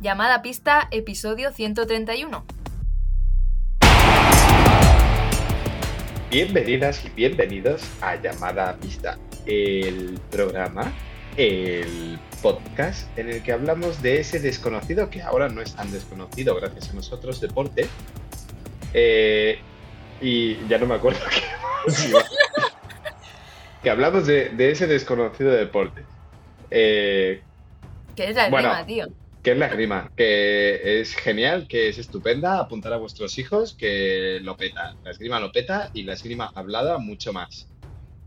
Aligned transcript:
Llamada 0.00 0.40
Pista, 0.40 0.88
episodio 0.90 1.52
131. 1.52 2.44
Bienvenidas 6.30 7.04
y 7.04 7.10
bienvenidos 7.10 7.82
a 8.00 8.16
Llamada 8.16 8.76
Pista, 8.78 9.18
el 9.44 10.18
programa, 10.30 10.90
el 11.36 12.18
podcast 12.40 13.06
en 13.18 13.28
el 13.28 13.42
que 13.42 13.52
hablamos 13.52 14.00
de 14.00 14.20
ese 14.20 14.40
desconocido 14.40 15.10
que 15.10 15.20
ahora 15.22 15.50
no 15.50 15.60
es 15.60 15.74
tan 15.74 15.92
desconocido 15.92 16.54
gracias 16.56 16.90
a 16.90 16.94
nosotros, 16.94 17.40
deporte. 17.40 17.86
Eh, 18.94 19.58
y 20.22 20.66
ya 20.66 20.78
no 20.78 20.86
me 20.86 20.94
acuerdo 20.94 21.20
qué 21.86 22.12
que 23.82 23.90
hablamos 23.90 24.26
de, 24.26 24.48
de 24.50 24.70
ese 24.70 24.86
desconocido 24.86 25.50
deporte. 25.50 26.04
Eh, 26.70 27.42
¿Qué 28.16 28.30
es 28.30 28.36
la 28.36 28.48
Bueno. 28.48 28.70
rima, 28.70 28.86
tío? 28.86 29.19
Que 29.42 29.52
es 29.52 29.58
la 29.58 29.66
esgrima, 29.68 30.12
que 30.16 31.00
es 31.00 31.14
genial, 31.14 31.66
que 31.68 31.88
es 31.88 31.98
estupenda, 31.98 32.58
apuntar 32.60 32.92
a 32.92 32.98
vuestros 32.98 33.38
hijos, 33.38 33.74
que 33.76 34.38
lo 34.42 34.56
peta. 34.56 34.96
La 35.02 35.10
esgrima 35.12 35.40
lo 35.40 35.50
peta 35.52 35.90
y 35.94 36.02
la 36.04 36.12
esgrima 36.14 36.50
hablada 36.54 36.98
mucho 36.98 37.32
más. 37.32 37.72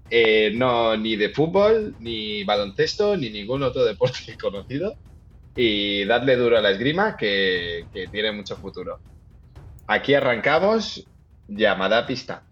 Eh, 0.10 0.52
no, 0.56 0.98
ni 0.98 1.16
de 1.18 1.30
fútbol, 1.32 1.96
ni 2.00 2.44
baloncesto, 2.46 3.18
ni 3.18 3.30
ningún 3.32 3.64
otro 3.64 3.86
deporte 3.86 4.38
conocido. 4.42 4.98
Y 5.56 6.06
dadle 6.06 6.36
duro 6.38 6.58
a 6.58 6.62
la 6.62 6.72
esgrima, 6.72 7.18
que, 7.18 7.88
que 7.92 8.08
tiene 8.10 8.32
mucho 8.34 8.58
futuro. 8.58 9.02
Aquí 9.88 10.14
arrancamos, 10.14 11.10
llamada 11.48 12.06
pista. 12.08 12.48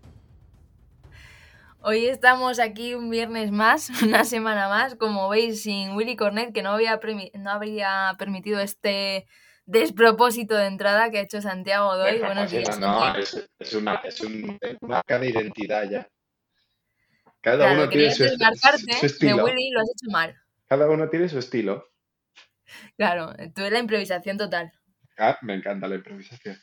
Hoy 1.83 2.05
estamos 2.05 2.59
aquí 2.59 2.93
un 2.93 3.09
viernes 3.09 3.51
más, 3.51 3.89
una 4.03 4.23
semana 4.25 4.69
más, 4.69 4.95
como 4.95 5.29
veis, 5.29 5.63
sin 5.63 5.91
Willy 5.95 6.15
Cornet, 6.15 6.53
que 6.53 6.61
no 6.63 6.71
había, 6.71 6.99
no 7.33 7.51
habría 7.51 8.15
permitido 8.17 8.59
este 8.59 9.27
despropósito 9.65 10.55
de 10.55 10.67
entrada 10.67 11.09
que 11.11 11.19
ha 11.19 11.21
hecho 11.21 11.41
Santiago 11.41 11.95
Doy. 11.97 12.19
Buenos 12.19 12.51
días. 12.51 12.79
no, 12.79 13.15
es, 13.15 13.49
es 13.59 13.73
una, 13.73 13.95
es 14.03 14.19
un- 14.21 14.59
marca 14.81 15.17
de 15.19 15.29
identidad 15.29 15.89
ya. 15.89 16.07
Cada 17.41 17.57
Claro, 17.65 17.73
uno 17.81 17.89
tiene 17.89 18.11
su, 18.13 18.23
est- 18.23 18.31
desmarcarte 18.37 18.77
su 18.93 19.01
de 19.01 19.07
estilo. 19.07 19.43
Willy 19.45 19.71
lo 19.71 19.79
has 19.81 19.89
hecho 19.89 20.11
mal. 20.11 20.35
Cada 20.67 20.87
uno 20.89 21.09
tiene 21.09 21.27
su 21.29 21.39
estilo. 21.39 21.87
Claro, 22.97 23.33
tú 23.55 23.61
eres 23.61 23.73
la 23.73 23.79
improvisación 23.79 24.37
total. 24.37 24.71
Ah, 25.17 25.37
me 25.41 25.55
encanta 25.55 25.87
la 25.87 25.95
improvisación. 25.95 26.57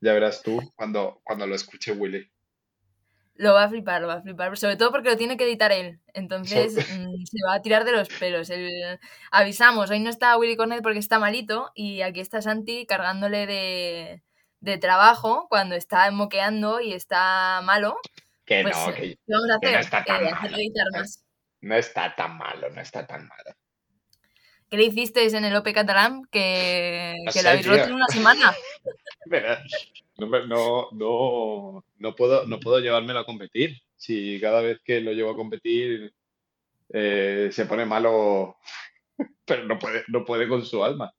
Ya 0.00 0.12
verás 0.12 0.42
tú 0.42 0.60
cuando, 0.76 1.20
cuando 1.24 1.46
lo 1.46 1.54
escuche 1.54 1.92
Willy. 1.92 2.31
Lo 3.34 3.54
va 3.54 3.64
a 3.64 3.68
flipar, 3.68 4.02
lo 4.02 4.08
va 4.08 4.14
a 4.14 4.22
flipar, 4.22 4.56
sobre 4.58 4.76
todo 4.76 4.90
porque 4.90 5.08
lo 5.08 5.16
tiene 5.16 5.36
que 5.36 5.44
editar 5.44 5.72
él. 5.72 6.00
Entonces 6.12 6.74
mm, 6.74 7.24
se 7.24 7.38
va 7.48 7.54
a 7.54 7.62
tirar 7.62 7.84
de 7.84 7.92
los 7.92 8.08
pelos. 8.08 8.50
El- 8.50 8.98
Avisamos, 9.30 9.90
hoy 9.90 10.00
no 10.00 10.10
está 10.10 10.36
Willy 10.36 10.54
Cornet 10.56 10.82
porque 10.82 10.98
está 10.98 11.18
malito 11.18 11.70
y 11.74 12.02
aquí 12.02 12.20
está 12.20 12.42
Santi 12.42 12.84
cargándole 12.86 13.46
de, 13.46 14.22
de 14.60 14.78
trabajo 14.78 15.46
cuando 15.48 15.74
está 15.74 16.10
moqueando 16.10 16.80
y 16.80 16.92
está 16.92 17.62
malo. 17.64 17.96
Que 18.44 18.62
Pues, 18.62 18.76
no, 18.76 18.92
que 18.94 19.00
¿qué 19.02 19.18
vamos 19.28 19.50
a 19.50 19.58
que 19.60 19.66
hacer? 19.68 19.74
no 19.76 19.80
está 19.80 20.04
tan 20.04 20.26
Eh, 20.26 20.30
malo. 20.30 20.56
más. 20.92 21.24
no 21.62 21.74
está 21.76 22.14
tan 22.14 22.36
malo, 22.36 22.70
no 22.70 22.80
está 22.82 23.06
tan 23.06 23.26
malo. 23.26 23.56
¿Qué 24.68 24.76
le 24.78 24.84
hicisteis 24.84 25.32
en 25.34 25.44
el 25.44 25.54
OP 25.56 25.72
catalán? 25.72 26.22
Que, 26.30 27.14
No 27.24 27.32
que 27.32 27.38
sé, 27.38 27.42
lo 27.44 27.50
habéis 27.50 27.66
roto 27.66 27.84
en 27.84 27.92
una 27.94 28.06
semana. 28.08 28.52
Pero 29.30 29.56
no, 30.26 30.46
no, 30.46 30.88
no, 30.92 31.84
no 31.96 32.14
puedo, 32.14 32.46
no 32.46 32.60
puedo 32.60 32.80
llevármelo 32.80 33.20
a 33.20 33.26
competir. 33.26 33.82
Si 33.96 34.40
cada 34.40 34.60
vez 34.60 34.80
que 34.84 35.00
lo 35.00 35.12
llevo 35.12 35.30
a 35.30 35.36
competir 35.36 36.12
eh, 36.92 37.48
se 37.50 37.66
pone 37.66 37.84
malo, 37.86 38.56
pero 39.46 39.64
no 39.64 39.78
puede, 39.78 40.04
no 40.08 40.24
puede 40.24 40.48
con 40.48 40.64
su 40.64 40.84
alma. 40.84 41.14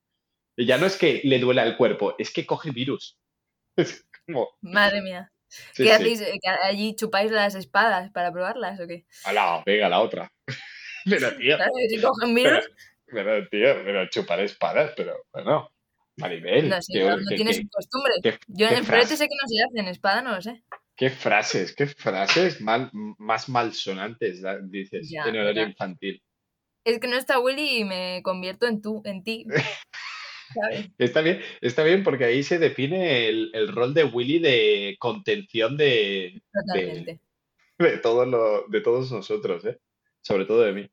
Y 0.56 0.66
ya 0.66 0.78
no 0.78 0.86
es 0.86 0.98
que 0.98 1.22
le 1.24 1.40
duela 1.40 1.64
el 1.64 1.78
cuerpo, 1.78 2.16
es 2.18 2.31
que 2.31 2.46
coge 2.46 2.72
virus. 2.72 3.18
Es 3.75 4.06
como, 4.28 4.50
Madre 4.62 5.02
mía. 5.02 5.31
sí, 5.47 5.84
¿Qué 5.84 5.84
sí. 5.85 5.90
hacéis? 5.90 6.22
Que 6.22 6.50
¿Allí 6.62 6.96
chupáis 6.96 7.31
las 7.31 7.56
espadas 7.56 8.12
para 8.12 8.31
probarlas 8.31 8.80
o 8.80 8.88
qué? 8.88 9.06
Ala, 9.25 9.64
venga, 9.66 9.90
la 9.90 10.00
otra. 10.00 10.31
Pero, 11.06 11.35
tío, 11.35 11.58
que 11.58 11.90
si 11.90 12.02
cogen 12.02 12.34
pero, 12.34 12.62
virus, 12.62 12.70
pero, 13.08 13.47
tío, 13.50 13.84
pero 13.84 14.08
chupar 14.08 14.40
espadas, 14.40 14.94
pero 14.96 15.25
bueno, 15.34 15.70
Maribel, 16.18 16.69
no 16.69 16.81
sé, 16.81 16.94
qué- 16.94 17.03
no, 17.03 17.18
tiene 17.35 17.51
qué- 17.51 17.62
su 17.62 17.68
costumbre. 17.69 18.13
qué- 18.22 18.38
Yo 18.47 18.68
en 18.68 18.75
el 18.75 18.84
florete 18.85 19.18
sé 19.18 19.28
que 19.28 19.35
no 19.41 19.47
se 19.47 19.63
hace, 19.63 19.79
en 19.79 19.88
espada 19.88 20.22
no 20.22 20.31
lo 20.35 20.41
sé. 20.41 20.63
qué 20.96 21.09
frases, 21.09 21.75
qué 21.75 21.88
frases 21.88 22.62
mal, 22.62 22.90
más 22.94 23.50
malsonantes 23.50 24.44
dices 24.66 25.09
Ya, 25.09 25.23
en 25.25 25.38
horario 25.38 25.63
infantil. 25.68 26.22
Es 26.85 27.00
que 27.00 27.07
no 27.07 27.16
está 27.18 27.40
Willy 27.40 27.79
y 27.79 27.84
me 27.85 28.22
convierto 28.23 28.68
en 28.68 28.81
tú, 28.81 29.02
en 29.06 29.23
ti. 29.23 29.46
¿Sabes? 30.53 30.90
Está 31.00 31.22
bien, 31.22 31.41
está 31.62 31.84
bien 31.84 32.03
porque 32.03 32.25
ahí 32.25 32.44
se 32.44 32.59
define 32.59 33.28
el, 33.28 33.50
el 33.56 33.69
rol 33.69 33.96
de 33.96 34.03
Willy 34.03 34.38
de 34.38 34.96
contención 35.00 35.78
de, 35.78 36.40
Totalmente. 36.53 37.19
de, 37.79 37.97
todos 37.97 38.28
lo- 38.28 38.68
de 38.68 38.81
todos 38.81 39.12
nosotros, 39.12 39.66
¿eh? 39.66 39.79
Sobre 40.22 40.46
todo 40.46 40.62
de 40.62 40.73
mí. 40.73 40.90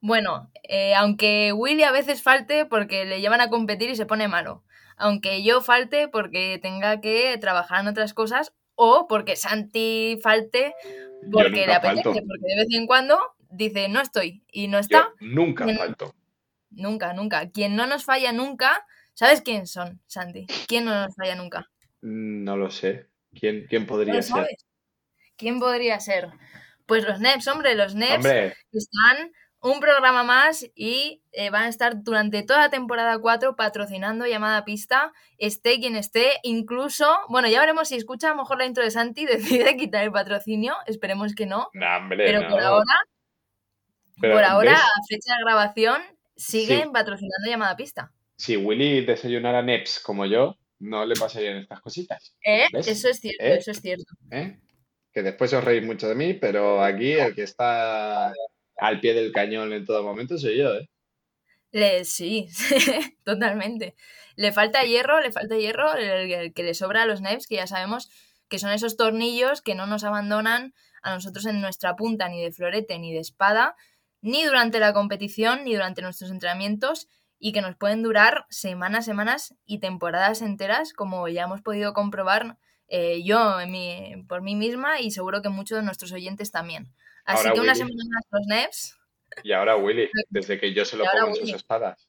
Bueno, 0.00 0.50
eh, 0.62 0.94
aunque 0.94 1.52
Willy 1.52 1.82
a 1.82 1.90
veces 1.92 2.22
falte 2.22 2.64
porque 2.66 3.04
le 3.06 3.20
llevan 3.20 3.40
a 3.40 3.50
competir 3.50 3.90
y 3.90 3.96
se 3.96 4.06
pone 4.06 4.28
malo. 4.28 4.62
Aunque 4.96 5.42
yo 5.42 5.60
falte 5.60 6.08
porque 6.08 6.58
tenga 6.60 7.00
que 7.00 7.36
trabajar 7.38 7.80
en 7.80 7.88
otras 7.88 8.14
cosas. 8.14 8.52
O 8.78 9.06
porque 9.08 9.36
Santi 9.36 10.18
falte 10.22 10.74
porque 11.32 11.66
le 11.66 11.74
apetece. 11.74 12.02
falto. 12.02 12.12
Porque 12.12 12.46
de 12.46 12.56
vez 12.56 12.68
en 12.72 12.86
cuando 12.86 13.18
dice 13.50 13.88
no 13.88 14.00
estoy. 14.00 14.44
Y 14.52 14.68
no 14.68 14.76
Yo 14.76 14.80
está. 14.80 15.08
nunca 15.20 15.66
falto. 15.68 16.14
Nunca, 16.70 17.12
nunca. 17.14 17.50
Quien 17.50 17.74
no 17.74 17.86
nos 17.86 18.04
falla 18.04 18.32
nunca. 18.32 18.84
¿Sabes 19.14 19.40
quién 19.40 19.66
son, 19.66 20.02
Santi? 20.06 20.46
¿Quién 20.68 20.84
no 20.84 20.94
nos 21.06 21.14
falla 21.16 21.34
nunca? 21.36 21.70
No 22.02 22.56
lo 22.58 22.70
sé. 22.70 23.06
¿Quién, 23.34 23.66
quién 23.68 23.82
¿No 23.82 23.88
podría 23.88 24.14
ser? 24.22 24.24
sabes? 24.24 24.66
¿Quién 25.36 25.58
podría 25.58 25.98
ser? 26.00 26.28
Pues 26.86 27.04
los 27.04 27.18
NEPs, 27.20 27.48
hombre, 27.48 27.74
los 27.74 27.94
NEPs 27.94 28.16
Hombre, 28.16 28.54
están 28.72 29.32
un 29.60 29.80
programa 29.80 30.22
más 30.22 30.66
y 30.74 31.22
eh, 31.32 31.50
van 31.50 31.64
a 31.64 31.68
estar 31.68 32.02
durante 32.02 32.42
toda 32.42 32.60
la 32.60 32.70
temporada 32.70 33.18
4 33.18 33.56
patrocinando 33.56 34.26
llamada 34.26 34.64
pista, 34.64 35.12
esté 35.38 35.80
quien 35.80 35.96
esté, 35.96 36.32
incluso, 36.42 37.06
bueno, 37.28 37.48
ya 37.48 37.58
veremos 37.60 37.88
si 37.88 37.96
escucha 37.96 38.28
a 38.28 38.30
lo 38.30 38.36
mejor 38.42 38.58
la 38.58 38.66
intro 38.66 38.84
de 38.84 38.90
Santi 38.90 39.22
y 39.22 39.26
decide 39.66 39.76
quitar 39.76 40.04
el 40.04 40.12
patrocinio, 40.12 40.74
esperemos 40.86 41.34
que 41.34 41.46
no, 41.46 41.68
hombre, 41.98 42.24
pero 42.26 42.42
no. 42.42 42.48
por 42.50 42.60
ahora, 42.62 42.94
Pero, 44.20 44.34
por 44.34 44.44
ahora, 44.44 44.72
¿ves? 44.72 44.80
a 44.80 45.02
fecha 45.08 45.34
de 45.36 45.44
grabación, 45.44 46.02
siguen 46.36 46.82
Sí. 46.84 46.90
patrocinando 46.92 47.48
llamada 47.50 47.76
pista. 47.76 48.12
Si 48.36 48.56
Willy 48.56 49.04
desayunara 49.04 49.62
Neps 49.62 49.98
como 50.00 50.26
yo, 50.26 50.56
no 50.78 51.06
le 51.06 51.14
pasarían 51.16 51.56
estas 51.56 51.80
cositas. 51.80 52.34
¿Eh? 52.44 52.66
Eso 52.72 53.08
es 53.08 53.20
cierto, 53.20 53.42
¿Eh? 53.42 53.56
eso 53.56 53.70
es 53.70 53.80
cierto. 53.80 54.14
¿eh? 54.30 54.60
Que 55.12 55.22
después 55.22 55.50
os 55.54 55.64
reís 55.64 55.82
mucho 55.84 56.06
de 56.06 56.14
mí, 56.14 56.34
pero 56.34 56.84
aquí 56.84 57.12
el 57.12 57.34
que 57.34 57.44
está 57.44 58.30
al 58.76 59.00
pie 59.00 59.14
del 59.14 59.32
cañón 59.32 59.72
en 59.72 59.84
todo 59.86 60.02
momento 60.02 60.38
soy 60.38 60.58
yo, 60.58 60.74
¿eh? 60.76 60.88
Le, 61.72 62.04
sí, 62.04 62.48
totalmente. 63.24 63.94
Le 64.36 64.52
falta 64.52 64.82
hierro, 64.84 65.20
le 65.20 65.32
falta 65.32 65.56
hierro, 65.56 65.94
el, 65.94 66.52
que 66.54 66.62
le 66.62 66.74
sobra 66.74 67.02
a 67.02 67.06
los 67.06 67.20
knives, 67.20 67.46
que 67.46 67.56
ya 67.56 67.66
sabemos 67.66 68.10
que 68.48 68.58
son 68.58 68.70
esos 68.70 68.96
tornillos 68.96 69.60
que 69.62 69.74
no 69.74 69.86
nos 69.86 70.04
abandonan 70.04 70.74
a 71.02 71.14
nosotros 71.14 71.46
en 71.46 71.60
nuestra 71.60 71.96
punta, 71.96 72.28
ni 72.28 72.42
de 72.42 72.52
florete, 72.52 72.98
ni 72.98 73.12
de 73.12 73.20
espada, 73.20 73.76
ni 74.22 74.44
durante 74.44 74.78
la 74.80 74.92
competición, 74.92 75.64
ni 75.64 75.74
durante 75.74 76.02
nuestros 76.02 76.30
entrenamientos, 76.30 77.08
y 77.38 77.52
que 77.52 77.60
nos 77.60 77.76
pueden 77.76 78.02
durar 78.02 78.46
semanas, 78.48 79.04
semanas 79.04 79.54
y 79.66 79.78
temporadas 79.80 80.40
enteras, 80.42 80.92
como 80.92 81.28
ya 81.28 81.44
hemos 81.44 81.60
podido 81.62 81.92
comprobar 81.92 82.56
eh, 82.88 83.22
yo 83.24 83.60
en 83.60 83.70
mi- 83.72 84.24
por 84.28 84.42
mí 84.42 84.54
misma 84.54 85.00
y 85.00 85.10
seguro 85.10 85.42
que 85.42 85.48
muchos 85.48 85.76
de 85.78 85.84
nuestros 85.84 86.12
oyentes 86.12 86.52
también. 86.52 86.92
Así 87.26 87.38
Ahora, 87.38 87.52
que 87.52 87.60
una 87.60 87.72
Willy. 87.72 87.78
semana 87.92 88.04
más 88.14 88.24
los 88.30 88.46
NEPs. 88.46 88.96
Y 89.44 89.52
ahora 89.52 89.76
Willy, 89.76 90.08
desde 90.30 90.58
que 90.58 90.72
yo 90.72 90.84
se 90.84 90.96
lo 90.96 91.04
pongo 91.04 91.28
en 91.28 91.36
sus 91.36 91.52
espadas. 91.52 92.08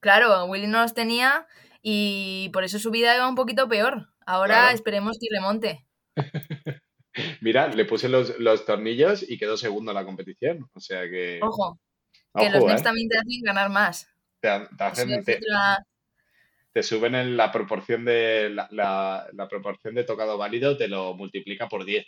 Claro, 0.00 0.44
Willy 0.46 0.66
no 0.66 0.80
los 0.82 0.94
tenía 0.94 1.46
y 1.82 2.48
por 2.52 2.64
eso 2.64 2.78
su 2.78 2.90
vida 2.90 3.14
iba 3.16 3.28
un 3.28 3.34
poquito 3.34 3.68
peor. 3.68 4.08
Ahora 4.26 4.54
Claro. 4.60 4.74
esperemos 4.74 5.18
que 5.20 5.28
remonte. 5.30 5.86
Mira, 7.40 7.68
le 7.68 7.84
puse 7.86 8.08
los, 8.08 8.38
los 8.38 8.66
tornillos 8.66 9.24
y 9.28 9.38
quedó 9.38 9.56
segundo 9.56 9.90
en 9.92 9.94
la 9.96 10.04
competición. 10.04 10.68
O 10.74 10.80
sea 10.80 11.02
que. 11.08 11.38
Ojo, 11.42 11.78
que 12.34 12.46
ojo, 12.48 12.50
los 12.52 12.62
¿eh? 12.64 12.66
NEPs 12.68 12.82
también 12.82 13.08
te 13.08 13.16
hacen 13.18 13.42
ganar 13.42 13.70
más. 13.70 14.08
Te, 14.40 14.48
te 14.48 14.64
Eso 14.64 14.74
hacen- 14.84 15.10
es 15.12 15.24
te- 15.24 15.36
otra- 15.38 15.86
te 16.72 16.82
suben 16.82 17.14
en 17.14 17.36
la 17.38 17.50
proporción 17.52 18.04
de 18.04 18.50
la, 18.50 18.68
la- 18.70 19.26
la 19.32 19.48
proporción 19.48 19.94
de 19.94 20.04
tocado 20.04 20.36
válido, 20.36 20.76
te 20.76 20.88
lo 20.88 21.14
multiplica 21.14 21.68
por 21.68 21.84
10. 21.86 22.06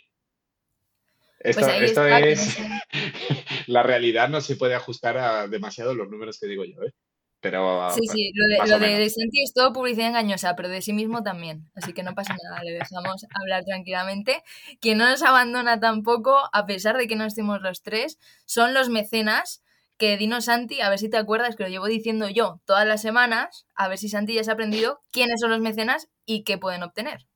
Esto, 1.39 1.65
Pues 1.65 1.81
esto 1.81 2.05
es. 2.05 2.57
la 3.67 3.83
realidad 3.83 4.29
no 4.29 4.41
se 4.41 4.55
puede 4.55 4.75
ajustar 4.75 5.17
a 5.17 5.47
demasiado 5.47 5.93
los 5.93 6.09
números 6.09 6.39
que 6.39 6.47
digo 6.47 6.65
yo, 6.65 6.83
¿eh? 6.83 6.93
Pero. 7.41 7.89
Sí, 7.91 8.05
sí, 8.07 8.31
lo 8.33 8.47
de, 8.47 8.69
lo 8.69 8.79
de. 8.79 9.09
Santi 9.09 9.43
es 9.43 9.53
todo 9.53 9.71
publicidad 9.71 10.09
engañosa, 10.09 10.57
pero 10.57 10.67
de 10.67 10.81
sí 10.81 10.91
mismo 10.91 11.23
también. 11.23 11.69
Así 11.73 11.93
que 11.93 12.03
no 12.03 12.13
pasa 12.13 12.35
nada, 12.43 12.61
le 12.63 12.73
dejamos 12.73 13.25
hablar 13.33 13.63
tranquilamente. 13.63 14.43
Quien 14.81 14.97
no 14.97 15.09
nos 15.09 15.23
abandona 15.23 15.79
tampoco, 15.79 16.37
a 16.51 16.65
pesar 16.65 16.97
de 16.97 17.07
que 17.07 17.15
no 17.15 17.23
estemos 17.23 17.61
los 17.61 17.81
tres, 17.81 18.19
son 18.45 18.73
los 18.73 18.89
mecenas 18.89 19.63
que 19.97 20.17
dinos 20.17 20.45
Santi, 20.45 20.81
a 20.81 20.89
ver 20.89 20.99
si 20.99 21.09
te 21.09 21.17
acuerdas, 21.17 21.55
que 21.55 21.63
lo 21.63 21.69
llevo 21.69 21.85
diciendo 21.85 22.29
yo 22.29 22.61
todas 22.65 22.87
las 22.87 23.01
semanas, 23.01 23.67
a 23.75 23.87
ver 23.89 23.97
si 23.97 24.09
Santi 24.09 24.33
ya 24.33 24.43
se 24.43 24.49
ha 24.49 24.53
aprendido 24.53 25.01
quiénes 25.11 25.41
son 25.41 25.49
los 25.51 25.59
mecenas 25.59 26.09
y 26.25 26.43
qué 26.43 26.57
pueden 26.57 26.83
obtener. 26.83 27.27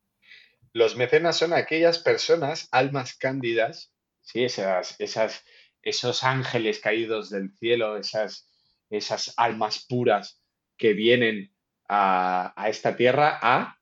Los 0.71 0.95
mecenas 0.95 1.37
son 1.37 1.53
aquellas 1.53 1.99
personas, 1.99 2.67
almas 2.71 3.15
cándidas, 3.15 3.92
¿sí? 4.23 4.43
esas, 4.43 4.99
esas, 4.99 5.45
esos 5.81 6.23
ángeles 6.23 6.79
caídos 6.79 7.29
del 7.29 7.51
cielo, 7.57 7.97
esas, 7.97 8.49
esas 8.89 9.33
almas 9.37 9.85
puras 9.87 10.41
que 10.77 10.93
vienen 10.93 11.53
a, 11.87 12.53
a 12.55 12.69
esta 12.69 12.95
tierra 12.95 13.39
a 13.41 13.77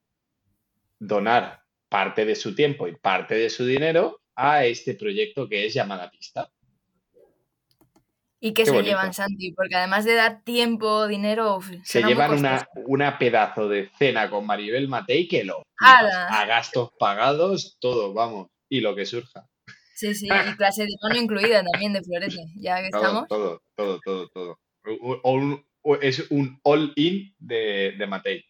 donar 0.99 1.61
parte 1.89 2.25
de 2.25 2.35
su 2.35 2.55
tiempo 2.55 2.87
y 2.87 2.95
parte 2.95 3.35
de 3.35 3.49
su 3.49 3.65
dinero 3.65 4.21
a 4.35 4.65
este 4.65 4.93
proyecto 4.95 5.47
que 5.47 5.65
es 5.65 5.73
llamada 5.73 6.09
pista. 6.09 6.51
¿Y 8.43 8.53
qué, 8.53 8.65
se 8.65 8.81
llevan, 8.81 9.13
Santi? 9.13 9.53
Porque 9.53 9.75
además 9.75 10.03
de 10.03 10.15
dar 10.15 10.41
tiempo, 10.43 11.07
dinero... 11.07 11.59
Se 11.83 12.01
llevan 12.01 12.39
una, 12.39 12.67
una, 12.87 13.19
pedazo 13.19 13.69
de 13.69 13.91
cena 13.99 14.31
con 14.31 14.47
Maribel 14.47 14.87
Matei 14.87 15.27
que 15.27 15.43
lo... 15.43 15.61
A 15.79 16.45
gastos 16.47 16.89
pagados, 16.97 17.77
todo, 17.79 18.13
vamos. 18.13 18.47
Y 18.67 18.79
lo 18.79 18.95
que 18.95 19.05
surja. 19.05 19.47
Sí, 20.01 20.15
sí, 20.15 20.25
y 20.25 20.55
clase 20.55 20.81
de 20.81 20.95
mano 20.99 21.21
incluida 21.21 21.63
también 21.63 21.93
de 21.93 22.01
Florete, 22.01 22.43
ya 22.55 22.81
que 22.81 22.87
estamos. 22.87 23.27
Todo, 23.27 23.61
todo, 23.75 23.99
todo, 24.03 24.29
todo. 24.29 24.57
es 26.01 26.31
un 26.31 26.59
all-in 26.63 27.35
de, 27.37 27.93
de 27.99 28.07
Matei. 28.07 28.43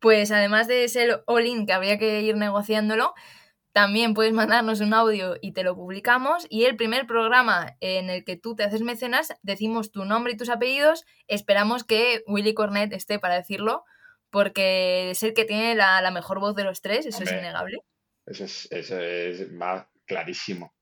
Pues 0.00 0.32
además 0.32 0.66
de 0.66 0.82
ese 0.82 1.20
all-in 1.26 1.64
que 1.64 1.72
habría 1.74 1.96
que 1.96 2.22
ir 2.22 2.36
negociándolo, 2.36 3.14
también 3.70 4.14
puedes 4.14 4.32
mandarnos 4.32 4.80
un 4.80 4.92
audio 4.94 5.36
y 5.40 5.52
te 5.52 5.62
lo 5.62 5.76
publicamos. 5.76 6.48
Y 6.50 6.64
el 6.64 6.74
primer 6.74 7.06
programa 7.06 7.76
en 7.78 8.10
el 8.10 8.24
que 8.24 8.36
tú 8.36 8.56
te 8.56 8.64
haces 8.64 8.82
mecenas, 8.82 9.32
decimos 9.42 9.92
tu 9.92 10.04
nombre 10.04 10.32
y 10.32 10.36
tus 10.36 10.48
apellidos. 10.48 11.04
Esperamos 11.28 11.84
que 11.84 12.24
Willy 12.26 12.52
Cornet 12.52 12.92
esté 12.92 13.20
para 13.20 13.36
decirlo, 13.36 13.84
porque 14.30 15.12
es 15.12 15.22
el 15.22 15.34
que 15.34 15.44
tiene 15.44 15.76
la, 15.76 16.10
mejor 16.10 16.40
voz 16.40 16.56
de 16.56 16.64
los 16.64 16.82
tres, 16.82 17.06
eso 17.06 17.22
es 17.22 17.30
innegable. 17.30 17.78
Eso 18.26 18.44
es, 18.44 18.68
eso 18.70 18.98
es 18.98 19.50
más 19.52 19.86
clarísimo. 20.06 20.74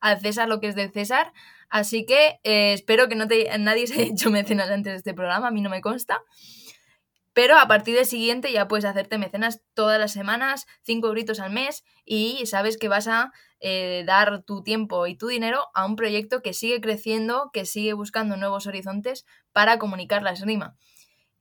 Al 0.00 0.20
César 0.20 0.48
lo 0.48 0.60
que 0.60 0.68
es 0.68 0.74
del 0.74 0.92
César. 0.92 1.32
Así 1.68 2.06
que 2.06 2.40
eh, 2.44 2.72
espero 2.72 3.08
que 3.08 3.14
no 3.14 3.28
te, 3.28 3.56
nadie 3.58 3.86
se 3.86 3.94
haya 4.00 4.12
hecho 4.12 4.30
mecenas 4.30 4.70
antes 4.70 4.92
de 4.92 4.96
este 4.96 5.14
programa, 5.14 5.48
a 5.48 5.50
mí 5.50 5.60
no 5.60 5.70
me 5.70 5.80
consta. 5.80 6.22
Pero 7.34 7.56
a 7.56 7.68
partir 7.68 7.94
del 7.94 8.06
siguiente 8.06 8.52
ya 8.52 8.66
puedes 8.66 8.84
hacerte 8.84 9.16
mecenas 9.16 9.62
todas 9.74 10.00
las 10.00 10.12
semanas, 10.12 10.66
cinco 10.82 11.10
gritos 11.10 11.38
al 11.38 11.52
mes 11.52 11.84
y 12.04 12.44
sabes 12.46 12.78
que 12.78 12.88
vas 12.88 13.06
a 13.06 13.32
eh, 13.60 14.02
dar 14.06 14.42
tu 14.42 14.64
tiempo 14.64 15.06
y 15.06 15.16
tu 15.16 15.28
dinero 15.28 15.66
a 15.72 15.86
un 15.86 15.94
proyecto 15.94 16.42
que 16.42 16.52
sigue 16.52 16.80
creciendo, 16.80 17.50
que 17.52 17.64
sigue 17.64 17.92
buscando 17.92 18.36
nuevos 18.36 18.66
horizontes 18.66 19.24
para 19.52 19.78
comunicar 19.78 20.24
la 20.24 20.32
esgrima. 20.32 20.76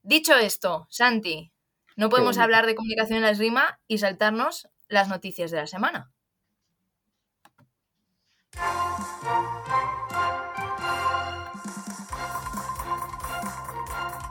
Dicho 0.04 0.36
esto, 0.36 0.86
Santi, 0.92 1.52
no 1.96 2.10
podemos 2.10 2.38
hablar 2.38 2.68
de 2.68 2.76
comunicación 2.76 3.18
en 3.18 3.24
la 3.24 3.32
esgrima 3.32 3.80
y 3.88 3.98
saltarnos 3.98 4.70
las 4.90 5.08
noticias 5.08 5.52
de 5.52 5.58
la 5.58 5.68
semana. 5.68 6.12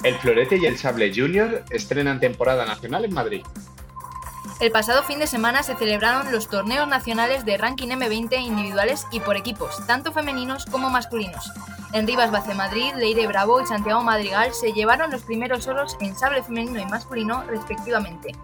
El 0.04 0.14
Florete 0.16 0.56
y 0.56 0.66
el 0.66 0.78
Sable 0.78 1.12
Junior 1.12 1.64
estrenan 1.70 2.20
temporada 2.20 2.64
nacional 2.64 3.04
en 3.04 3.14
Madrid. 3.14 3.42
El 4.58 4.72
pasado 4.72 5.02
fin 5.02 5.18
de 5.18 5.26
semana 5.26 5.62
se 5.62 5.76
celebraron 5.76 6.32
los 6.32 6.48
torneos 6.48 6.88
nacionales 6.88 7.44
de 7.44 7.58
ranking 7.58 7.88
M20 7.88 8.40
individuales 8.40 9.06
y 9.12 9.20
por 9.20 9.36
equipos, 9.36 9.86
tanto 9.86 10.12
femeninos 10.12 10.64
como 10.64 10.88
masculinos. 10.88 11.52
En 11.92 12.06
Rivas 12.06 12.30
Bace 12.30 12.54
Madrid, 12.54 12.94
Leire 12.96 13.26
Bravo 13.26 13.60
y 13.60 13.66
Santiago 13.66 14.02
Madrigal 14.02 14.54
se 14.54 14.72
llevaron 14.72 15.10
los 15.10 15.24
primeros 15.24 15.66
oros 15.66 15.98
en 16.00 16.16
sable 16.16 16.42
femenino 16.42 16.80
y 16.80 16.86
masculino 16.86 17.44
respectivamente. 17.44 18.34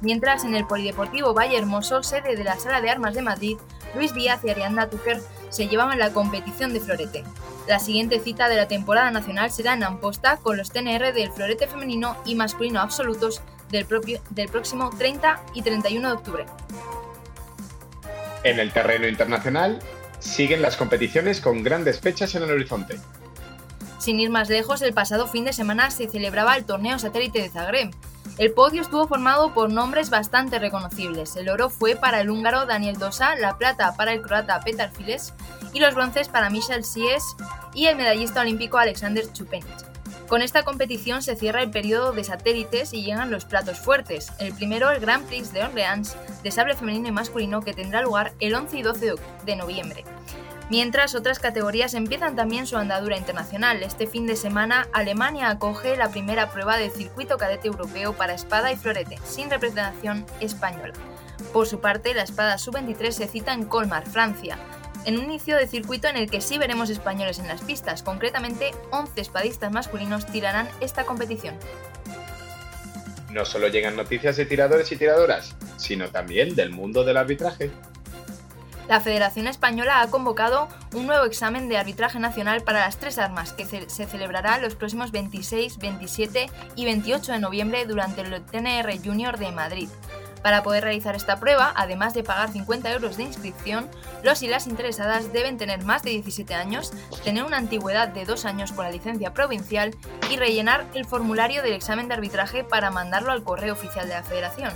Mientras 0.00 0.44
en 0.44 0.56
el 0.56 0.66
Polideportivo 0.66 1.34
Valle 1.34 1.56
Hermoso, 1.56 2.02
sede 2.02 2.34
de 2.34 2.42
la 2.42 2.58
Sala 2.58 2.80
de 2.80 2.90
Armas 2.90 3.14
de 3.14 3.22
Madrid, 3.22 3.56
Luis 3.94 4.12
Díaz 4.12 4.40
y 4.42 4.50
Arianda 4.50 4.90
Tucker 4.90 5.22
se 5.50 5.68
llevaban 5.68 6.00
la 6.00 6.12
competición 6.12 6.72
de 6.72 6.80
florete. 6.80 7.22
La 7.68 7.78
siguiente 7.78 8.18
cita 8.18 8.48
de 8.48 8.56
la 8.56 8.66
temporada 8.66 9.12
nacional 9.12 9.52
será 9.52 9.74
en 9.74 9.84
Amposta 9.84 10.38
con 10.38 10.56
los 10.56 10.72
TNR 10.72 11.12
del 11.12 11.30
florete 11.30 11.68
femenino 11.68 12.16
y 12.24 12.34
masculino 12.34 12.80
absolutos 12.80 13.40
del, 13.70 13.86
propio, 13.86 14.20
del 14.30 14.48
próximo 14.48 14.90
30 14.96 15.40
y 15.54 15.62
31 15.62 16.08
de 16.08 16.14
octubre. 16.14 16.46
En 18.42 18.58
el 18.58 18.72
terreno 18.72 19.06
internacional 19.06 19.80
siguen 20.18 20.62
las 20.62 20.76
competiciones 20.76 21.40
con 21.40 21.62
grandes 21.62 22.00
fechas 22.00 22.34
en 22.34 22.42
el 22.42 22.50
horizonte. 22.50 22.98
Sin 23.98 24.18
ir 24.18 24.30
más 24.30 24.48
lejos, 24.48 24.80
el 24.80 24.94
pasado 24.94 25.26
fin 25.26 25.44
de 25.44 25.52
semana 25.52 25.90
se 25.90 26.08
celebraba 26.08 26.56
el 26.56 26.64
torneo 26.64 26.98
satélite 26.98 27.42
de 27.42 27.50
Zagreb. 27.50 27.90
El 28.38 28.52
podio 28.52 28.80
estuvo 28.80 29.06
formado 29.06 29.52
por 29.52 29.70
nombres 29.70 30.08
bastante 30.08 30.58
reconocibles. 30.58 31.36
El 31.36 31.50
oro 31.50 31.68
fue 31.68 31.96
para 31.96 32.22
el 32.22 32.30
húngaro 32.30 32.64
Daniel 32.64 32.96
Dosa, 32.96 33.34
la 33.36 33.58
plata 33.58 33.94
para 33.96 34.14
el 34.14 34.22
croata 34.22 34.60
Petar 34.60 34.90
Files 34.90 35.34
y 35.74 35.80
los 35.80 35.94
bronces 35.94 36.28
para 36.28 36.48
Michel 36.48 36.84
Sies 36.84 37.22
y 37.74 37.86
el 37.86 37.96
medallista 37.96 38.40
olímpico 38.40 38.78
Alexander 38.78 39.30
Chupenic. 39.32 39.89
Con 40.30 40.42
esta 40.42 40.62
competición 40.62 41.22
se 41.22 41.34
cierra 41.34 41.60
el 41.60 41.72
periodo 41.72 42.12
de 42.12 42.22
satélites 42.22 42.92
y 42.94 43.02
llegan 43.02 43.32
los 43.32 43.46
platos 43.46 43.80
fuertes. 43.80 44.30
El 44.38 44.54
primero, 44.54 44.88
el 44.92 45.00
Grand 45.00 45.26
Prix 45.26 45.52
de 45.52 45.64
Orleans, 45.64 46.16
de 46.44 46.52
sable 46.52 46.76
femenino 46.76 47.08
y 47.08 47.10
masculino, 47.10 47.62
que 47.62 47.72
tendrá 47.72 48.00
lugar 48.00 48.32
el 48.38 48.54
11 48.54 48.78
y 48.78 48.82
12 48.82 49.14
de 49.44 49.56
noviembre. 49.56 50.04
Mientras 50.70 51.16
otras 51.16 51.40
categorías 51.40 51.94
empiezan 51.94 52.36
también 52.36 52.68
su 52.68 52.76
andadura 52.76 53.16
internacional. 53.16 53.82
Este 53.82 54.06
fin 54.06 54.28
de 54.28 54.36
semana 54.36 54.86
Alemania 54.92 55.50
acoge 55.50 55.96
la 55.96 56.12
primera 56.12 56.52
prueba 56.52 56.76
del 56.76 56.92
circuito 56.92 57.36
cadete 57.36 57.66
europeo 57.66 58.12
para 58.12 58.34
espada 58.34 58.70
y 58.70 58.76
florete, 58.76 59.18
sin 59.24 59.50
representación 59.50 60.24
española. 60.38 60.92
Por 61.52 61.66
su 61.66 61.80
parte, 61.80 62.14
la 62.14 62.22
espada 62.22 62.56
sub-23 62.56 63.10
se 63.10 63.26
cita 63.26 63.52
en 63.52 63.64
Colmar, 63.64 64.08
Francia 64.08 64.58
en 65.04 65.18
un 65.18 65.24
inicio 65.24 65.56
de 65.56 65.66
circuito 65.66 66.08
en 66.08 66.16
el 66.16 66.30
que 66.30 66.40
sí 66.40 66.58
veremos 66.58 66.90
españoles 66.90 67.38
en 67.38 67.48
las 67.48 67.62
pistas. 67.62 68.02
Concretamente, 68.02 68.72
11 68.90 69.20
espadistas 69.20 69.72
masculinos 69.72 70.26
tirarán 70.26 70.68
esta 70.80 71.04
competición. 71.04 71.54
No 73.30 73.44
solo 73.44 73.68
llegan 73.68 73.96
noticias 73.96 74.36
de 74.36 74.46
tiradores 74.46 74.90
y 74.90 74.96
tiradoras, 74.96 75.54
sino 75.76 76.08
también 76.08 76.56
del 76.56 76.70
mundo 76.70 77.04
del 77.04 77.16
arbitraje. 77.16 77.70
La 78.88 79.00
Federación 79.00 79.46
Española 79.46 80.00
ha 80.00 80.10
convocado 80.10 80.68
un 80.94 81.06
nuevo 81.06 81.24
examen 81.24 81.68
de 81.68 81.76
arbitraje 81.76 82.18
nacional 82.18 82.62
para 82.62 82.80
las 82.80 82.96
tres 82.96 83.18
armas 83.18 83.52
que 83.52 83.64
se 83.64 84.06
celebrará 84.06 84.58
los 84.58 84.74
próximos 84.74 85.12
26, 85.12 85.78
27 85.78 86.50
y 86.74 86.84
28 86.86 87.30
de 87.30 87.38
noviembre 87.38 87.86
durante 87.86 88.22
el 88.22 88.42
TNR 88.42 88.98
Junior 89.00 89.38
de 89.38 89.52
Madrid. 89.52 89.88
Para 90.42 90.62
poder 90.62 90.84
realizar 90.84 91.14
esta 91.14 91.38
prueba, 91.38 91.72
además 91.76 92.14
de 92.14 92.22
pagar 92.22 92.50
50 92.50 92.90
euros 92.92 93.16
de 93.16 93.24
inscripción, 93.24 93.88
los 94.22 94.42
y 94.42 94.48
las 94.48 94.66
interesadas 94.66 95.32
deben 95.32 95.58
tener 95.58 95.84
más 95.84 96.02
de 96.02 96.10
17 96.10 96.54
años, 96.54 96.92
tener 97.24 97.44
una 97.44 97.58
antigüedad 97.58 98.08
de 98.08 98.24
2 98.24 98.44
años 98.46 98.72
con 98.72 98.84
la 98.84 98.90
licencia 98.90 99.34
provincial 99.34 99.94
y 100.30 100.36
rellenar 100.36 100.86
el 100.94 101.04
formulario 101.04 101.62
del 101.62 101.74
examen 101.74 102.08
de 102.08 102.14
arbitraje 102.14 102.64
para 102.64 102.90
mandarlo 102.90 103.32
al 103.32 103.44
correo 103.44 103.74
oficial 103.74 104.08
de 104.08 104.14
la 104.14 104.22
Federación. 104.22 104.72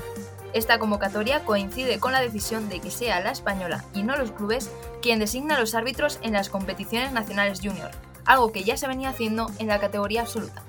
Esta 0.52 0.78
convocatoria 0.78 1.44
coincide 1.44 1.98
con 1.98 2.12
la 2.12 2.20
decisión 2.20 2.68
de 2.68 2.80
que 2.80 2.90
sea 2.90 3.20
la 3.20 3.32
española 3.32 3.84
y 3.92 4.04
no 4.04 4.16
los 4.16 4.30
clubes 4.30 4.70
quien 5.02 5.18
designa 5.18 5.56
a 5.56 5.60
los 5.60 5.74
árbitros 5.74 6.20
en 6.22 6.32
las 6.32 6.48
competiciones 6.48 7.10
nacionales 7.12 7.60
junior, 7.60 7.90
algo 8.24 8.52
que 8.52 8.62
ya 8.62 8.76
se 8.76 8.86
venía 8.86 9.08
haciendo 9.08 9.50
en 9.58 9.66
la 9.66 9.80
categoría 9.80 10.20
absoluta. 10.20 10.62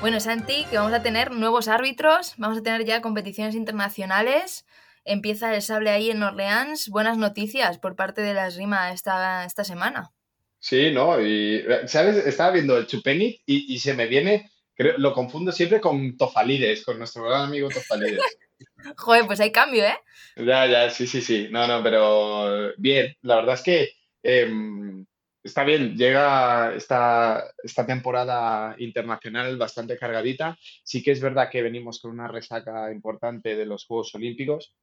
Bueno, 0.00 0.18
Santi, 0.18 0.64
que 0.70 0.78
vamos 0.78 0.94
a 0.94 1.02
tener 1.02 1.30
nuevos 1.30 1.68
árbitros, 1.68 2.32
vamos 2.38 2.56
a 2.56 2.62
tener 2.62 2.86
ya 2.86 3.02
competiciones 3.02 3.54
internacionales. 3.54 4.64
Empieza 5.04 5.54
el 5.54 5.60
sable 5.60 5.90
ahí 5.90 6.10
en 6.10 6.22
Orleans. 6.22 6.88
Buenas 6.88 7.18
noticias 7.18 7.78
por 7.78 7.96
parte 7.96 8.22
de 8.22 8.32
la 8.32 8.46
esgrima 8.46 8.92
esta, 8.92 9.44
esta 9.44 9.62
semana. 9.62 10.10
Sí, 10.58 10.90
¿no? 10.90 11.20
Y, 11.20 11.62
¿sabes? 11.86 12.16
Estaba 12.16 12.52
viendo 12.52 12.78
el 12.78 12.86
Chupenic 12.86 13.42
y, 13.44 13.78
se 13.78 13.92
me 13.92 14.06
viene, 14.06 14.50
creo, 14.74 14.96
lo 14.96 15.12
confundo 15.12 15.52
siempre 15.52 15.82
con 15.82 16.16
Tofalides, 16.16 16.82
con 16.82 16.96
nuestro 16.96 17.24
gran 17.24 17.42
amigo 17.42 17.68
Tofalides. 17.68 18.20
Joder, 18.96 19.26
pues 19.26 19.40
hay 19.40 19.52
cambio, 19.52 19.84
¿eh? 19.84 19.98
Ya, 20.36 20.64
ya, 20.66 20.88
sí, 20.88 21.06
sí, 21.06 21.20
sí. 21.20 21.48
No, 21.50 21.66
no, 21.66 21.82
pero 21.82 22.72
bien. 22.78 23.14
La 23.20 23.36
verdad 23.36 23.54
es 23.54 23.62
que 23.62 23.90
em, 24.22 25.04
está 25.42 25.64
bien, 25.64 25.96
llega 25.96 26.74
esta, 26.74 27.52
esta 27.62 27.86
temporada 27.86 28.74
internacional 28.78 29.56
bastante 29.56 29.98
cargadita. 29.98 30.56
Sí 30.84 31.02
que 31.02 31.12
es 31.12 31.20
verdad 31.20 31.50
que 31.50 31.62
venimos 31.62 32.00
con 32.00 32.12
una 32.12 32.28
resaca 32.28 32.92
importante 32.92 33.56
de 33.56 33.66
los 33.66 33.86
Juegos 33.86 34.14
Olímpicos, 34.14 34.74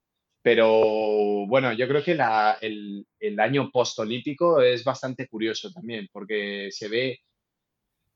pero 0.41 1.45
bueno, 1.47 1.73
yo 1.73 1.87
creo 1.87 2.03
que 2.03 2.17
el, 2.61 3.05
el, 3.19 3.39
año 3.39 3.69
post-olímpico 3.71 4.61
es 4.61 4.83
bastante 4.83 5.27
curioso 5.27 5.71
también, 5.71 6.07
porque 6.11 6.69
se 6.71 6.87
ve 6.87 7.19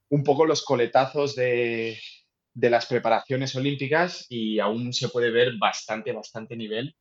un 0.10 0.24
poco 0.24 0.46
los 0.46 0.64
coletazos 0.64 1.36
de, 1.36 1.98
de 2.54 2.70
las 2.70 2.86
preparaciones 2.86 3.56
olímpicas 3.56 4.26
y 4.30 4.60
aún 4.60 4.94
se 4.94 5.10
puede 5.10 5.32
ver 5.32 5.54
bastante, 5.58 6.12
bastante 6.12 6.56
nivel 6.56 6.96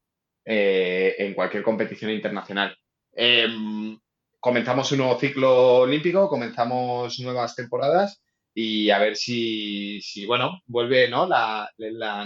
eh, 0.45 1.15
en 1.19 1.35
cualquier 1.35 1.63
competición 1.63 2.11
internacional. 2.11 2.77
em, 3.13 3.99
comenzamos 4.41 4.91
un 4.93 4.99
nuevo 4.99 5.19
ciclo 5.19 5.79
olímpico, 5.81 6.29
comenzamos 6.29 7.19
nuevas 7.21 7.55
temporadas 7.57 8.23
y 8.55 8.91
a 8.91 8.99
ver 8.99 9.17
si, 9.17 10.01
si 10.03 10.27
bueno, 10.27 10.61
vuelve, 10.67 11.09
¿no? 11.09 11.27
La, 11.27 11.71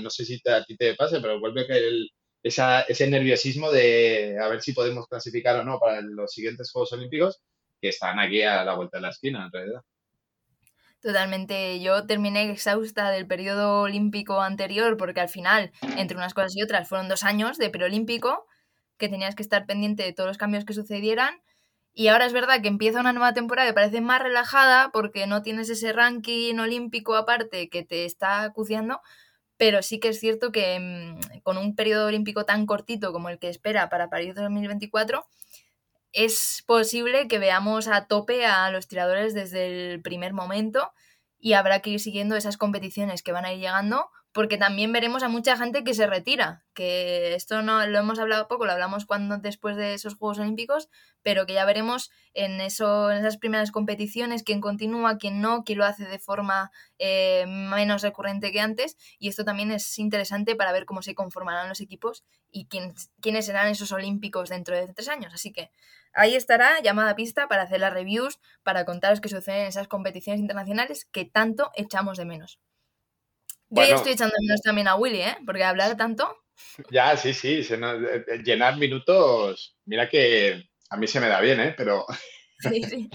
no 0.00 0.10
sé 0.10 0.24
si 0.24 0.40
te- 0.40 0.52
a 0.52 0.64
ti 0.64 0.76
te 0.76 0.94
pasa, 0.94 1.18
pero 1.20 1.40
vuelve 1.40 1.66
el, 1.68 2.08
esa- 2.42 2.82
ese 2.82 3.08
nerviosismo 3.08 3.70
de 3.70 4.38
a 4.40 4.48
ver 4.48 4.62
si 4.62 4.72
podemos 4.72 5.06
clasificar 5.08 5.56
o 5.56 5.64
no 5.64 5.78
para 5.78 6.00
los 6.02 6.32
siguientes 6.32 6.70
Juegos 6.72 6.92
Olímpicos, 6.92 7.40
que 7.80 7.88
están 7.90 8.18
aquí 8.18 8.42
a 8.42 8.64
la 8.64 8.74
vuelta 8.76 8.98
de 8.98 9.02
la 9.02 9.10
esquina, 9.10 9.44
en 9.46 9.52
realidad. 9.52 9.80
Totalmente. 11.00 11.80
Yo 11.80 12.06
terminé 12.06 12.50
exhausta 12.50 13.10
del 13.10 13.26
periodo 13.26 13.82
olímpico 13.82 14.40
anterior 14.40 14.96
porque 14.96 15.20
al 15.20 15.28
final, 15.28 15.70
entre 15.98 16.16
unas 16.16 16.34
cosas 16.34 16.56
y 16.56 16.62
otras, 16.62 16.88
fueron 16.88 17.08
dos 17.08 17.24
años 17.24 17.58
de 17.58 17.70
preolímpico 17.70 18.46
que 18.96 19.08
tenías 19.08 19.34
que 19.34 19.42
estar 19.42 19.66
pendiente 19.66 20.02
de 20.02 20.12
todos 20.12 20.28
los 20.28 20.38
cambios 20.38 20.64
que 20.64 20.72
sucedieran. 20.72 21.34
Y 21.96 22.08
ahora 22.08 22.26
es 22.26 22.32
verdad 22.32 22.60
que 22.60 22.68
empieza 22.68 22.98
una 22.98 23.12
nueva 23.12 23.34
temporada 23.34 23.68
que 23.68 23.74
parece 23.74 24.00
más 24.00 24.20
relajada 24.20 24.90
porque 24.92 25.28
no 25.28 25.42
tienes 25.42 25.70
ese 25.70 25.92
ranking 25.92 26.58
olímpico 26.58 27.14
aparte 27.14 27.68
que 27.68 27.84
te 27.84 28.04
está 28.04 28.42
acuciando, 28.42 29.00
pero 29.56 29.80
sí 29.80 30.00
que 30.00 30.08
es 30.08 30.18
cierto 30.18 30.50
que 30.50 30.80
mm, 30.80 31.40
con 31.42 31.56
un 31.56 31.76
periodo 31.76 32.08
olímpico 32.08 32.44
tan 32.44 32.66
cortito 32.66 33.12
como 33.12 33.28
el 33.28 33.38
que 33.38 33.48
espera 33.48 33.88
para 33.90 34.10
París 34.10 34.34
2024, 34.34 35.24
es 36.12 36.64
posible 36.66 37.28
que 37.28 37.38
veamos 37.38 37.86
a 37.86 38.06
tope 38.06 38.44
a 38.44 38.70
los 38.70 38.88
tiradores 38.88 39.32
desde 39.32 39.92
el 39.92 40.02
primer 40.02 40.32
momento 40.32 40.92
y 41.38 41.52
habrá 41.52 41.80
que 41.80 41.90
ir 41.90 42.00
siguiendo 42.00 42.34
esas 42.34 42.56
competiciones 42.56 43.22
que 43.22 43.32
van 43.32 43.44
a 43.44 43.52
ir 43.52 43.60
llegando 43.60 44.10
porque 44.34 44.58
también 44.58 44.90
veremos 44.90 45.22
a 45.22 45.28
mucha 45.28 45.56
gente 45.56 45.84
que 45.84 45.94
se 45.94 46.08
retira, 46.08 46.64
que 46.74 47.36
esto 47.36 47.62
no 47.62 47.86
lo 47.86 48.00
hemos 48.00 48.18
hablado 48.18 48.48
poco, 48.48 48.66
lo 48.66 48.72
hablamos 48.72 49.06
cuando 49.06 49.38
después 49.38 49.76
de 49.76 49.94
esos 49.94 50.16
Juegos 50.16 50.40
Olímpicos, 50.40 50.88
pero 51.22 51.46
que 51.46 51.52
ya 51.54 51.64
veremos 51.64 52.10
en 52.34 52.60
eso, 52.60 53.12
en 53.12 53.18
esas 53.18 53.36
primeras 53.36 53.70
competiciones 53.70 54.42
quién 54.42 54.60
continúa, 54.60 55.18
quién 55.18 55.40
no, 55.40 55.62
quién 55.62 55.78
lo 55.78 55.84
hace 55.84 56.04
de 56.04 56.18
forma 56.18 56.72
eh, 56.98 57.44
menos 57.46 58.02
recurrente 58.02 58.50
que 58.50 58.60
antes, 58.60 58.96
y 59.20 59.28
esto 59.28 59.44
también 59.44 59.70
es 59.70 60.00
interesante 60.00 60.56
para 60.56 60.72
ver 60.72 60.84
cómo 60.84 61.00
se 61.00 61.14
conformarán 61.14 61.68
los 61.68 61.80
equipos 61.80 62.24
y 62.50 62.66
quién, 62.66 62.92
quiénes 63.20 63.46
serán 63.46 63.68
esos 63.68 63.92
olímpicos 63.92 64.48
dentro 64.48 64.74
de 64.74 64.92
tres 64.92 65.08
años. 65.08 65.32
Así 65.32 65.52
que 65.52 65.70
ahí 66.12 66.34
estará 66.34 66.80
llamada 66.82 67.14
pista 67.14 67.46
para 67.46 67.62
hacer 67.62 67.78
las 67.78 67.92
reviews, 67.92 68.40
para 68.64 68.84
contaros 68.84 69.20
qué 69.20 69.28
sucede 69.28 69.60
en 69.60 69.68
esas 69.68 69.86
competiciones 69.86 70.40
internacionales 70.40 71.04
que 71.12 71.24
tanto 71.24 71.70
echamos 71.76 72.18
de 72.18 72.24
menos. 72.24 72.58
Yo 73.74 73.82
ya 73.82 73.86
Bueno. 73.88 73.96
estoy 73.96 74.12
echando 74.12 74.34
menos 74.40 74.60
también 74.62 74.88
a 74.88 74.94
Willy, 74.96 75.20
¿eh? 75.20 75.36
Porque 75.44 75.64
hablar 75.64 75.96
tanto. 75.96 76.36
Ya, 76.90 77.16
sí, 77.16 77.34
sí, 77.34 77.62
nos- 77.78 78.02
eh, 78.02 78.24
eh, 78.28 78.38
llenar 78.44 78.76
minutos, 78.76 79.76
mira 79.86 80.08
que 80.08 80.68
a 80.90 80.96
mí 80.96 81.06
se 81.06 81.20
me 81.20 81.26
da 81.28 81.40
bien, 81.40 81.60
¿eh? 81.60 81.74
Pero, 81.76 82.06
Sí, 82.58 82.82
sí. 82.84 83.10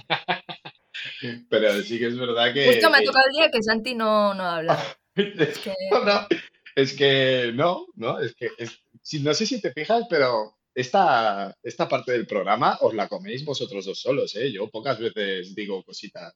pero 1.50 1.82
sí 1.82 1.98
que 1.98 2.08
es 2.08 2.18
verdad 2.18 2.54
que... 2.54 2.66
Justo 2.68 2.90
me 2.90 2.98
ha 2.98 3.04
tocado 3.04 3.26
el 3.32 3.38
día 3.38 3.50
que 3.52 3.64
Santi 3.64 3.96
no, 3.96 4.34
no 4.34 4.44
habla. 4.44 4.78
Es 5.16 5.58
que 5.60 5.74
No, 5.92 6.04
no, 6.06 6.28
es 6.76 6.94
que 6.94 7.52
no, 7.54 7.88
no, 7.96 8.20
es 8.20 8.36
que 8.36 8.50
es- 8.58 8.84
no 9.22 9.34
sé 9.34 9.46
si 9.46 9.60
te 9.60 9.74
fijas, 9.74 10.06
pero 10.10 10.58
esta, 10.74 11.54
esta 11.64 11.90
parte 11.90 12.12
del 12.14 12.28
programa 12.28 12.78
os 12.82 12.94
la 12.94 13.08
coméis 13.10 13.44
vosotros 13.44 13.86
dos 13.86 14.00
solos, 14.00 14.36
¿eh? 14.36 14.52
Yo 14.52 14.70
pocas 14.70 15.00
veces 15.00 15.56
digo 15.56 15.84
cositas 15.84 16.34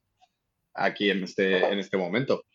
aquí 0.73 1.09
en 1.11 1.23
este, 1.23 1.57
en 1.65 1.79
este 1.79 1.95
momento. 1.97 2.45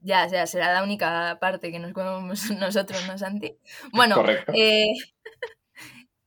Ya, 0.00 0.28
será 0.46 0.72
la 0.72 0.82
única 0.82 1.38
parte 1.40 1.70
que 1.72 1.78
nos 1.78 1.92
comemos 1.92 2.50
nosotros, 2.58 3.06
¿no, 3.06 3.18
Santi? 3.18 3.56
Bueno, 3.92 4.16
Correcto. 4.16 4.52
eh, 4.54 4.86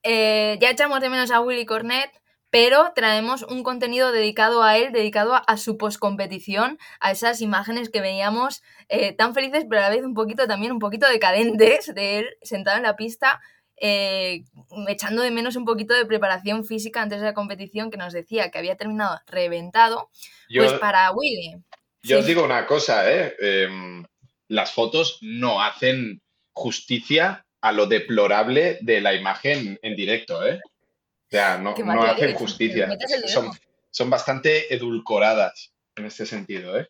eh, 0.03 0.57
ya 0.59 0.71
echamos 0.71 0.99
de 1.01 1.09
menos 1.09 1.31
a 1.31 1.41
Willy 1.41 1.65
Cornet, 1.65 2.09
pero 2.49 2.91
traemos 2.95 3.43
un 3.43 3.63
contenido 3.63 4.11
dedicado 4.11 4.63
a 4.63 4.77
él, 4.77 4.91
dedicado 4.91 5.35
a, 5.35 5.37
a 5.37 5.57
su 5.57 5.77
poscompetición, 5.77 6.79
a 6.99 7.11
esas 7.11 7.39
imágenes 7.41 7.89
que 7.89 8.01
veíamos 8.01 8.61
eh, 8.89 9.13
tan 9.13 9.33
felices, 9.33 9.65
pero 9.69 9.81
a 9.81 9.85
la 9.85 9.95
vez 9.95 10.03
un 10.03 10.13
poquito 10.13 10.47
también 10.47 10.71
un 10.73 10.79
poquito 10.79 11.07
decadentes 11.07 11.93
de 11.95 12.19
él 12.19 12.29
sentado 12.41 12.77
en 12.77 12.83
la 12.83 12.97
pista, 12.97 13.39
eh, 13.77 14.43
echando 14.87 15.21
de 15.21 15.31
menos 15.31 15.55
un 15.55 15.65
poquito 15.65 15.93
de 15.93 16.05
preparación 16.05 16.65
física 16.65 17.01
antes 17.01 17.19
de 17.19 17.25
la 17.25 17.33
competición, 17.33 17.89
que 17.89 17.97
nos 17.97 18.11
decía 18.13 18.51
que 18.51 18.57
había 18.59 18.75
terminado 18.75 19.19
reventado. 19.27 20.09
Yo, 20.49 20.61
Pues 20.63 20.73
para 20.73 21.11
Willy. 21.11 21.63
Yo 22.03 22.19
os 22.19 22.25
digo 22.25 22.43
una 22.43 22.65
cosa, 22.65 23.11
¿eh? 23.11 23.35
Em, 23.39 24.03
las 24.47 24.71
fotos 24.73 25.19
no 25.21 25.61
hacen 25.61 26.21
justicia 26.53 27.45
a 27.61 27.71
lo 27.71 27.85
deplorable 27.85 28.79
de 28.81 29.01
la 29.01 29.13
imagen 29.13 29.79
en 29.81 29.95
directo, 29.95 30.45
¿eh? 30.45 30.59
O 30.65 31.29
sea, 31.29 31.57
no, 31.57 31.73
hacen 32.03 32.33
justicia. 32.33 32.89
Son, 33.27 33.51
son 33.89 34.09
bastante 34.09 34.73
edulcoradas 34.73 35.73
en 35.95 36.05
este 36.05 36.25
sentido, 36.25 36.77
¿eh? 36.77 36.89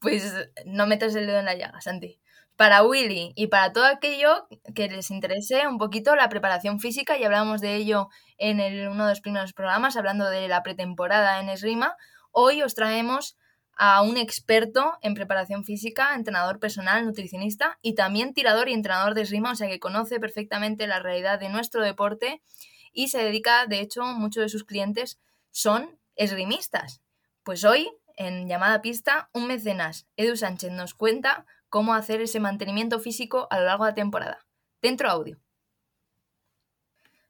Pues 0.00 0.32
no 0.64 0.86
metas 0.86 1.14
el 1.14 1.26
dedo 1.26 1.38
en 1.40 1.44
la 1.46 1.54
llaga, 1.54 1.80
Santi. 1.80 2.20
Para 2.56 2.82
Willy 2.84 3.32
y 3.34 3.48
para 3.48 3.72
todo 3.72 3.84
aquello 3.84 4.46
que 4.74 4.88
les 4.88 5.10
interese 5.10 5.66
un 5.66 5.76
poquito 5.76 6.16
la 6.16 6.28
preparación 6.30 6.80
física, 6.80 7.18
y 7.18 7.24
hablamos 7.24 7.60
de 7.60 7.74
ello 7.74 8.08
en 8.38 8.60
el- 8.60 8.88
uno 8.88 9.04
de 9.04 9.10
los 9.12 9.20
primeros 9.20 9.52
programas, 9.52 9.96
hablando 9.96 10.30
de 10.30 10.48
la 10.48 10.62
pretemporada 10.62 11.40
en 11.40 11.50
Esgrima, 11.50 11.96
hoy 12.30 12.62
os 12.62 12.74
traemos 12.74 13.36
a 13.76 14.02
un 14.02 14.16
experto 14.16 14.94
en 15.02 15.14
preparación 15.14 15.64
física, 15.64 16.14
entrenador 16.14 16.58
personal, 16.58 17.04
nutricionista 17.04 17.78
y 17.82 17.94
también 17.94 18.32
tirador 18.32 18.68
y 18.68 18.72
entrenador 18.72 19.14
de 19.14 19.22
esgrima, 19.22 19.52
o 19.52 19.54
sea 19.54 19.68
que 19.68 19.78
conoce 19.78 20.18
perfectamente 20.18 20.86
la 20.86 20.98
realidad 20.98 21.38
de 21.38 21.50
nuestro 21.50 21.82
deporte 21.82 22.42
y 22.92 23.08
se 23.08 23.22
dedica, 23.22 23.66
de 23.66 23.80
hecho, 23.80 24.04
muchos 24.04 24.42
de 24.42 24.48
sus 24.48 24.64
clientes 24.64 25.20
son 25.50 25.98
esgrimistas. 26.16 27.02
Pues 27.42 27.64
hoy, 27.64 27.90
en 28.16 28.48
llamada 28.48 28.80
pista, 28.80 29.28
un 29.34 29.46
mecenas, 29.46 30.06
Edu 30.16 30.36
Sánchez, 30.36 30.72
nos 30.72 30.94
cuenta 30.94 31.44
cómo 31.68 31.94
hacer 31.94 32.22
ese 32.22 32.40
mantenimiento 32.40 32.98
físico 32.98 33.46
a 33.50 33.58
lo 33.58 33.66
largo 33.66 33.84
de 33.84 33.90
la 33.90 33.94
temporada. 33.94 34.46
Dentro 34.80 35.10
audio. 35.10 35.45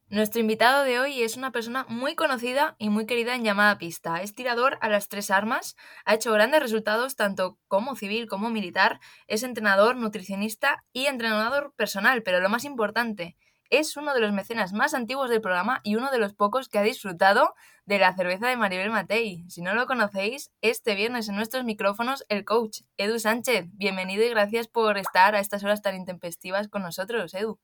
Nuestro 0.08 0.40
invitado 0.40 0.84
de 0.84 1.00
hoy 1.00 1.20
es 1.22 1.36
una 1.36 1.50
persona 1.50 1.84
muy 1.88 2.14
conocida 2.14 2.76
y 2.78 2.90
muy 2.90 3.06
querida 3.06 3.34
en 3.34 3.42
llamada 3.42 3.76
pista. 3.76 4.22
Es 4.22 4.36
tirador 4.36 4.78
a 4.80 4.88
las 4.88 5.08
tres 5.08 5.32
armas, 5.32 5.74
ha 6.04 6.14
hecho 6.14 6.32
grandes 6.32 6.62
resultados 6.62 7.16
tanto 7.16 7.58
como 7.66 7.96
civil 7.96 8.28
como 8.28 8.48
militar, 8.48 9.00
es 9.26 9.42
entrenador, 9.42 9.96
nutricionista 9.96 10.84
y 10.92 11.06
entrenador 11.06 11.74
personal, 11.74 12.22
pero 12.22 12.38
lo 12.38 12.48
más 12.48 12.64
importante, 12.64 13.36
es 13.68 13.96
uno 13.96 14.14
de 14.14 14.20
los 14.20 14.32
mecenas 14.32 14.72
más 14.72 14.94
antiguos 14.94 15.28
del 15.28 15.40
programa 15.40 15.80
y 15.82 15.96
uno 15.96 16.12
de 16.12 16.18
los 16.18 16.34
pocos 16.34 16.68
que 16.68 16.78
ha 16.78 16.82
disfrutado 16.82 17.54
de 17.84 17.98
la 17.98 18.14
cerveza 18.14 18.46
de 18.46 18.56
Maribel 18.56 18.90
Matei. 18.90 19.44
Si 19.48 19.60
no 19.60 19.74
lo 19.74 19.86
conocéis, 19.86 20.52
este 20.60 20.94
viernes 20.94 21.28
en 21.28 21.34
nuestros 21.34 21.64
micrófonos 21.64 22.24
el 22.28 22.44
coach 22.44 22.82
Edu 22.96 23.18
Sánchez. 23.18 23.66
Bienvenido 23.72 24.24
y 24.24 24.30
gracias 24.30 24.68
por 24.68 24.98
estar 24.98 25.34
a 25.34 25.40
estas 25.40 25.64
horas 25.64 25.82
tan 25.82 25.96
intempestivas 25.96 26.68
con 26.68 26.82
nosotros, 26.82 27.34
Edu. 27.34 27.58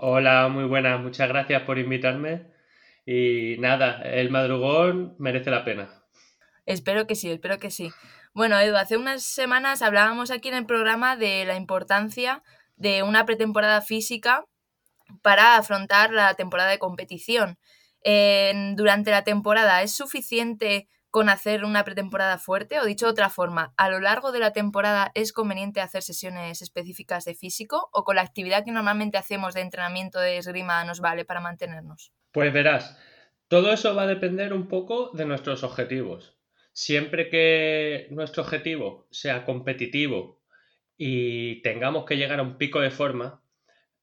Hola, 0.00 0.46
muy 0.46 0.62
buenas, 0.62 1.00
muchas 1.00 1.28
gracias 1.28 1.62
por 1.62 1.76
invitarme. 1.76 2.46
Y 3.04 3.56
nada, 3.58 4.00
el 4.02 4.30
madrugón 4.30 5.16
merece 5.18 5.50
la 5.50 5.64
pena. 5.64 6.04
Espero 6.66 7.08
que 7.08 7.16
sí, 7.16 7.28
espero 7.32 7.58
que 7.58 7.72
sí. 7.72 7.90
Bueno, 8.32 8.56
Edu, 8.60 8.76
hace 8.76 8.96
unas 8.96 9.24
semanas 9.24 9.82
hablábamos 9.82 10.30
aquí 10.30 10.50
en 10.50 10.54
el 10.54 10.66
programa 10.66 11.16
de 11.16 11.44
la 11.46 11.56
importancia 11.56 12.44
de 12.76 13.02
una 13.02 13.26
pretemporada 13.26 13.80
física 13.80 14.44
para 15.20 15.56
afrontar 15.56 16.12
la 16.12 16.34
temporada 16.34 16.70
de 16.70 16.78
competición. 16.78 17.58
Durante 18.76 19.10
la 19.10 19.24
temporada, 19.24 19.82
¿es 19.82 19.96
suficiente 19.96 20.86
con 21.10 21.28
hacer 21.28 21.64
una 21.64 21.84
pretemporada 21.84 22.38
fuerte? 22.38 22.80
O 22.80 22.84
dicho 22.84 23.06
de 23.06 23.12
otra 23.12 23.30
forma, 23.30 23.72
¿a 23.76 23.88
lo 23.88 24.00
largo 24.00 24.32
de 24.32 24.38
la 24.38 24.52
temporada 24.52 25.10
es 25.14 25.32
conveniente 25.32 25.80
hacer 25.80 26.02
sesiones 26.02 26.62
específicas 26.62 27.24
de 27.24 27.34
físico 27.34 27.88
o 27.92 28.04
con 28.04 28.16
la 28.16 28.22
actividad 28.22 28.64
que 28.64 28.72
normalmente 28.72 29.18
hacemos 29.18 29.54
de 29.54 29.62
entrenamiento 29.62 30.20
de 30.20 30.38
esgrima 30.38 30.84
nos 30.84 31.00
vale 31.00 31.24
para 31.24 31.40
mantenernos? 31.40 32.12
Pues 32.32 32.52
verás, 32.52 32.98
todo 33.48 33.72
eso 33.72 33.94
va 33.94 34.02
a 34.02 34.06
depender 34.06 34.52
un 34.52 34.68
poco 34.68 35.10
de 35.14 35.24
nuestros 35.24 35.64
objetivos. 35.64 36.36
Siempre 36.72 37.30
que 37.30 38.06
nuestro 38.10 38.42
objetivo 38.42 39.08
sea 39.10 39.44
competitivo 39.44 40.42
y 40.96 41.62
tengamos 41.62 42.04
que 42.04 42.16
llegar 42.16 42.40
a 42.40 42.42
un 42.42 42.58
pico 42.58 42.80
de 42.80 42.90
forma, 42.90 43.42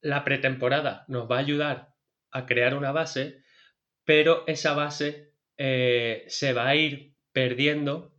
la 0.02 0.24
pretemporada 0.24 1.06
nos 1.08 1.30
va 1.30 1.38
a 1.38 1.40
ayudar 1.40 1.94
a 2.32 2.46
crear 2.46 2.76
una 2.76 2.92
base, 2.92 3.44
pero 4.04 4.44
esa 4.48 4.74
base 4.74 5.35
eh, 5.58 6.26
se 6.28 6.54
va 6.54 6.68
a 6.70 6.76
ir 6.76 7.16
perdiendo 7.32 8.14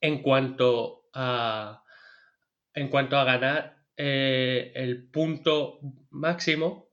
en 0.00 0.22
cuanto 0.22 1.08
a, 1.14 1.84
en 2.74 2.88
cuanto 2.88 3.16
a 3.16 3.24
ganar 3.24 3.76
eh, 3.96 4.72
el 4.74 5.08
punto 5.10 5.80
máximo 6.10 6.90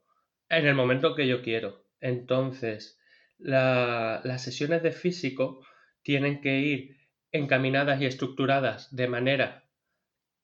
en 0.48 0.66
el 0.66 0.74
momento 0.74 1.14
que 1.14 1.26
yo 1.26 1.42
quiero. 1.42 1.84
Entonces, 2.00 2.98
la- 3.38 4.20
las 4.24 4.42
sesiones 4.42 4.82
de 4.82 4.92
físico 4.92 5.64
tienen 6.02 6.40
que 6.40 6.58
ir 6.60 6.96
encaminadas 7.32 8.00
y 8.00 8.06
estructuradas 8.06 8.94
de 8.94 9.08
manera 9.08 9.64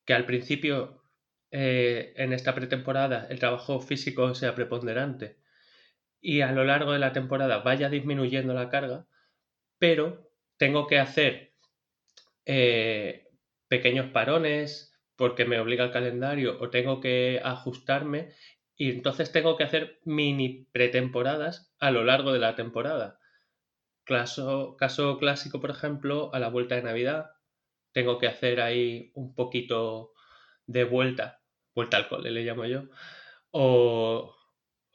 que 0.06 0.14
al 0.14 0.26
principio 0.26 1.02
eh, 1.50 2.12
en 2.16 2.32
esta 2.32 2.54
pretemporada 2.54 3.26
el 3.30 3.38
trabajo 3.38 3.80
físico 3.80 4.34
sea 4.34 4.54
preponderante 4.54 5.38
y 6.20 6.40
a 6.40 6.52
lo 6.52 6.64
largo 6.64 6.92
de 6.92 6.98
la 6.98 7.12
temporada 7.12 7.58
vaya 7.58 7.88
disminuyendo 7.88 8.54
la 8.54 8.68
carga, 8.70 9.06
pero 9.78 10.30
tengo 10.56 10.86
que 10.86 10.98
hacer 10.98 11.54
eh, 12.46 13.28
pequeños 13.68 14.10
parones 14.10 14.92
porque 15.16 15.44
me 15.44 15.60
obliga 15.60 15.84
el 15.84 15.92
calendario 15.92 16.58
o 16.60 16.70
tengo 16.70 17.00
que 17.00 17.40
ajustarme 17.42 18.32
y 18.76 18.90
entonces 18.90 19.32
tengo 19.32 19.56
que 19.56 19.64
hacer 19.64 20.00
mini 20.04 20.66
pretemporadas 20.72 21.72
a 21.78 21.90
lo 21.90 22.04
largo 22.04 22.32
de 22.32 22.40
la 22.40 22.56
temporada. 22.56 23.18
Caso, 24.04 24.76
clásico, 25.18 25.60
por 25.60 25.70
ejemplo, 25.70 26.34
a 26.34 26.38
la 26.38 26.48
vuelta 26.48 26.74
de 26.74 26.82
Navidad, 26.82 27.30
tengo 27.92 28.18
que 28.18 28.26
hacer 28.26 28.60
ahí 28.60 29.12
un 29.14 29.34
poquito 29.34 30.12
de 30.66 30.84
vuelta, 30.84 31.40
vuelta 31.74 31.96
al 31.96 32.08
cole 32.08 32.30
le 32.30 32.42
llamo 32.42 32.66
yo, 32.66 32.84
o 33.50 34.34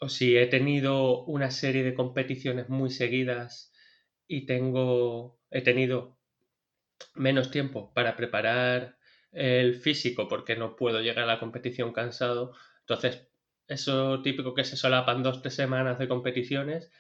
si 0.07 0.37
he 0.37 0.47
tenido 0.47 1.23
una 1.25 1.49
serie 1.49 1.83
de 1.83 1.93
competiciones 1.93 2.69
muy 2.69 2.91
seguidas 2.91 3.73
y 4.29 4.45
tengo, 4.45 5.41
he 5.49 5.61
tenido 5.61 6.17
menos 7.15 7.51
tiempo 7.51 7.91
para 7.93 8.15
preparar 8.15 8.97
el 9.31 9.75
físico 9.75 10.27
porque 10.29 10.55
no 10.55 10.75
puedo 10.75 11.01
llegar 11.01 11.25
a 11.25 11.33
la 11.33 11.39
competición 11.39 11.91
cansado, 11.91 12.53
entonces 12.81 13.27
eso 13.67 14.21
típico 14.21 14.53
que 14.53 14.63
se 14.63 14.77
solapan 14.77 15.23
dos, 15.23 15.41
tres 15.41 15.55
semanas 15.55 15.99
de 15.99 16.07
competiciones, 16.07 16.91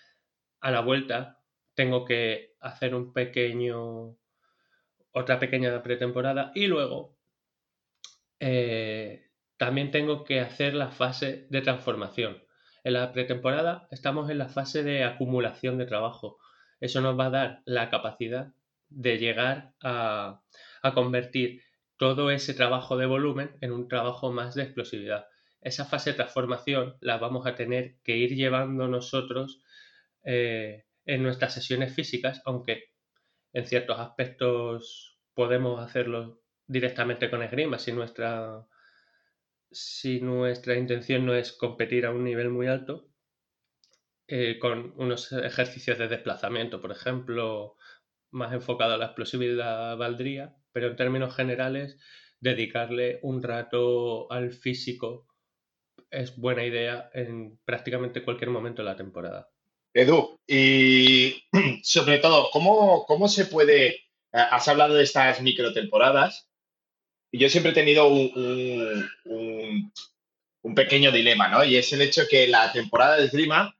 a 0.59 0.71
la 0.71 0.81
vuelta 0.81 1.39
tengo 1.75 2.03
que 2.03 2.55
hacer 2.59 2.95
un 2.95 3.13
pequeño, 3.13 4.17
otra 5.11 5.39
pequeña 5.39 5.81
pretemporada 5.83 6.51
y 6.55 6.65
luego 6.67 7.15
eh, 8.39 9.29
también 9.57 9.91
tengo 9.91 10.23
que 10.23 10.39
hacer 10.39 10.73
la 10.73 10.89
fase 10.89 11.45
de 11.49 11.61
transformación. 11.61 12.43
En 12.83 12.93
la 12.93 13.13
pretemporada 13.13 13.87
estamos 13.91 14.29
en 14.31 14.39
la 14.39 14.49
fase 14.49 14.83
de 14.83 15.03
acumulación 15.03 15.77
de 15.77 15.85
trabajo. 15.85 16.39
Eso 16.79 17.01
nos 17.01 17.19
va 17.19 17.25
a 17.25 17.29
dar 17.29 17.61
la 17.65 17.89
capacidad 17.89 18.53
de 18.89 19.17
llegar 19.17 19.73
a, 19.81 20.41
convertir 20.93 21.61
todo 21.97 22.31
ese 22.31 22.53
trabajo 22.53 22.97
de 22.97 23.05
volumen 23.05 23.51
en 23.61 23.71
un 23.71 23.87
trabajo 23.87 24.31
más 24.31 24.55
de 24.55 24.63
explosividad. 24.63 25.27
Esa 25.61 25.85
fase 25.85 26.11
de 26.11 26.15
transformación 26.15 26.95
la 27.01 27.17
vamos 27.17 27.45
a 27.45 27.55
tener 27.55 27.95
que 28.03 28.17
ir 28.17 28.35
llevando 28.35 28.87
nosotros 28.87 29.61
eh, 30.23 30.85
en 31.05 31.23
nuestras 31.23 31.53
sesiones 31.53 31.93
físicas, 31.93 32.41
aunque 32.45 32.93
en 33.51 33.65
ciertos 33.67 33.99
aspectos 33.99 35.19
podemos 35.33 35.81
hacerlo 35.81 36.41
directamente 36.67 37.29
con 37.29 37.43
esgrima 37.43 37.79
si 37.79 37.91
nuestra, 37.91 38.65
si 39.71 40.21
nuestra 40.21 40.75
intención 40.75 41.25
no 41.25 41.33
es 41.33 41.51
competir 41.51 42.05
a 42.05 42.11
un 42.11 42.23
nivel 42.23 42.49
muy 42.49 42.67
alto, 42.67 43.08
eh, 44.31 44.59
con 44.59 44.93
unos 44.97 45.31
ejercicios 45.31 45.97
de 45.97 46.07
desplazamiento, 46.07 46.79
por 46.79 46.91
ejemplo, 46.91 47.75
más 48.29 48.53
enfocado 48.53 48.93
a 48.93 48.97
la 48.97 49.05
explosividad 49.05 49.97
valdría, 49.97 50.55
pero 50.71 50.85
en 50.85 50.95
términos 50.95 51.35
generales, 51.35 51.97
dedicarle 52.39 53.17
un 53.23 53.41
rato 53.41 54.31
al 54.31 54.51
físico 54.51 55.25
es 56.11 56.37
buena 56.37 56.63
idea 56.63 57.09
en 57.15 57.57
prácticamente 57.65 58.23
cualquier 58.23 58.51
momento 58.51 58.83
de 58.83 58.89
la 58.89 58.95
temporada. 58.95 59.49
Edu, 59.95 60.39
y 60.45 61.43
sobre 61.83 62.19
todo, 62.19 62.49
¿cómo, 62.51 63.05
cómo 63.07 63.27
se 63.27 63.45
puede, 63.45 63.87
eh, 63.87 63.97
has 64.31 64.67
hablado 64.67 64.93
de 64.93 65.05
estas 65.05 65.41
microtemporadas, 65.41 66.51
y 67.31 67.39
yo 67.39 67.49
siempre 67.49 67.71
he 67.71 67.75
tenido 67.75 68.07
un, 68.07 69.09
un, 70.61 70.75
pequeño 70.75 71.11
dilema, 71.11 71.47
¿no? 71.47 71.63
Y 71.63 71.77
es 71.77 71.91
el 71.93 72.01
hecho 72.01 72.23
que 72.29 72.47
la 72.47 72.71
temporada 72.71 73.17
de 73.17 73.25
esgrima 73.25 73.75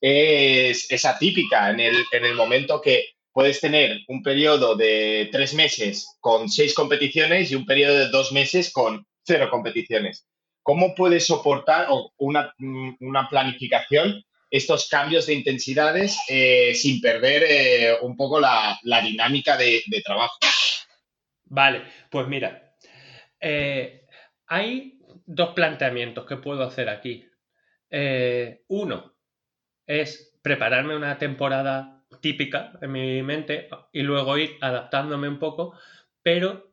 es, 0.00 1.04
atípica 1.04 1.70
en 1.70 1.80
el, 1.80 1.96
en 2.12 2.24
el 2.24 2.34
momento 2.34 2.80
que 2.80 3.14
puedes 3.32 3.60
tener 3.60 4.00
un 4.08 4.22
periodo 4.22 4.74
de 4.74 5.28
tres 5.30 5.54
meses 5.54 6.16
con 6.20 6.48
seis 6.48 6.74
competiciones 6.74 7.50
y 7.50 7.54
un 7.54 7.66
periodo 7.66 7.96
de 7.96 8.08
dos 8.08 8.32
meses 8.32 8.72
con 8.72 9.06
cero 9.22 9.48
competiciones. 9.50 10.26
¿Cómo 10.62 10.94
puedes 10.94 11.26
soportar 11.26 11.86
una, 12.18 12.52
una 13.00 13.28
planificación 13.28 14.24
estos 14.50 14.88
cambios 14.88 15.26
de 15.26 15.34
intensidades 15.34 16.18
eh, 16.28 16.74
sin 16.74 17.00
perder 17.00 17.44
eh, 17.46 17.96
un 18.02 18.16
poco 18.16 18.40
la, 18.40 18.78
la 18.82 19.02
dinámica 19.02 19.56
de, 19.56 19.82
de, 19.86 20.02
trabajo? 20.02 20.36
Vale, 21.44 21.84
pues 22.10 22.26
mira, 22.26 22.74
eh, 23.40 24.06
hay 24.46 24.98
dos 25.26 25.50
planteamientos 25.54 26.26
que 26.26 26.36
puedo 26.36 26.64
hacer 26.64 26.88
aquí. 26.88 27.24
uno 28.68 29.17
es 29.88 30.38
prepararme 30.42 30.94
una 30.94 31.18
temporada 31.18 32.04
típica 32.20 32.78
en 32.80 32.92
mi 32.92 33.22
mente 33.22 33.68
y 33.92 34.02
luego 34.02 34.38
ir 34.38 34.56
adaptándome 34.60 35.28
un 35.28 35.40
poco, 35.40 35.76
pero 36.22 36.72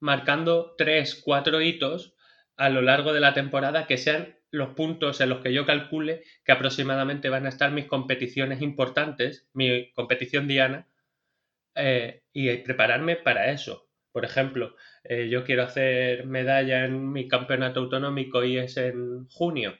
marcando 0.00 0.74
tres, 0.78 1.20
cuatro 1.22 1.60
hitos 1.60 2.14
a 2.56 2.70
lo 2.70 2.80
largo 2.80 3.12
de 3.12 3.20
la 3.20 3.34
temporada 3.34 3.86
que 3.86 3.98
sean 3.98 4.36
los 4.50 4.70
puntos 4.70 5.20
en 5.20 5.28
los 5.30 5.40
que 5.40 5.52
yo 5.52 5.66
calcule 5.66 6.22
que 6.44 6.52
aproximadamente 6.52 7.28
van 7.28 7.46
a 7.46 7.48
estar 7.48 7.72
mis 7.72 7.86
competiciones 7.86 8.62
importantes, 8.62 9.48
mi 9.52 9.92
competición 9.92 10.46
diana, 10.46 10.86
eh, 11.74 12.22
y 12.32 12.56
prepararme 12.58 13.16
para 13.16 13.50
eso. 13.50 13.88
Por 14.12 14.24
ejemplo, 14.24 14.76
eh, 15.02 15.28
yo 15.28 15.42
quiero 15.44 15.64
hacer 15.64 16.24
medalla 16.24 16.84
en 16.84 17.10
mi 17.10 17.26
campeonato 17.26 17.80
autonómico 17.80 18.44
y 18.44 18.58
es 18.58 18.76
en 18.76 19.26
junio, 19.28 19.76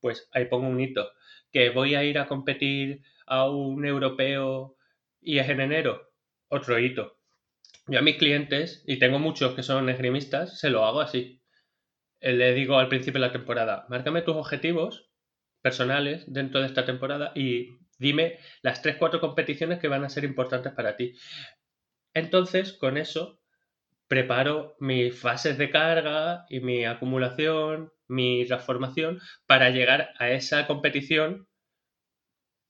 pues 0.00 0.28
ahí 0.32 0.44
pongo 0.44 0.68
un 0.68 0.78
hito. 0.80 1.10
Que 1.52 1.70
voy 1.70 1.94
a 1.94 2.04
ir 2.04 2.18
a 2.18 2.26
competir 2.26 3.02
a 3.26 3.48
un 3.48 3.84
europeo 3.84 4.76
y 5.20 5.38
es 5.38 5.48
en 5.48 5.60
enero, 5.60 6.10
otro 6.48 6.78
hito. 6.78 7.18
Yo 7.86 7.98
a 7.98 8.02
mis 8.02 8.16
clientes, 8.16 8.84
y 8.86 8.98
tengo 8.98 9.18
muchos 9.18 9.54
que 9.54 9.62
son 9.62 9.88
esgrimistas, 9.88 10.58
se 10.60 10.70
lo 10.70 10.84
hago 10.84 11.00
así. 11.00 11.40
Eh, 12.20 12.32
le 12.32 12.52
digo 12.52 12.78
al 12.78 12.88
principio 12.88 13.20
de 13.20 13.26
la 13.26 13.32
temporada, 13.32 13.86
márcame 13.88 14.22
tus 14.22 14.36
objetivos 14.36 15.10
personales 15.62 16.24
dentro 16.26 16.60
de 16.60 16.66
esta 16.66 16.84
temporada 16.84 17.32
y 17.34 17.78
dime 17.98 18.38
las 18.62 18.82
3-4 18.82 19.20
competiciones 19.20 19.78
que 19.78 19.88
van 19.88 20.04
a 20.04 20.08
ser 20.08 20.24
importantes 20.24 20.72
para 20.72 20.96
ti. 20.96 21.14
Entonces, 22.14 22.72
con 22.72 22.96
eso, 22.96 23.37
preparo 24.08 24.76
mis 24.80 25.18
fases 25.18 25.58
de 25.58 25.70
carga 25.70 26.46
y 26.48 26.60
mi 26.60 26.84
acumulación, 26.84 27.92
mi 28.08 28.46
transformación 28.46 29.20
para 29.46 29.70
llegar 29.70 30.14
a 30.18 30.30
esa 30.30 30.66
competición 30.66 31.46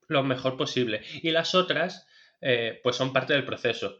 lo 0.09 0.25
mejor 0.25 0.57
posible. 0.57 1.03
Y 1.23 1.31
las 1.31 1.55
otras, 1.55 2.07
eh, 2.41 2.81
pues 2.83 2.97
son 2.97 3.13
parte 3.13 3.35
del 3.35 3.45
proceso. 3.45 3.99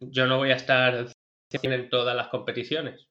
Yo 0.00 0.26
no 0.26 0.38
voy 0.38 0.50
a 0.50 0.56
estar 0.56 1.06
en 1.50 1.88
todas 1.90 2.16
las 2.16 2.28
competiciones. 2.28 3.08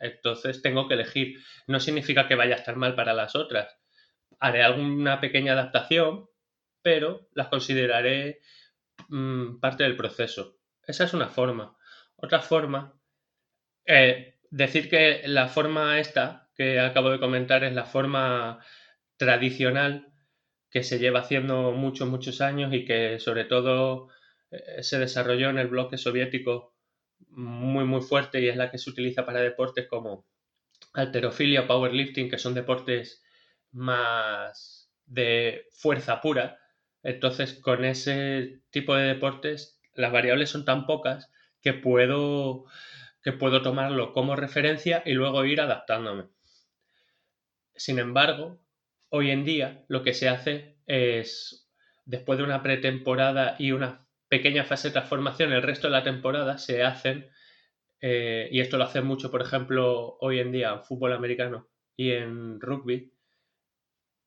Entonces 0.00 0.62
tengo 0.62 0.88
que 0.88 0.94
elegir. 0.94 1.38
No 1.66 1.78
significa 1.78 2.26
que 2.26 2.34
vaya 2.34 2.54
a 2.56 2.58
estar 2.58 2.76
mal 2.76 2.94
para 2.94 3.14
las 3.14 3.36
otras. 3.36 3.78
Haré 4.40 4.62
alguna 4.62 5.20
pequeña 5.20 5.52
adaptación, 5.52 6.26
pero 6.82 7.28
las 7.32 7.48
consideraré 7.48 8.40
mmm, 9.08 9.60
parte 9.60 9.84
del 9.84 9.96
proceso. 9.96 10.56
Esa 10.86 11.04
es 11.04 11.14
una 11.14 11.28
forma. 11.28 11.76
Otra 12.16 12.40
forma, 12.40 12.94
eh, 13.86 14.36
decir 14.50 14.88
que 14.88 15.22
la 15.26 15.48
forma 15.48 15.98
esta 15.98 16.48
que 16.56 16.80
acabo 16.80 17.10
de 17.10 17.20
comentar 17.20 17.64
es 17.64 17.72
la 17.72 17.84
forma 17.84 18.64
tradicional 19.16 20.12
que 20.70 20.82
se 20.82 20.98
lleva 20.98 21.20
haciendo 21.20 21.72
muchos, 21.72 22.08
muchos 22.08 22.40
años 22.40 22.72
y 22.72 22.84
que 22.84 23.18
sobre 23.18 23.44
todo 23.44 24.08
eh, 24.50 24.82
se 24.82 24.98
desarrolló 24.98 25.50
en 25.50 25.58
el 25.58 25.68
bloque 25.68 25.98
soviético 25.98 26.74
muy, 27.28 27.84
muy 27.84 28.00
fuerte 28.00 28.40
y 28.40 28.48
es 28.48 28.56
la 28.56 28.70
que 28.70 28.78
se 28.78 28.90
utiliza 28.90 29.26
para 29.26 29.40
deportes 29.40 29.86
como 29.88 30.26
alterofilia 30.92 31.62
o 31.62 31.66
powerlifting, 31.66 32.30
que 32.30 32.38
son 32.38 32.54
deportes 32.54 33.22
más 33.72 34.90
de 35.06 35.66
fuerza 35.72 36.20
pura. 36.20 36.58
Entonces, 37.02 37.54
con 37.54 37.84
ese 37.84 38.60
tipo 38.70 38.94
de 38.94 39.08
deportes, 39.08 39.80
las 39.94 40.12
variables 40.12 40.50
son 40.50 40.64
tan 40.64 40.86
pocas 40.86 41.30
que 41.60 41.74
puedo, 41.74 42.64
que 43.24 43.32
puedo 43.32 43.62
tomarlo 43.62 44.12
como 44.12 44.36
referencia 44.36 45.02
y 45.06 45.14
luego 45.14 45.46
ir 45.46 45.62
adaptándome. 45.62 46.26
Sin 47.74 47.98
embargo, 47.98 48.60
hoy 49.08 49.30
en 49.30 49.44
día 49.46 49.82
lo 49.88 50.02
que 50.02 50.12
se 50.12 50.28
hace 50.28 50.76
es, 50.86 51.70
después 52.04 52.38
de 52.38 52.44
una 52.44 52.62
pretemporada 52.62 53.56
y 53.58 53.72
una 53.72 54.06
pequeña 54.28 54.64
fase 54.64 54.88
de 54.88 54.92
transformación, 54.92 55.52
el 55.52 55.62
resto 55.62 55.86
de 55.86 55.92
la 55.92 56.04
temporada 56.04 56.58
se 56.58 56.82
hacen, 56.82 57.30
eh, 58.02 58.48
y 58.52 58.60
esto 58.60 58.76
lo 58.76 58.84
hacen 58.84 59.06
mucho, 59.06 59.30
por 59.30 59.40
ejemplo, 59.40 60.18
hoy 60.20 60.40
en 60.40 60.52
día 60.52 60.72
en 60.72 60.84
fútbol 60.84 61.14
americano 61.14 61.70
y 61.96 62.10
en 62.10 62.60
rugby, 62.60 63.14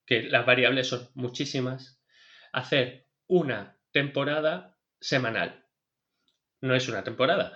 que 0.08 0.24
las 0.24 0.46
variables 0.46 0.88
son 0.88 1.08
muchísimas, 1.14 2.02
hacer 2.52 3.06
una 3.28 3.78
temporada 3.92 4.76
semanal. 5.00 5.66
No 6.62 6.74
es 6.74 6.90
una 6.90 7.04
temporada, 7.04 7.56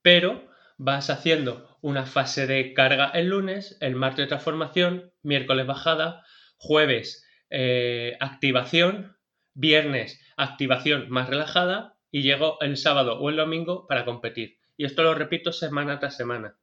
pero 0.00 0.49
vas 0.82 1.10
haciendo 1.10 1.68
una 1.82 2.06
fase 2.06 2.46
de 2.46 2.72
carga 2.72 3.10
el 3.10 3.28
lunes, 3.28 3.76
el 3.82 3.96
martes 3.96 4.28
transformación, 4.28 5.12
miércoles 5.22 5.66
bajada, 5.66 6.24
jueves 6.56 7.22
eh, 7.50 8.16
activación, 8.18 9.14
viernes 9.52 10.18
activación 10.38 11.10
más 11.10 11.28
relajada 11.28 11.98
y 12.10 12.22
llego 12.22 12.58
el 12.62 12.78
sábado 12.78 13.20
o 13.20 13.28
el 13.28 13.36
domingo 13.36 13.86
para 13.86 14.06
competir. 14.06 14.56
Y 14.78 14.86
esto 14.86 15.02
lo 15.02 15.14
repito 15.14 15.52
semana 15.52 15.98
tras 15.98 16.16
semana, 16.16 16.56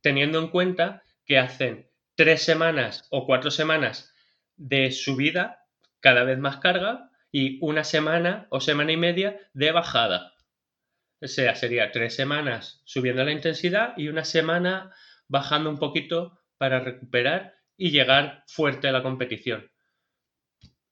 teniendo 0.00 0.38
en 0.38 0.48
cuenta 0.48 1.02
que 1.26 1.38
hacen 1.38 1.90
tres 2.14 2.42
semanas 2.42 3.06
o 3.10 3.26
cuatro 3.26 3.50
semanas 3.50 4.14
de 4.56 4.90
subida, 4.92 5.66
cada 6.00 6.24
vez 6.24 6.38
más 6.38 6.56
carga, 6.56 7.10
y 7.30 7.58
una 7.60 7.84
semana 7.84 8.46
o 8.48 8.60
semana 8.60 8.92
y 8.92 8.96
media 8.96 9.38
de 9.52 9.72
bajada. 9.72 10.31
Sea, 11.22 11.54
sería 11.54 11.92
tres 11.92 12.16
semanas 12.16 12.82
subiendo 12.84 13.24
la 13.24 13.32
intensidad 13.32 13.94
y 13.96 14.08
una 14.08 14.24
semana 14.24 14.92
bajando 15.28 15.70
un 15.70 15.78
poquito 15.78 16.40
para 16.58 16.80
recuperar 16.80 17.54
y 17.76 17.90
llegar 17.90 18.44
fuerte 18.46 18.88
a 18.88 18.92
la 18.92 19.02
competición. 19.02 19.70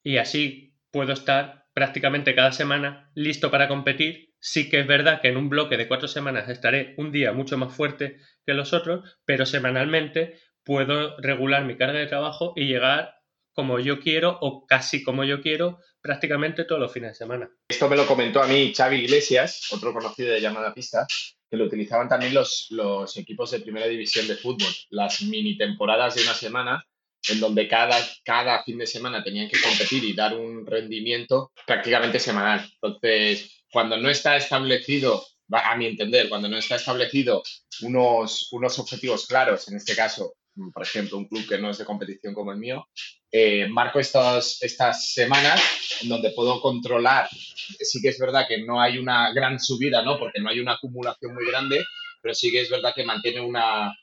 Y 0.02 0.18
así 0.18 0.74
puedo 0.90 1.12
estar 1.12 1.66
prácticamente 1.74 2.34
cada 2.34 2.52
semana 2.52 3.10
listo 3.14 3.50
para 3.50 3.68
competir. 3.68 4.34
Sí 4.38 4.70
que 4.70 4.80
es 4.80 4.86
verdad 4.86 5.20
que 5.20 5.28
en 5.28 5.36
un 5.36 5.48
bloque 5.48 5.76
de 5.76 5.88
cuatro 5.88 6.08
semanas 6.08 6.48
estaré 6.48 6.94
un 6.96 7.12
día 7.12 7.32
mucho 7.32 7.58
más 7.58 7.74
fuerte 7.74 8.18
que 8.46 8.54
los 8.54 8.72
otros, 8.72 9.18
pero 9.24 9.46
semanalmente 9.46 10.38
puedo 10.64 11.16
regular 11.18 11.64
mi 11.64 11.76
carga 11.76 11.98
de 11.98 12.06
trabajo 12.06 12.54
y 12.56 12.66
llegar 12.66 13.16
como 13.52 13.78
yo 13.78 14.00
quiero 14.00 14.38
o 14.40 14.66
casi 14.66 15.02
como 15.02 15.24
yo 15.24 15.42
quiero 15.42 15.78
prácticamente 16.00 16.64
todos 16.64 16.80
los 16.80 16.92
fines 16.92 17.10
de 17.10 17.14
semana. 17.14 17.50
Esto 17.68 17.88
me 17.88 17.96
lo 17.96 18.06
comentó 18.06 18.42
a 18.42 18.46
mí 18.46 18.72
Xavi 18.74 18.96
Iglesias, 18.96 19.72
otro 19.72 19.92
conocido 19.92 20.32
de 20.32 20.40
llamada 20.40 20.74
pista, 20.74 21.06
que 21.50 21.56
lo 21.56 21.64
utilizaban 21.64 22.08
también 22.08 22.34
los, 22.34 22.68
los 22.70 23.16
equipos 23.16 23.50
de 23.50 23.60
primera 23.60 23.86
división 23.86 24.26
de 24.28 24.36
fútbol, 24.36 24.72
las 24.90 25.22
mini 25.22 25.56
temporadas 25.56 26.14
de 26.14 26.22
una 26.22 26.34
semana, 26.34 26.84
en 27.28 27.40
donde 27.40 27.68
cada, 27.68 27.96
cada 28.24 28.62
fin 28.62 28.78
de 28.78 28.86
semana 28.86 29.22
tenían 29.22 29.48
que 29.48 29.60
competir 29.60 30.04
y 30.04 30.14
dar 30.14 30.36
un 30.36 30.64
rendimiento 30.66 31.52
prácticamente 31.66 32.18
semanal. 32.18 32.66
Entonces, 32.80 33.64
cuando 33.70 33.96
no 33.96 34.08
está 34.08 34.36
establecido, 34.36 35.24
a 35.50 35.76
mi 35.76 35.86
entender, 35.86 36.28
cuando 36.28 36.48
no 36.48 36.56
está 36.56 36.76
establecido 36.76 37.42
unos, 37.82 38.48
unos 38.52 38.78
objetivos 38.78 39.26
claros, 39.26 39.68
en 39.68 39.76
este 39.76 39.96
caso 39.96 40.34
por 40.72 40.82
ejemplo, 40.82 41.18
un 41.18 41.28
club 41.28 41.46
que 41.48 41.58
no 41.58 41.70
es 41.70 41.78
de 41.78 41.84
competición 41.84 42.34
como 42.34 42.52
el 42.52 42.58
mío, 42.58 42.86
eh, 43.30 43.68
marco 43.68 44.00
estas, 44.00 44.62
estas 44.62 45.12
semanas 45.12 45.62
en 46.02 46.08
donde 46.08 46.30
puedo 46.30 46.60
controlar. 46.60 47.28
Sí 47.30 48.00
que 48.02 48.08
es 48.08 48.18
verdad 48.18 48.46
que 48.48 48.62
no 48.64 48.80
hay 48.80 48.98
una 48.98 49.32
gran 49.32 49.60
subida, 49.60 50.02
¿no? 50.02 50.18
Porque 50.18 50.40
no 50.40 50.50
hay 50.50 50.60
una 50.60 50.74
acumulación 50.74 51.34
muy 51.34 51.46
grande, 51.46 51.84
pero 52.22 52.34
sí 52.34 52.50
que 52.50 52.62
es 52.62 52.70
verdad 52.70 52.92
que 52.94 53.04
mantiene 53.04 53.40
una, 53.40 53.94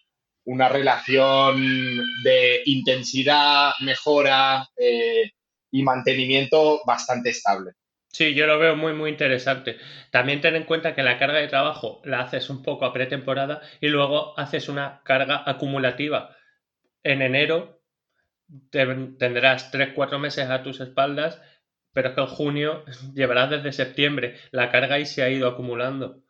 una 0.45 0.69
relación 0.69 2.01
de 2.23 2.61
intensidad, 2.65 3.71
mejora 3.81 4.67
eh, 4.77 5.31
y 5.71 5.83
mantenimiento 5.83 6.81
bastante 6.85 7.31
estable. 7.31 7.71
Sí, 8.09 8.33
yo 8.33 8.47
lo 8.47 8.57
veo 8.57 8.75
muy, 8.75 8.93
muy 8.93 9.11
interesante. 9.11 9.77
También 10.09 10.41
ten 10.41 10.55
en 10.55 10.63
cuenta 10.63 10.95
que 10.95 11.03
la 11.03 11.19
carga 11.19 11.39
de 11.39 11.49
trabajo 11.49 12.01
la 12.05 12.21
haces 12.21 12.49
un 12.49 12.63
poco 12.63 12.85
a 12.85 12.93
pretemporada 12.93 13.61
y 13.81 13.89
luego 13.89 14.39
haces 14.39 14.69
una 14.69 15.01
carga 15.03 15.43
acumulativa 15.45 16.36
en 17.03 17.21
enero 17.21 17.81
tendrás 18.71 19.71
3-4 19.71 20.19
meses 20.19 20.49
a 20.49 20.63
tus 20.63 20.79
espaldas, 20.79 21.41
pero 21.93 22.09
es 22.09 22.15
que 22.15 22.21
en 22.21 22.27
junio 22.27 22.83
llevarás 23.13 23.49
desde 23.49 23.71
septiembre. 23.71 24.35
La 24.51 24.71
carga 24.71 24.99
y 24.99 25.05
se 25.05 25.23
ha 25.23 25.29
ido 25.29 25.47
acumulando. 25.47 26.23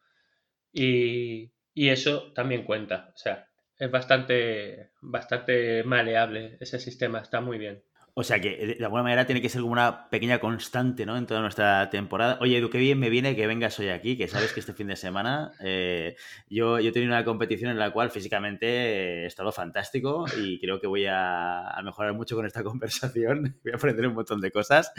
Y, 0.72 1.52
y 1.74 1.90
eso 1.90 2.32
también 2.34 2.64
cuenta. 2.64 3.12
O 3.14 3.18
sea, 3.18 3.48
es 3.78 3.92
bastante, 3.92 4.92
bastante 5.02 5.84
maleable 5.84 6.58
ese 6.60 6.80
sistema, 6.80 7.20
está 7.20 7.42
muy 7.42 7.58
bien. 7.58 7.84
O 8.20 8.24
sea 8.24 8.42
que 8.42 8.78
de 8.80 8.84
alguna 8.84 9.04
manera 9.04 9.28
tiene 9.28 9.44
que 9.44 9.48
ser 9.48 9.62
como 9.62 9.74
una 9.74 10.10
pequeña 10.10 10.40
constante, 10.40 11.06
¿no? 11.06 11.18
En 11.18 11.28
toda 11.28 11.40
nuestra 11.40 11.88
temporada. 11.92 12.40
Oye, 12.42 12.58
Edu, 12.58 12.72
qué 12.72 12.80
bien 12.80 12.98
me 12.98 13.12
viene 13.12 13.36
que 13.36 13.46
vengas 13.46 13.78
hoy 13.78 13.90
aquí, 13.90 14.18
que 14.18 14.28
sabes 14.28 14.54
que 14.54 14.60
este 14.60 14.74
fin 14.74 14.88
de 14.88 14.96
semana 14.96 15.52
eh, 15.60 16.16
yo, 16.50 16.80
yo 16.80 16.92
tenido 16.92 17.12
una 17.12 17.24
competición 17.24 17.70
en 17.70 17.78
la 17.78 17.94
cual 17.94 18.10
físicamente 18.10 19.22
he 19.22 19.26
estado 19.28 19.52
fantástico 19.52 20.26
y 20.36 20.60
creo 20.60 20.82
que 20.82 20.88
voy 20.88 21.06
a, 21.08 21.80
mejorar 21.84 22.16
mucho 22.16 22.36
con 22.36 22.48
esta 22.48 22.64
conversación. 22.64 23.60
Voy 23.64 23.72
a 23.72 23.76
aprender 23.76 24.08
un 24.08 24.16
montón 24.16 24.42
de 24.42 24.50
cosas. 24.50 24.92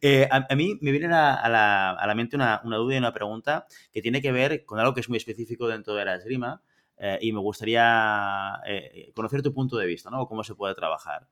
Eh, 0.00 0.28
a, 0.30 0.54
mí 0.54 0.78
me 0.80 0.92
viene 0.92 1.12
a, 1.12 1.48
la, 1.48 2.14
mente 2.14 2.36
una, 2.36 2.60
duda 2.62 2.94
y 2.94 2.98
una 2.98 3.12
pregunta 3.12 3.66
que 3.92 4.00
tiene 4.00 4.22
que 4.22 4.30
ver 4.30 4.64
con 4.64 4.78
algo 4.78 4.94
que 4.94 5.00
es 5.00 5.08
muy 5.08 5.18
específico 5.18 5.66
dentro 5.66 5.96
de 5.96 6.04
la 6.04 6.14
esgrima. 6.14 6.62
Eh, 7.02 7.18
y 7.22 7.32
me 7.32 7.40
gustaría 7.40 8.60
conocer 9.12 9.42
tu 9.42 9.52
punto 9.52 9.76
de 9.76 9.86
vista, 9.86 10.08
¿no? 10.08 10.28
Cómo 10.28 10.44
se 10.44 10.54
puede 10.54 10.76
trabajar 10.76 11.26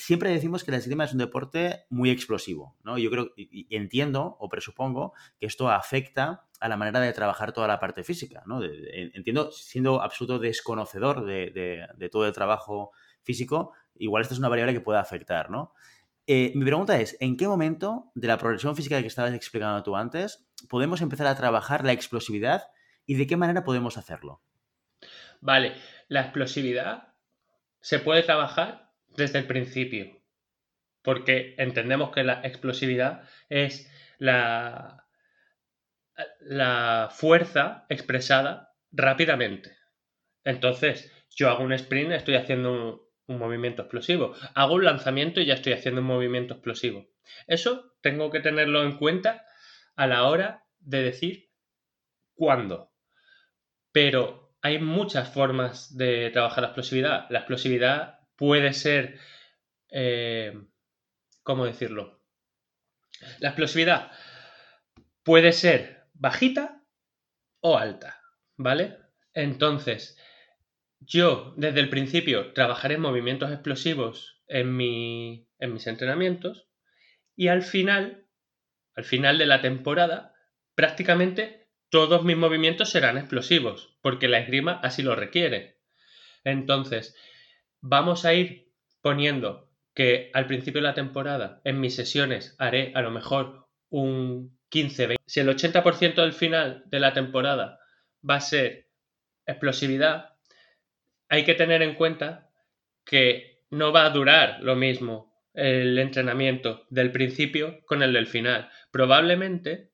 siempre 0.00 0.30
decimos 0.30 0.64
que 0.64 0.70
la 0.70 0.78
esgrima 0.78 1.04
es 1.04 1.12
un 1.12 1.18
deporte 1.18 1.84
muy 1.90 2.10
explosivo, 2.10 2.76
¿no? 2.82 2.98
Yo 2.98 3.10
creo, 3.10 3.32
y 3.36 3.74
entiendo 3.74 4.36
o 4.40 4.48
presupongo 4.48 5.12
que 5.38 5.46
esto 5.46 5.68
afecta 5.68 6.46
a 6.60 6.68
la 6.68 6.76
manera 6.76 7.00
de 7.00 7.12
trabajar 7.12 7.52
toda 7.52 7.66
la 7.66 7.80
parte 7.80 8.04
física, 8.04 8.42
¿no? 8.46 8.60
entiendo, 8.62 9.50
siendo 9.50 10.02
absoluto 10.02 10.38
desconocedor 10.38 11.24
de, 11.24 12.08
todo 12.12 12.26
el 12.26 12.32
trabajo 12.32 12.92
físico, 13.22 13.72
igual 13.94 14.22
esta 14.22 14.34
es 14.34 14.38
una 14.38 14.50
variable 14.50 14.74
que 14.74 14.80
puede 14.80 14.98
afectar, 14.98 15.50
¿no? 15.50 15.72
Eh, 16.26 16.52
mi 16.54 16.64
pregunta 16.64 17.00
es, 17.00 17.16
¿en 17.18 17.36
qué 17.36 17.48
momento 17.48 18.12
de 18.14 18.28
la 18.28 18.36
progresión 18.36 18.76
física 18.76 19.00
que 19.00 19.06
estabas 19.06 19.32
explicando 19.32 19.82
tú 19.82 19.96
antes 19.96 20.46
podemos 20.68 21.00
empezar 21.00 21.26
a 21.26 21.34
trabajar 21.34 21.84
la 21.84 21.92
explosividad 21.92 22.64
y 23.06 23.14
de 23.14 23.26
qué 23.26 23.36
manera 23.36 23.64
podemos 23.64 23.96
hacerlo? 23.96 24.42
Vale, 25.40 25.74
la 26.08 26.20
explosividad 26.20 27.14
se 27.80 27.98
puede 27.98 28.22
trabajar 28.22 28.89
desde 29.16 29.38
el 29.38 29.46
principio, 29.46 30.20
porque 31.02 31.54
entendemos 31.58 32.10
que 32.10 32.24
la 32.24 32.40
explosividad 32.42 33.28
es 33.48 33.90
la, 34.18 35.06
la 36.40 37.08
fuerza 37.12 37.86
expresada 37.88 38.74
rápidamente. 38.92 39.76
Entonces, 40.44 41.12
yo 41.30 41.48
hago 41.48 41.64
un 41.64 41.72
sprint, 41.72 42.12
estoy 42.12 42.34
haciendo 42.36 42.72
un, 42.72 43.00
un, 43.26 43.38
movimiento 43.38 43.82
explosivo. 43.82 44.34
Hago 44.54 44.74
un 44.74 44.84
lanzamiento 44.84 45.40
y 45.40 45.46
ya 45.46 45.54
estoy 45.54 45.72
haciendo 45.72 46.00
un 46.00 46.06
movimiento 46.06 46.54
explosivo. 46.54 47.06
Eso 47.46 47.94
tengo 48.00 48.30
que 48.30 48.40
tenerlo 48.40 48.82
en 48.82 48.96
cuenta 48.96 49.44
a 49.96 50.06
la 50.06 50.24
hora 50.24 50.64
de 50.78 51.02
decir 51.02 51.50
cuándo. 52.34 52.90
Pero 53.92 54.54
hay 54.62 54.78
muchas 54.78 55.32
formas 55.32 55.96
de 55.96 56.30
trabajar 56.30 56.62
la 56.62 56.68
explosividad. 56.68 57.26
La 57.30 57.40
explosividad 57.40 58.19
puede 58.40 58.72
ser, 58.72 59.18
eh, 59.90 60.58
¿cómo 61.42 61.66
decirlo? 61.66 62.22
La 63.38 63.50
explosividad 63.50 64.12
puede 65.22 65.52
ser 65.52 66.06
bajita 66.14 66.82
o 67.60 67.76
alta, 67.76 68.18
¿vale? 68.56 68.96
Entonces, 69.34 70.18
yo 71.00 71.52
desde 71.58 71.80
el 71.80 71.90
principio 71.90 72.54
trabajaré 72.54 72.96
movimientos 72.96 73.52
explosivos 73.52 74.42
en, 74.46 74.80
en 74.80 75.74
mis 75.74 75.86
entrenamientos 75.86 76.66
y 77.36 77.48
al 77.48 77.62
final, 77.62 78.26
al 78.94 79.04
final 79.04 79.36
de 79.36 79.46
la 79.46 79.60
temporada, 79.60 80.34
prácticamente 80.74 81.68
todos 81.90 82.24
mis 82.24 82.38
movimientos 82.38 82.88
serán 82.88 83.18
explosivos, 83.18 83.98
porque 84.00 84.28
la 84.28 84.38
esgrima 84.38 84.80
así 84.82 85.02
lo 85.02 85.14
requiere. 85.14 85.78
Entonces, 86.42 87.14
vamos 87.80 88.24
a 88.24 88.34
ir 88.34 88.72
poniendo 89.00 89.70
que 89.94 90.30
al 90.34 90.46
principio 90.46 90.80
de 90.80 90.88
la 90.88 90.94
temporada 90.94 91.60
en 91.64 91.80
mis 91.80 91.94
sesiones 91.94 92.54
haré 92.58 92.92
a 92.94 93.02
lo 93.02 93.10
mejor 93.10 93.66
un 93.88 94.58
15-20. 94.70 95.16
Si 95.26 95.40
el 95.40 95.48
80% 95.48 96.14
del 96.14 96.32
final 96.32 96.84
de 96.86 97.00
la 97.00 97.12
temporada 97.12 97.80
va 98.28 98.36
a 98.36 98.40
ser 98.40 98.88
explosividad, 99.46 100.36
hay 101.28 101.44
que 101.44 101.54
tener 101.54 101.82
en 101.82 101.94
cuenta 101.94 102.50
que 103.04 103.64
no 103.70 103.92
va 103.92 104.06
a 104.06 104.10
durar 104.10 104.60
lo 104.62 104.76
mismo 104.76 105.30
el 105.54 105.98
entrenamiento 105.98 106.86
del 106.90 107.10
principio 107.12 107.80
con 107.86 108.02
el 108.02 108.12
del 108.12 108.26
final. 108.26 108.70
Probablemente 108.90 109.90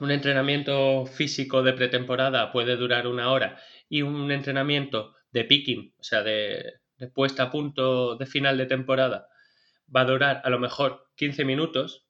un 0.00 0.10
entrenamiento 0.10 1.06
físico 1.06 1.62
de 1.62 1.72
pretemporada 1.72 2.50
puede 2.50 2.76
durar 2.76 3.06
una 3.06 3.30
hora 3.30 3.60
y 3.88 4.02
un 4.02 4.32
entrenamiento 4.32 5.14
de 5.30 5.44
picking, 5.44 5.94
o 5.98 6.02
sea, 6.02 6.22
de, 6.22 6.74
de 6.96 7.08
puesta 7.08 7.44
a 7.44 7.50
punto 7.50 8.16
de 8.16 8.26
final 8.26 8.56
de 8.56 8.66
temporada 8.66 9.28
va 9.94 10.02
a 10.02 10.04
durar 10.04 10.42
a 10.44 10.50
lo 10.50 10.58
mejor 10.58 11.10
15 11.16 11.44
minutos, 11.44 12.06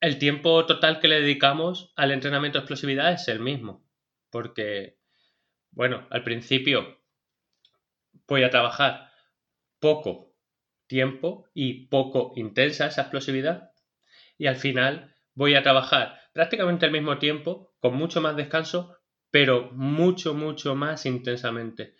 el 0.00 0.18
tiempo 0.18 0.66
total 0.66 1.00
que 1.00 1.08
le 1.08 1.20
dedicamos 1.20 1.92
al 1.96 2.12
entrenamiento 2.12 2.58
de 2.58 2.62
explosividad 2.62 3.12
es 3.12 3.28
el 3.28 3.40
mismo. 3.40 3.84
Porque, 4.30 4.98
bueno, 5.70 6.06
al 6.10 6.22
principio 6.22 7.00
voy 8.26 8.42
a 8.42 8.50
trabajar 8.50 9.10
poco 9.78 10.34
tiempo 10.86 11.48
y 11.54 11.86
poco 11.86 12.32
intensa 12.36 12.86
esa 12.86 13.02
explosividad 13.02 13.72
y 14.38 14.46
al 14.46 14.56
final 14.56 15.14
voy 15.34 15.54
a 15.54 15.62
trabajar 15.62 16.20
prácticamente 16.32 16.86
el 16.86 16.92
mismo 16.92 17.18
tiempo 17.18 17.74
con 17.80 17.94
mucho 17.94 18.20
más 18.20 18.36
descanso 18.36 18.96
pero 19.30 19.70
mucho 19.72 20.34
mucho 20.34 20.74
más 20.76 21.04
intensamente 21.06 21.96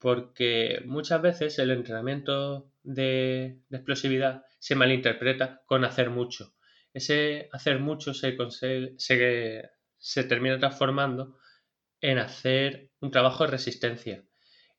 porque 0.00 0.82
muchas 0.86 1.20
veces 1.20 1.58
el 1.58 1.70
entrenamiento 1.70 2.72
de, 2.82 3.60
explosividad 3.70 4.44
se 4.58 4.74
malinterpreta 4.74 5.62
con 5.66 5.84
hacer 5.84 6.08
mucho. 6.08 6.54
Ese 6.94 7.48
hacer 7.52 7.78
mucho 7.78 8.14
se, 8.14 8.36
se, 8.96 9.70
se 9.98 10.24
termina 10.24 10.58
transformando 10.58 11.36
en 12.00 12.18
hacer 12.18 12.90
un 13.00 13.10
trabajo 13.10 13.44
de 13.44 13.50
resistencia. 13.50 14.24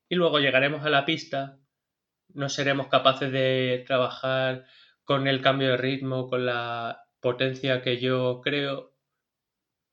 Y 0.08 0.16
luego 0.16 0.40
llegaremos 0.40 0.84
a 0.84 0.90
la 0.90 1.06
pista, 1.06 1.60
no 2.34 2.48
seremos 2.48 2.88
capaces 2.88 3.30
de 3.30 3.84
trabajar 3.86 4.66
con 5.04 5.28
el 5.28 5.40
cambio 5.40 5.70
de 5.70 5.76
ritmo, 5.76 6.28
con 6.28 6.46
la 6.46 7.04
potencia 7.20 7.80
que 7.80 7.98
yo 7.98 8.40
creo 8.42 8.92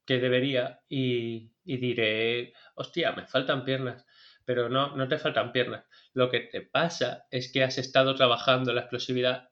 que 0.06 0.18
debería 0.18 0.82
y, 0.90 1.52
y 1.64 1.78
diré, 1.78 2.54
hostia, 2.74 3.12
me 3.12 3.28
faltan 3.28 3.64
piernas 3.64 4.08
pero 4.50 4.68
no, 4.68 4.96
no 4.96 5.08
te 5.08 5.20
faltan 5.20 5.52
piernas. 5.52 5.86
Lo 6.12 6.32
que 6.32 6.40
te 6.40 6.62
pasa 6.62 7.28
es 7.30 7.52
que 7.52 7.64
has 7.64 7.78
estado 7.78 8.16
trabajando 8.16 8.74
la 8.74 8.82
explosividad 8.82 9.52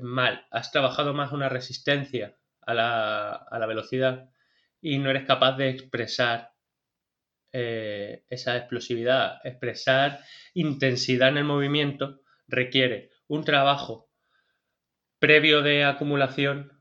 mal, 0.00 0.46
has 0.50 0.72
trabajado 0.72 1.12
más 1.12 1.32
una 1.32 1.50
resistencia 1.50 2.34
a 2.62 2.72
la, 2.72 3.66
velocidad 3.68 4.30
y 4.80 4.96
no 4.96 5.10
eres 5.10 5.26
capaz 5.26 5.58
de 5.58 5.68
expresar 5.68 6.52
eh, 7.52 8.24
esa 8.30 8.56
explosividad, 8.56 9.40
expresar 9.44 10.20
intensidad 10.54 11.28
en 11.28 11.36
el 11.36 11.44
movimiento 11.44 12.22
requiere 12.48 13.10
un 13.28 13.44
trabajo 13.44 14.08
previo 15.18 15.60
de 15.60 15.84
acumulación 15.84 16.72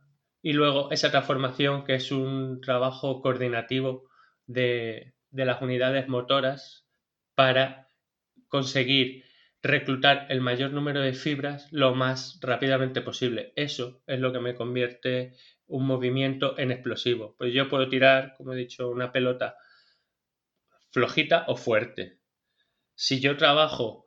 y 0.42 0.54
luego 0.54 0.90
esa 0.90 1.12
transformación 1.12 1.84
que 1.84 1.96
es 1.96 2.14
un 2.14 2.62
trabajo 2.62 3.22
coordinativo 3.22 4.10
de, 4.46 5.16
de 5.32 5.44
las 5.44 5.62
unidades 5.62 6.08
motoras 6.08 6.83
para 7.36 7.90
conseguir 8.48 9.24
reclutar 9.62 10.28
el 10.30 10.42
mayor 10.42 10.72
número 10.72 11.00
de 11.00 11.14
fibras 11.14 11.68
lo 11.72 11.96
más 11.96 12.40
rápidamente 12.42 13.02
posible. 13.02 13.54
Eso 13.56 14.04
es 14.08 14.20
lo 14.20 14.34
que 14.34 14.40
me 14.40 14.56
convierte 14.56 15.36
un 15.68 15.88
movimiento 15.88 16.60
en 16.60 16.72
explosivo. 16.72 17.36
Pues 17.38 17.54
yo 17.54 17.70
puedo 17.70 17.88
tirar, 17.88 18.36
como 18.38 18.54
he 18.54 18.58
dicho, 18.58 18.90
una 18.90 19.12
pelota 19.12 19.56
flojita 20.92 21.46
o 21.48 21.56
fuerte. 21.56 22.20
Si 22.94 23.20
yo 23.20 23.38
trabajo 23.38 24.06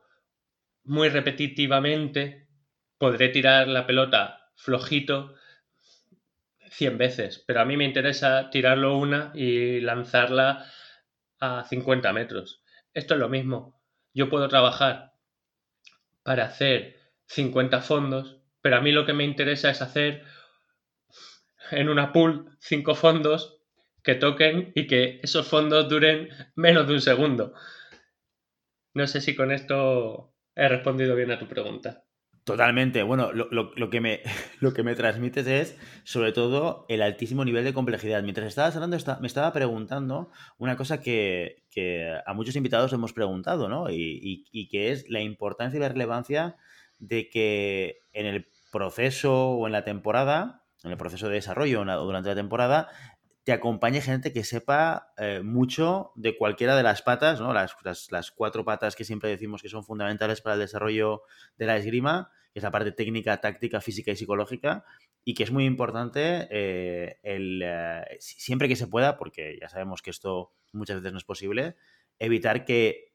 muy 0.83 1.09
repetitivamente, 1.09 2.47
podré 2.97 3.29
tirar 3.29 3.67
la 3.67 3.85
pelota 3.85 4.51
flojito 4.55 5.35
100 6.69 6.97
veces, 6.97 7.43
pero 7.45 7.61
a 7.61 7.65
mí 7.65 7.77
me 7.77 7.85
interesa 7.85 8.49
tirarlo 8.49 8.97
una 8.97 9.31
y 9.35 9.81
lanzarla 9.81 10.65
a 11.39 11.65
50 11.65 12.13
metros. 12.13 12.61
Esto 12.97 13.13
es 13.13 13.19
lo 13.19 13.29
mismo. 13.29 13.79
Yo 14.11 14.27
puedo 14.27 14.47
trabajar 14.47 15.13
para 16.23 16.45
hacer 16.45 16.95
50 17.27 17.81
fondos, 17.81 18.41
pero 18.59 18.77
a 18.77 18.81
mí 18.81 18.91
lo 18.91 19.05
que 19.05 19.13
me 19.13 19.23
interesa 19.23 19.69
es 19.69 19.83
hacer 19.83 20.23
en 21.69 21.89
una 21.89 22.11
pool 22.11 22.57
5 22.59 22.95
fondos 22.95 23.61
que 24.01 24.15
toquen 24.15 24.71
y 24.73 24.87
que 24.87 25.19
esos 25.21 25.47
fondos 25.47 25.87
duren 25.87 26.29
menos 26.55 26.87
de 26.87 26.95
un 26.95 27.01
segundo. 27.01 27.53
No 28.95 29.05
sé 29.05 29.21
si 29.21 29.35
con 29.35 29.51
esto 29.51 30.33
he 30.55 30.67
respondido 30.67 31.15
bien 31.15 31.29
a 31.29 31.37
tu 31.37 31.47
pregunta. 31.47 32.03
Totalmente. 32.47 33.03
Bueno, 33.03 33.33
lo, 33.33 33.89
que 33.89 33.99
me, 33.99 34.21
lo 34.61 34.73
que 34.73 34.81
me 34.81 34.95
transmites 34.95 35.45
es, 35.45 35.77
sobre 36.05 36.31
todo, 36.31 36.85
el 36.87 37.01
altísimo 37.01 37.43
nivel 37.43 37.65
de 37.65 37.73
complejidad. 37.73 38.23
Mientras 38.23 38.47
estabas 38.47 38.73
hablando, 38.73 38.97
me 39.19 39.27
estaba 39.27 39.51
preguntando 39.51 40.31
una 40.57 40.77
cosa 40.77 41.01
que, 41.01 41.66
a 42.25 42.33
muchos 42.33 42.55
invitados 42.55 42.93
hemos 42.93 43.13
preguntado, 43.13 43.69
¿no? 43.69 43.89
Y, 43.89 44.67
que 44.71 44.91
es 44.91 45.09
la 45.09 45.21
importancia 45.21 45.77
y 45.77 45.81
la 45.81 45.89
relevancia 45.89 46.55
de 46.99 47.29
que 47.29 47.99
en 48.13 48.25
el 48.25 48.47
proceso 48.71 49.51
o 49.51 49.67
en 49.67 49.73
la 49.73 49.83
temporada, 49.83 50.63
en 50.83 50.91
el 50.91 50.97
proceso 50.97 51.27
de 51.27 51.35
desarrollo 51.35 51.81
o 51.81 52.05
durante 52.05 52.29
la 52.29 52.35
temporada, 52.35 52.89
te 53.47 53.53
acompañe 53.53 54.01
gente 54.01 54.33
que 54.33 54.43
sepa 54.43 55.13
eh, 55.15 55.39
mucho 55.41 56.11
de 56.15 56.35
cualquiera 56.35 56.75
de 56.75 56.83
las 56.83 57.01
patas, 57.01 57.39
¿no? 57.39 57.53
Las, 57.53 57.77
las, 58.11 58.31
cuatro 58.31 58.65
patas 58.65 58.97
que 58.97 59.05
siempre 59.05 59.29
decimos 59.29 59.61
que 59.61 59.69
son 59.69 59.85
fundamentales 59.85 60.41
para 60.41 60.55
el 60.55 60.59
desarrollo 60.59 61.21
de 61.57 61.65
la 61.65 61.77
esgrima, 61.77 62.29
que 62.51 62.59
es 62.59 62.63
la 62.63 62.71
parte 62.71 62.91
técnica, 62.91 63.39
táctica, 63.39 63.79
física 63.79 64.11
y 64.11 64.17
psicológica, 64.17 64.83
y 65.23 65.33
que 65.33 65.43
es 65.43 65.51
muy 65.51 65.63
importante 65.63 66.49
eh, 66.51 67.19
el, 67.23 67.61
eh, 67.63 68.17
siempre 68.19 68.67
que 68.67 68.75
se 68.75 68.87
pueda, 68.87 69.17
porque 69.17 69.57
ya 69.61 69.69
sabemos 69.69 70.01
que 70.01 70.09
esto 70.09 70.51
muchas 70.73 70.97
veces 70.97 71.13
no 71.13 71.17
es 71.17 71.23
posible, 71.23 71.77
evitar 72.19 72.65
que 72.65 73.13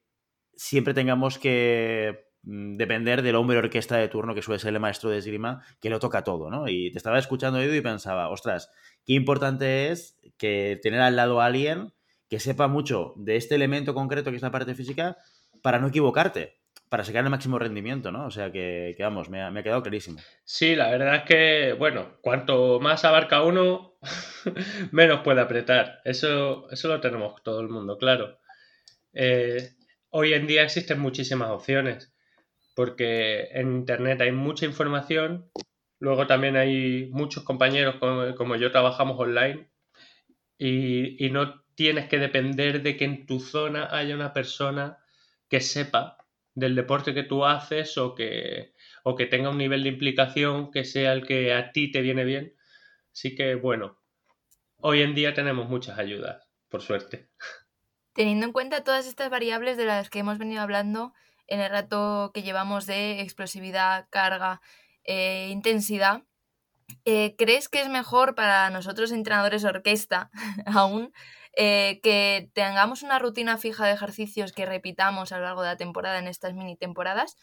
siempre 0.56 0.94
tengamos 0.94 1.38
que 1.38 2.30
mm, 2.44 2.76
depender 2.78 3.20
del 3.20 3.36
hombre 3.36 3.58
orquesta 3.58 3.98
de 3.98 4.08
turno 4.08 4.34
que 4.34 4.40
suele 4.40 4.60
ser 4.60 4.72
el 4.72 4.80
maestro 4.80 5.10
de 5.10 5.18
esgrima, 5.18 5.62
que 5.78 5.90
lo 5.90 5.98
toca 5.98 6.24
todo, 6.24 6.48
¿no? 6.48 6.68
Y 6.68 6.90
te 6.90 6.96
estaba 6.96 7.18
escuchando 7.18 7.62
y 7.62 7.80
pensaba, 7.82 8.30
ostras, 8.30 8.70
qué 9.06 9.14
importante 9.14 9.90
es 9.90 10.18
que 10.38 10.78
tener 10.82 11.00
al 11.00 11.16
lado 11.16 11.40
a 11.40 11.46
alguien 11.46 11.92
que 12.28 12.40
sepa 12.40 12.68
mucho 12.68 13.12
de 13.16 13.36
este 13.36 13.54
elemento 13.54 13.94
concreto 13.94 14.30
que 14.30 14.36
es 14.36 14.42
la 14.42 14.50
parte 14.50 14.74
física 14.74 15.16
para 15.62 15.78
no 15.78 15.88
equivocarte 15.88 16.62
para 16.92 17.04
sacar 17.04 17.24
el 17.24 17.30
máximo 17.30 17.58
rendimiento, 17.58 18.12
¿no? 18.12 18.26
O 18.26 18.30
sea 18.30 18.52
que, 18.52 18.94
vamos, 18.98 19.30
me 19.30 19.40
ha, 19.40 19.62
quedado 19.62 19.82
clarísimo. 19.82 20.20
Sí, 20.44 20.76
la 20.76 20.90
verdad 20.90 21.14
es 21.14 21.22
que, 21.22 21.72
bueno, 21.72 22.18
cuanto 22.20 22.80
más 22.80 23.06
abarca 23.06 23.40
uno, 23.40 23.94
menos 24.92 25.20
puede 25.20 25.40
apretar. 25.40 26.02
Eso, 26.04 26.70
eso 26.70 26.88
lo 26.88 27.00
tenemos 27.00 27.42
todo 27.42 27.62
el 27.62 27.70
mundo, 27.70 27.96
claro. 27.96 28.38
Eh, 29.14 29.70
hoy 30.10 30.34
en 30.34 30.46
día 30.46 30.64
existen 30.64 31.00
muchísimas 31.00 31.48
opciones, 31.48 32.12
porque 32.74 33.48
en 33.52 33.72
Internet 33.72 34.20
hay 34.20 34.32
mucha 34.32 34.66
información, 34.66 35.50
luego 36.02 36.26
también 36.26 36.56
hay 36.56 37.08
muchos 37.12 37.44
compañeros 37.44 37.94
como, 38.36 38.56
yo 38.56 38.72
trabajamos 38.72 39.16
online 39.20 39.70
y, 40.58 41.24
y 41.24 41.30
no 41.30 41.62
tienes 41.76 42.08
que 42.08 42.18
depender 42.18 42.82
de 42.82 42.96
que 42.96 43.04
en 43.04 43.24
tu 43.24 43.38
zona 43.38 43.88
haya 43.88 44.16
una 44.16 44.32
persona 44.32 44.98
que 45.48 45.60
sepa 45.60 46.18
del 46.56 46.74
deporte 46.74 47.14
que 47.14 47.22
tú 47.22 47.44
haces 47.44 47.96
o 47.98 48.16
que, 48.16 48.74
o 49.04 49.14
que 49.14 49.26
tenga 49.26 49.50
un 49.50 49.58
nivel 49.58 49.84
de 49.84 49.90
implicación 49.90 50.72
que 50.72 50.84
sea 50.84 51.12
el 51.12 51.24
que 51.24 51.54
a 51.54 51.70
ti 51.70 51.92
te 51.92 52.00
viene 52.00 52.24
bien. 52.24 52.56
Así 53.12 53.36
que 53.36 53.54
bueno, 53.54 53.96
hoy 54.78 55.02
en 55.02 55.14
día 55.14 55.34
tenemos 55.34 55.68
muchas 55.68 56.00
ayudas, 56.00 56.48
por 56.68 56.82
suerte. 56.82 57.28
Teniendo 58.12 58.44
en 58.46 58.52
cuenta 58.52 58.82
todas 58.82 59.06
estas 59.06 59.30
variables 59.30 59.76
de 59.76 59.84
las 59.84 60.10
que 60.10 60.18
hemos 60.18 60.38
venido 60.38 60.62
hablando 60.62 61.14
en 61.46 61.60
el 61.60 61.70
rato 61.70 62.32
que 62.34 62.42
llevamos 62.42 62.86
de 62.86 63.20
explosividad, 63.20 64.08
carga, 64.10 64.60
e 65.04 65.48
intensidad, 65.50 66.22
eh, 67.04 67.34
¿crees 67.36 67.68
que 67.68 67.80
es 67.80 67.88
mejor 67.88 68.34
para 68.34 68.70
nosotros 68.70 69.12
entrenadores 69.12 69.64
orquesta 69.64 70.30
aún 70.66 71.12
eh, 71.54 72.00
que 72.02 72.50
tengamos 72.54 73.02
una 73.02 73.18
rutina 73.18 73.58
fija 73.58 73.86
de 73.86 73.92
ejercicios 73.92 74.52
que 74.52 74.66
repitamos 74.66 75.32
a 75.32 75.38
lo 75.38 75.44
largo 75.44 75.62
de 75.62 75.68
la 75.68 75.76
temporada 75.76 76.18
en 76.18 76.28
estas 76.28 76.54
mini 76.54 76.76
temporadas 76.76 77.36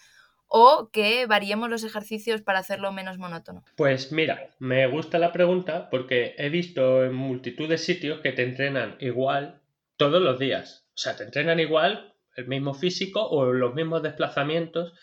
o 0.48 0.89
que 0.91 1.28
variemos 1.28 1.69
los 1.69 1.84
ejercicios 1.84 2.41
para 2.41 2.60
hacerlo 2.60 2.91
menos 2.91 3.19
monótono? 3.19 3.63
Pues 3.78 4.12
mira, 4.12 4.50
me 4.58 4.88
gusta 4.88 5.19
la 5.19 5.32
pregunta 5.32 5.89
porque 5.91 6.34
he 6.38 6.50
visto 6.50 7.06
en 7.06 7.13
multitud 7.13 7.69
de 7.69 7.78
sitios 7.78 8.22
que 8.22 8.32
te 8.32 8.43
entrenan 8.43 8.98
igual 9.00 9.62
todos 9.95 10.22
los 10.22 10.39
días. 10.39 10.88
O 10.95 10.98
sea, 10.98 11.15
te 11.15 11.24
entrenan 11.24 11.60
igual 11.60 12.15
el 12.36 12.48
mismo 12.48 12.74
físico 12.74 13.24
o 13.28 13.54
los 13.54 13.76
mismos 13.76 14.02
desplazamientos. 14.02 14.93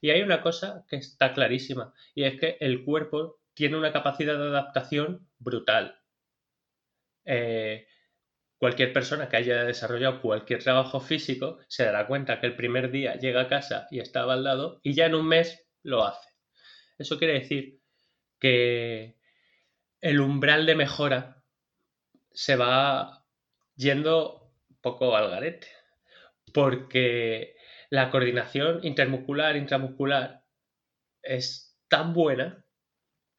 Y 0.00 0.10
hay 0.10 0.22
una 0.22 0.42
cosa 0.42 0.84
que 0.88 0.96
está 0.96 1.32
clarísima 1.32 1.92
y 2.14 2.24
es 2.24 2.38
que 2.38 2.56
el 2.60 2.84
cuerpo 2.84 3.40
tiene 3.54 3.76
una 3.76 3.92
capacidad 3.92 4.36
de 4.36 4.48
adaptación 4.48 5.28
brutal. 5.38 6.00
Eh, 7.24 7.86
Cualquier 8.58 8.92
persona 8.94 9.28
que 9.28 9.36
haya 9.36 9.64
desarrollado 9.64 10.22
cualquier 10.22 10.62
trabajo 10.62 11.00
físico 11.00 11.58
se 11.68 11.84
dará 11.84 12.06
cuenta 12.06 12.40
que 12.40 12.46
el 12.46 12.56
primer 12.56 12.90
día 12.90 13.16
llega 13.16 13.42
a 13.42 13.48
casa 13.48 13.86
y 13.90 14.00
está 14.00 14.24
baldado 14.24 14.80
y 14.82 14.94
ya 14.94 15.06
en 15.06 15.14
un 15.14 15.28
mes 15.28 15.68
lo 15.82 16.04
hace. 16.04 16.30
Eso 16.96 17.18
quiere 17.18 17.34
decir 17.34 17.80
que 18.40 19.18
el 20.00 20.20
umbral 20.20 20.64
de 20.64 20.74
mejora 20.74 21.44
se 22.32 22.56
va 22.56 23.26
yendo 23.74 24.50
poco 24.80 25.14
al 25.14 25.30
garete, 25.30 25.68
porque 26.54 27.55
la 27.90 28.10
coordinación 28.10 28.80
intermuscular, 28.82 29.56
intramuscular 29.56 30.42
es 31.22 31.76
tan 31.88 32.14
buena 32.14 32.64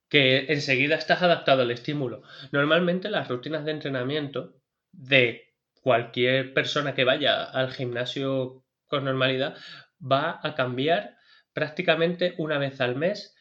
que 0.09 0.45
enseguida 0.51 0.95
estás 0.95 1.21
adaptado 1.21 1.63
al 1.63 1.71
estímulo. 1.71 2.23
Normalmente 2.51 3.09
las 3.09 3.27
rutinas 3.27 3.65
de 3.65 3.71
entrenamiento 3.71 4.55
de 4.91 5.53
cualquier 5.81 6.53
persona 6.53 6.95
que 6.95 7.03
vaya 7.03 7.43
al 7.43 7.71
gimnasio 7.71 8.63
con 8.87 9.05
normalidad 9.05 9.57
va 9.99 10.39
a 10.41 10.55
cambiar 10.55 11.17
prácticamente 11.53 12.35
una 12.37 12.57
vez 12.57 12.79
al 12.81 12.95
mes 12.95 13.35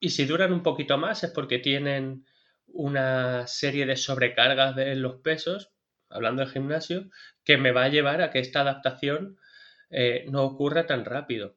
y 0.00 0.10
si 0.10 0.24
duran 0.24 0.52
un 0.52 0.62
poquito 0.62 0.98
más 0.98 1.22
es 1.24 1.30
porque 1.30 1.58
tienen 1.58 2.24
una 2.66 3.46
serie 3.46 3.86
de 3.86 3.96
sobrecargas 3.96 4.74
de 4.74 4.94
los 4.96 5.20
pesos, 5.20 5.72
hablando 6.08 6.42
del 6.42 6.52
gimnasio, 6.52 7.10
que 7.44 7.56
me 7.56 7.72
va 7.72 7.84
a 7.84 7.88
llevar 7.88 8.22
a 8.22 8.30
que 8.30 8.38
esta 8.38 8.62
adaptación 8.62 9.38
eh, 9.92 10.24
no 10.28 10.44
ocurra 10.44 10.86
tan 10.86 11.04
rápido. 11.04 11.56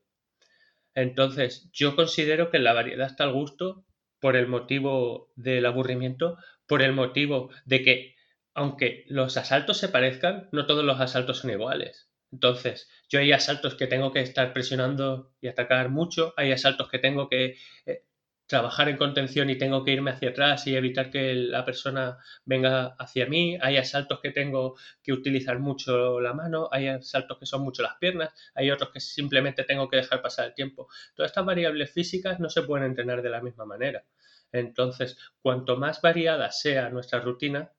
Entonces, 0.94 1.70
yo 1.74 1.96
considero 1.96 2.52
que 2.52 2.60
la 2.60 2.74
variedad 2.74 3.08
está 3.08 3.26
al 3.26 3.34
gusto 3.34 3.86
por 4.20 4.36
el 4.36 4.48
motivo 4.48 5.32
del 5.36 5.66
aburrimiento, 5.66 6.38
por 6.68 6.82
el 6.82 6.94
motivo 6.94 7.50
de 7.66 7.84
que, 7.84 8.16
aunque 8.54 9.04
los 9.08 9.38
asaltos 9.38 9.78
se 9.78 9.90
parezcan, 9.90 10.50
no 10.52 10.66
todos 10.66 10.84
los 10.84 11.00
asaltos 11.00 11.40
son 11.40 11.52
iguales. 11.52 12.10
Entonces, 12.32 12.90
yo 13.10 13.20
hay 13.20 13.32
asaltos 13.32 13.76
que 13.76 13.88
tengo 13.88 14.12
que 14.12 14.22
estar 14.22 14.52
presionando 14.54 15.34
y 15.42 15.48
atacar 15.48 15.90
mucho, 15.90 16.34
hay 16.38 16.52
asaltos 16.52 16.90
que 16.90 17.00
tengo 17.00 17.30
que 17.30 17.58
eh, 17.86 18.04
trabajar 18.48 18.90
en 18.90 18.98
contención 18.98 19.50
y 19.50 19.58
tengo 19.58 19.84
que 19.84 19.92
irme 19.92 20.12
hacia 20.12 20.30
atrás 20.30 20.68
y 20.68 20.76
evitar 20.76 21.10
que 21.10 21.34
la 21.34 21.66
persona 21.66 22.18
venga 22.46 22.96
hacia 23.00 23.26
mí, 23.26 23.58
hay 23.62 23.78
asaltos 23.78 24.20
que 24.22 24.32
tengo 24.32 24.76
que 25.02 25.14
utilizar 25.14 25.60
mucho 25.60 26.20
la 26.20 26.34
mano, 26.34 26.70
hay 26.72 26.88
asaltos 26.88 27.40
que 27.40 27.46
son 27.46 27.64
mucho 27.64 27.82
las 27.82 27.96
piernas, 27.96 28.34
hay 28.54 28.70
otros 28.72 28.92
que 28.92 29.00
simplemente 29.00 29.64
tengo 29.64 29.90
que 29.90 29.98
dejar 29.98 30.22
pasar 30.22 30.48
el 30.48 30.54
tiempo. 30.54 30.88
Todas 31.16 31.32
estas 31.32 31.46
variables 31.46 31.92
físicas 31.92 32.40
no 32.40 32.50
se 32.50 32.64
pueden 32.64 32.86
entrenar 32.86 33.22
de 33.22 33.30
la 33.30 33.42
misma 33.42 33.66
manera. 33.66 34.06
Entonces, 34.52 35.18
cuanto 35.42 35.78
más 35.78 36.02
variada 36.02 36.52
sea 36.52 36.90
nuestra 36.90 37.20
rutina, 37.20 37.72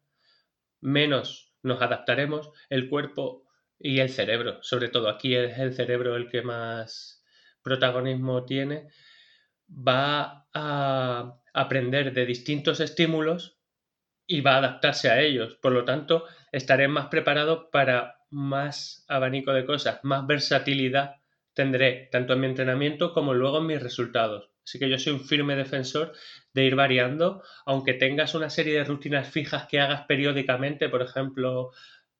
menos 0.80 1.52
nos 1.62 1.80
adaptaremos, 1.80 2.50
el 2.70 2.88
cuerpo 2.88 3.44
y 3.78 4.00
el 4.00 4.10
cerebro, 4.10 4.62
sobre 4.62 4.88
todo 4.88 5.08
aquí 5.08 5.34
es 5.34 5.58
el 5.58 5.74
cerebro 5.74 6.16
el 6.16 6.28
que 6.28 6.42
más 6.42 7.24
protagonismo 7.62 8.44
tiene, 8.44 8.88
va 9.68 10.46
a 10.52 11.38
aprender 11.54 12.12
de 12.12 12.26
distintos 12.26 12.80
estímulos 12.80 13.58
y 14.26 14.40
va 14.40 14.54
a 14.54 14.58
adaptarse 14.58 15.10
a 15.10 15.20
ellos. 15.20 15.56
Por 15.56 15.72
lo 15.72 15.84
tanto, 15.84 16.24
estaré 16.52 16.88
más 16.88 17.06
preparado 17.06 17.70
para 17.70 18.16
más 18.30 19.04
abanico 19.08 19.52
de 19.52 19.64
cosas, 19.64 20.00
más 20.02 20.26
versatilidad 20.26 21.16
tendré 21.56 22.08
tanto 22.12 22.34
en 22.34 22.40
mi 22.40 22.46
entrenamiento 22.46 23.14
como 23.14 23.32
luego 23.32 23.58
en 23.58 23.66
mis 23.66 23.82
resultados. 23.82 24.50
Así 24.62 24.78
que 24.78 24.90
yo 24.90 24.98
soy 24.98 25.14
un 25.14 25.24
firme 25.24 25.56
defensor 25.56 26.12
de 26.52 26.64
ir 26.64 26.74
variando, 26.74 27.42
aunque 27.64 27.94
tengas 27.94 28.34
una 28.34 28.50
serie 28.50 28.74
de 28.74 28.84
rutinas 28.84 29.28
fijas 29.28 29.66
que 29.66 29.80
hagas 29.80 30.04
periódicamente, 30.06 30.90
por 30.90 31.00
ejemplo, 31.00 31.70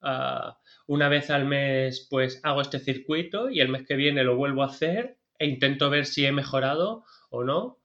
ah, 0.01 0.57
una 0.87 1.07
vez 1.07 1.29
al 1.29 1.45
mes 1.45 2.07
pues 2.09 2.39
hago 2.43 2.61
este 2.61 2.79
circuito 2.79 3.49
y 3.49 3.59
el 3.59 3.69
mes 3.69 3.85
que 3.85 3.95
viene 3.95 4.23
lo 4.23 4.35
vuelvo 4.35 4.63
a 4.63 4.67
hacer 4.67 5.17
e 5.37 5.45
intento 5.45 5.89
ver 5.91 6.07
si 6.07 6.25
he 6.25 6.31
mejorado 6.31 7.03
o 7.29 7.43
no. 7.43 7.79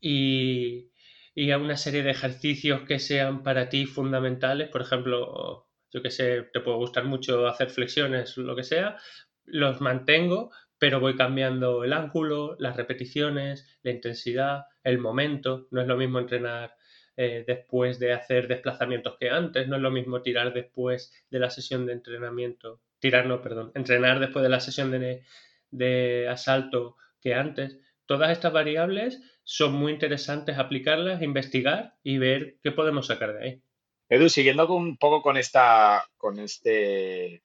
Y, 0.00 0.90
y 1.34 1.50
a 1.50 1.58
una 1.58 1.76
serie 1.76 2.02
de 2.02 2.10
ejercicios 2.10 2.82
que 2.82 2.98
sean 2.98 3.42
para 3.42 3.68
ti 3.68 3.86
fundamentales, 3.86 4.68
por 4.68 4.82
ejemplo, 4.82 5.68
yo 5.92 6.02
que 6.02 6.10
sé, 6.10 6.42
te 6.52 6.60
puede 6.60 6.76
gustar 6.78 7.04
mucho 7.04 7.46
hacer 7.46 7.70
flexiones, 7.70 8.36
lo 8.36 8.56
que 8.56 8.62
sea, 8.62 8.96
los 9.44 9.80
mantengo, 9.80 10.50
pero 10.78 11.00
voy 11.00 11.16
cambiando 11.16 11.84
el 11.84 11.92
ángulo, 11.92 12.56
las 12.58 12.76
repeticiones, 12.76 13.78
la 13.82 13.92
intensidad, 13.92 14.64
el 14.84 14.98
momento. 14.98 15.68
No 15.70 15.80
es 15.80 15.86
lo 15.86 15.96
mismo 15.96 16.18
entrenar 16.18 16.74
eh, 17.16 17.44
después 17.46 17.98
de 17.98 18.12
hacer 18.12 18.46
desplazamientos 18.46 19.16
que 19.18 19.30
antes, 19.30 19.68
no 19.68 19.76
es 19.76 19.82
lo 19.82 19.90
mismo 19.90 20.20
tirar 20.20 20.52
después 20.52 21.12
de 21.30 21.38
la 21.38 21.48
sesión 21.48 21.86
de 21.86 21.94
entrenamiento, 21.94 22.82
tirar 22.98 23.26
no, 23.26 23.40
perdón, 23.40 23.72
entrenar 23.74 24.20
después 24.20 24.42
de 24.42 24.50
la 24.50 24.60
sesión 24.60 24.90
de, 24.90 25.22
de 25.70 26.28
asalto 26.28 26.96
que 27.20 27.34
antes. 27.34 27.78
Todas 28.06 28.30
estas 28.30 28.52
variables 28.52 29.20
son 29.42 29.74
muy 29.74 29.92
interesantes 29.92 30.58
aplicarlas, 30.58 31.22
investigar 31.22 31.94
y 32.02 32.18
ver 32.18 32.56
qué 32.62 32.70
podemos 32.70 33.08
sacar 33.08 33.34
de 33.34 33.44
ahí. 33.44 33.62
Edu, 34.08 34.28
siguiendo 34.28 34.72
un 34.72 34.96
poco 34.96 35.20
con 35.20 35.36
esta, 35.36 36.04
con 36.16 36.38
este, 36.38 37.42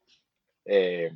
eh, 0.66 1.12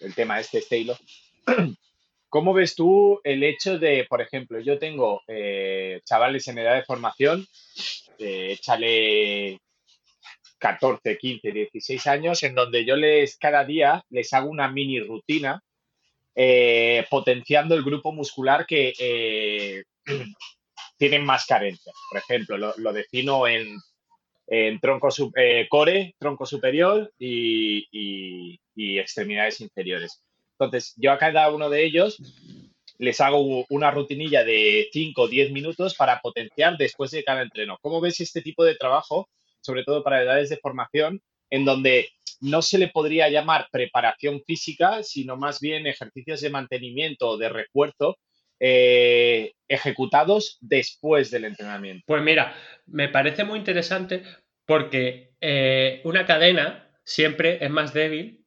el 0.00 0.14
tema 0.14 0.40
este 0.40 0.58
estilo, 0.58 0.98
¿cómo 2.28 2.52
ves 2.52 2.74
tú 2.74 3.20
el 3.22 3.44
hecho 3.44 3.78
de, 3.78 4.04
por 4.08 4.20
ejemplo, 4.20 4.58
yo 4.58 4.78
tengo 4.78 5.22
eh, 5.28 6.00
chavales 6.04 6.48
en 6.48 6.58
edad 6.58 6.74
de 6.74 6.84
formación, 6.84 7.46
eh, 8.18 8.52
échale 8.52 9.60
14, 10.58 11.16
15, 11.16 11.52
16 11.52 12.06
años, 12.08 12.42
en 12.42 12.56
donde 12.56 12.84
yo 12.84 12.96
les 12.96 13.36
cada 13.38 13.64
día 13.64 14.02
les 14.10 14.32
hago 14.32 14.50
una 14.50 14.68
mini 14.68 14.98
rutina 14.98 15.62
eh, 16.40 17.04
potenciando 17.10 17.74
el 17.74 17.82
grupo 17.82 18.12
muscular 18.12 18.64
que 18.64 18.92
eh, 18.96 19.82
tienen 20.96 21.24
más 21.24 21.46
carencia. 21.46 21.92
Por 22.08 22.20
ejemplo, 22.20 22.56
lo, 22.76 22.92
defino 22.92 23.48
en, 23.48 23.76
tronco 24.80 25.08
eh, 25.34 25.66
core, 25.68 26.14
tronco 26.16 26.46
superior 26.46 27.12
y, 27.18 28.56
extremidades 28.76 29.60
inferiores. 29.60 30.22
Entonces, 30.52 30.94
yo 30.96 31.10
a 31.10 31.18
cada 31.18 31.50
uno 31.50 31.68
de 31.70 31.84
ellos 31.84 32.22
les 32.98 33.20
hago 33.20 33.66
una 33.68 33.90
rutinilla 33.90 34.44
de 34.44 34.88
5 34.92 35.22
o 35.22 35.26
10 35.26 35.50
minutos 35.50 35.96
para 35.96 36.20
potenciar 36.20 36.76
después 36.76 37.10
de 37.10 37.24
cada 37.24 37.42
entreno. 37.42 37.78
¿Cómo 37.82 38.00
ves 38.00 38.20
este 38.20 38.42
tipo 38.42 38.62
de 38.62 38.76
trabajo, 38.76 39.28
sobre 39.60 39.82
todo 39.82 40.04
para 40.04 40.22
edades 40.22 40.50
de 40.50 40.58
formación, 40.58 41.20
en 41.50 41.64
donde 41.64 42.10
no 42.40 42.62
se 42.62 42.78
le 42.78 42.88
podría 42.88 43.28
llamar 43.28 43.68
preparación 43.70 44.42
física, 44.46 45.02
sino 45.02 45.36
más 45.36 45.60
bien 45.60 45.86
ejercicios 45.86 46.40
de 46.40 46.50
mantenimiento 46.50 47.28
o 47.28 47.36
de 47.36 47.48
refuerzo 47.48 48.16
eh, 48.60 49.52
ejecutados 49.68 50.58
después 50.60 51.30
del 51.30 51.44
entrenamiento. 51.44 52.02
Pues 52.06 52.22
mira, 52.22 52.54
me 52.86 53.08
parece 53.08 53.44
muy 53.44 53.58
interesante 53.58 54.22
porque 54.66 55.34
eh, 55.40 56.00
una 56.04 56.26
cadena 56.26 56.90
siempre 57.04 57.64
es 57.64 57.70
más 57.70 57.94
débil, 57.94 58.44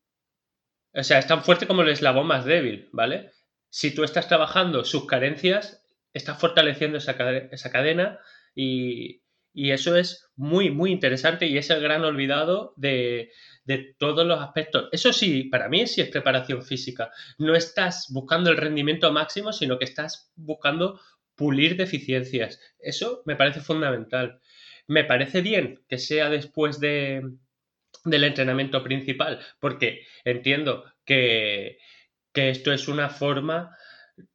o 0.93 1.03
sea, 1.03 1.19
es 1.19 1.27
tan 1.27 1.43
fuerte 1.43 1.65
como 1.67 1.81
el 1.81 1.89
eslabón 1.89 2.27
más 2.27 2.45
débil, 2.45 2.89
¿vale? 2.91 3.31
Si 3.69 3.95
tú 3.95 4.03
estás 4.03 4.27
trabajando 4.27 4.83
sus 4.83 5.07
carencias, 5.07 5.87
estás 6.13 6.39
fortaleciendo 6.39 6.97
esa, 6.97 7.15
esa 7.51 7.71
cadena 7.71 8.19
y, 8.53 9.21
y 9.53 9.71
eso 9.71 9.95
es 9.95 10.29
muy, 10.35 10.69
muy 10.71 10.91
interesante 10.91 11.47
y 11.47 11.57
es 11.57 11.69
el 11.69 11.81
gran 11.81 12.03
olvidado 12.03 12.73
de, 12.75 13.31
de 13.63 13.95
todos 13.97 14.25
los 14.25 14.39
aspectos. 14.39 14.89
Eso 14.91 15.13
sí, 15.13 15.43
para 15.43 15.69
mí 15.69 15.85
sí 15.87 16.01
es 16.01 16.09
preparación 16.09 16.63
física. 16.63 17.11
No 17.37 17.55
estás 17.55 18.07
buscando 18.11 18.49
el 18.49 18.57
rendimiento 18.57 19.11
máximo, 19.11 19.53
sino 19.53 19.77
que 19.77 19.85
estás 19.85 20.31
buscando 20.35 20.99
pulir 21.35 21.75
deficiencias. 21.75 22.59
Eso 22.79 23.23
me 23.25 23.35
parece 23.35 23.61
fundamental. 23.61 24.39
Me 24.87 25.03
parece 25.03 25.41
bien 25.41 25.83
que 25.87 25.97
sea 25.97 26.29
después 26.29 26.79
de, 26.79 27.21
del 28.05 28.23
entrenamiento 28.23 28.83
principal, 28.83 29.39
porque 29.59 30.05
entiendo 30.23 30.85
que, 31.05 31.77
que 32.33 32.49
esto 32.49 32.71
es 32.71 32.87
una 32.87 33.09
forma 33.09 33.75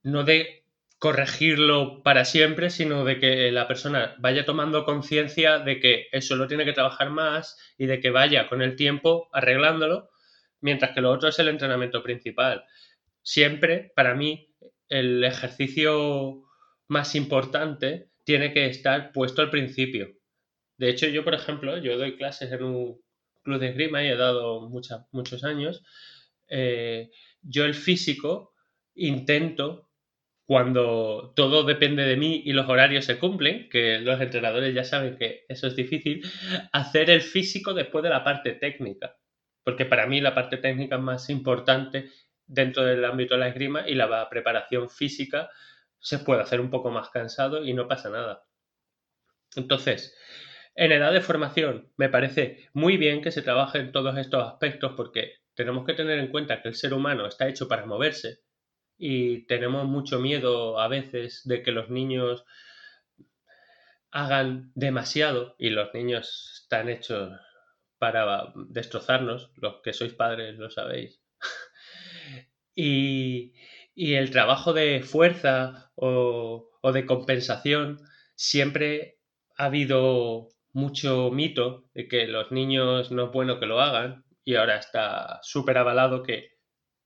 no 0.03 0.25
de 0.25 0.66
corregirlo 0.99 2.03
para 2.03 2.25
siempre, 2.25 2.71
sino 2.71 3.05
de 3.05 3.19
que 3.19 3.53
la 3.53 3.69
persona 3.69 4.15
vaya 4.19 4.45
tomando 4.45 4.85
conciencia 4.85 5.59
de 5.59 5.79
que 5.79 6.07
eso 6.13 6.37
lo 6.37 6.47
tiene 6.47 6.65
que 6.65 6.73
trabajar 6.73 7.11
más 7.11 7.59
y 7.77 7.87
de 7.87 8.01
que 8.01 8.11
vaya 8.11 8.49
con 8.49 8.63
el 8.63 8.77
tiempo 8.77 9.29
arreglándolo, 9.33 10.09
mientras 10.61 10.93
que 10.93 11.03
lo 11.03 11.11
otro 11.11 11.29
es 11.29 11.39
el 11.39 11.49
entrenamiento 11.49 12.03
principal. 12.03 12.65
Siempre, 13.23 13.93
para 13.95 14.15
mí, 14.15 14.55
el 14.89 15.23
ejercicio 15.23 16.45
más 16.89 17.15
importante 17.15 18.11
tiene 18.25 18.53
que 18.53 18.67
estar 18.67 19.13
puesto 19.13 19.43
al 19.43 19.51
principio. 19.51 20.17
De 20.79 20.89
hecho, 20.89 21.07
yo, 21.09 21.25
por 21.25 21.35
ejemplo, 21.35 21.79
yo 21.79 21.99
doy 21.99 22.17
clases 22.17 22.53
en 22.53 22.63
un 22.63 23.01
club 23.43 23.61
de 23.61 23.69
esgrima 23.69 24.03
y 24.03 24.09
he 24.09 24.17
dado 24.17 24.69
muchos 24.69 25.45
años. 25.45 25.83
Eh, 26.49 27.11
yo 27.43 27.65
el 27.65 27.75
físico 27.75 28.55
intento 28.95 29.86
cuando 30.47 31.33
todo 31.35 31.65
depende 31.65 32.05
de 32.05 32.17
mí 32.17 32.43
y 32.45 32.53
los 32.53 32.69
horarios 32.69 33.05
se 33.05 33.19
cumplen, 33.19 33.69
que 33.69 33.99
los 33.99 34.21
entrenadores 34.21 34.73
ya 34.73 34.85
saben 34.85 35.17
que 35.17 35.45
eso 35.49 35.67
es 35.67 35.75
difícil, 35.75 36.25
hacer 36.73 37.11
el 37.11 37.21
físico 37.21 37.75
después 37.75 38.05
de 38.05 38.11
la 38.11 38.23
parte 38.23 38.53
técnica. 38.53 39.17
Porque 39.65 39.85
para 39.85 40.07
mí 40.07 40.21
la 40.21 40.37
parte 40.37 40.59
técnica 40.59 40.97
es 40.97 41.03
más 41.03 41.29
importante 41.31 42.11
dentro 42.47 42.85
del 42.85 43.05
ámbito 43.05 43.35
de 43.35 43.41
la 43.41 43.49
esgrima 43.49 43.89
y 43.89 43.97
la 43.97 44.29
preparación 44.31 44.89
física 44.89 45.51
se 45.99 46.21
puede 46.21 46.43
hacer 46.43 46.61
un 46.61 46.71
poco 46.71 46.93
más 46.93 47.11
cansado 47.11 47.65
y 47.65 47.75
no 47.75 47.89
pasa 47.89 48.09
nada. 48.09 48.45
Entonces, 49.57 50.17
en 50.77 50.93
edad 50.93 51.13
de 51.13 51.23
formación 51.23 51.91
me 51.97 52.09
parece 52.09 52.69
muy 52.73 52.99
bien 52.99 53.21
que 53.21 53.33
se 53.33 53.43
trabaje 53.43 53.79
en 53.79 53.91
todos 53.91 54.17
estos 54.17 54.47
aspectos 54.47 54.93
porque 54.97 55.39
tenemos 55.55 55.85
que 55.85 55.95
tener 55.95 56.21
en 56.21 56.29
cuenta 56.29 56.63
que 56.63 56.69
el 56.69 56.77
ser 56.77 56.95
humano 56.95 57.27
está 57.27 57.49
hecho 57.49 57.67
para 57.67 57.85
moverse 57.85 58.46
y 58.99 59.47
tenemos 59.47 59.87
mucho 59.87 60.19
miedo 60.19 60.81
a 60.81 60.89
veces 60.89 61.43
de 61.45 61.63
que 61.63 61.73
los 61.73 61.91
niños 61.91 62.45
hagan 64.11 64.73
demasiado 64.75 65.55
y 65.59 65.71
los 65.71 65.93
niños 65.93 66.61
están 66.63 66.89
hechos 66.89 67.39
para 67.99 68.53
destrozarnos, 68.55 69.51
los 69.57 69.81
que 69.83 69.93
sois 69.93 70.15
padres 70.15 70.59
lo 70.59 70.71
sabéis. 70.71 71.21
y, 72.75 73.53
el 73.95 74.31
trabajo 74.31 74.73
de 74.73 75.03
fuerza 75.03 75.91
o, 75.95 76.71
o 76.83 76.93
de 76.93 77.07
compensación 77.07 78.01
siempre 78.35 79.19
ha 79.57 79.67
habido 79.67 80.49
mucho 80.73 81.31
mito 81.31 81.89
de 81.95 82.07
que 82.07 82.27
los 82.27 82.53
niños 82.53 83.11
no 83.11 83.27
es 83.27 83.33
bueno 83.33 83.59
que 83.59 83.67
lo 83.67 83.81
hagan 83.81 84.25
y 84.45 84.57
ahora 84.57 84.77
está 84.77 85.41
súper 85.43 85.79
avalado 85.79 86.23
que 86.23 86.51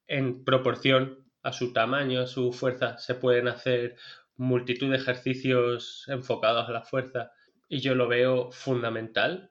en 0.09 0.45
proporción 0.45 1.30
a 1.43 1.53
su 1.53 1.73
tamaño, 1.73 2.21
a 2.21 2.27
su 2.27 2.53
fuerza, 2.53 2.99
se 2.99 3.15
pueden 3.15 3.49
hacer 3.49 3.97
multitud 4.37 4.91
de 4.91 4.97
ejercicios 4.97 6.05
enfocados 6.09 6.69
a 6.69 6.73
la 6.73 6.83
fuerza 6.83 7.33
y 7.69 7.81
yo 7.81 7.95
lo 7.95 8.09
veo 8.09 8.51
fundamental 8.51 9.51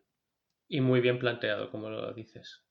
y 0.68 0.82
muy 0.82 1.00
bien 1.00 1.20
planteado, 1.20 1.72
como 1.72 1.90
lo 1.90 2.14
dices. 2.14 2.62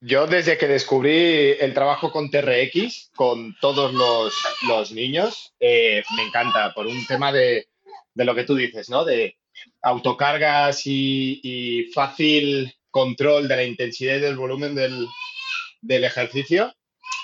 Yo 0.00 0.26
desde 0.26 0.58
que 0.58 0.68
descubrí 0.68 1.56
el 1.58 1.72
trabajo 1.72 2.12
con 2.12 2.30
TRX, 2.30 3.12
con 3.14 3.56
todos 3.60 3.94
los, 3.94 4.92
niños, 4.92 5.54
eh, 5.58 6.02
me 6.16 6.24
encanta 6.24 6.74
por 6.74 6.86
un 6.86 7.06
tema 7.06 7.32
de, 7.32 7.68
lo 8.14 8.34
que 8.34 8.44
tú 8.44 8.54
dices, 8.54 8.90
¿no? 8.90 9.04
De 9.04 9.38
autocargas 9.82 10.82
y, 10.84 11.90
fácil 11.94 12.74
control 12.90 13.48
de 13.48 13.56
la 13.56 13.64
intensidad 13.64 14.16
y 14.16 14.20
del 14.20 14.36
volumen 14.36 14.74
del, 14.74 15.06
del 15.80 16.04
ejercicio 16.04 16.74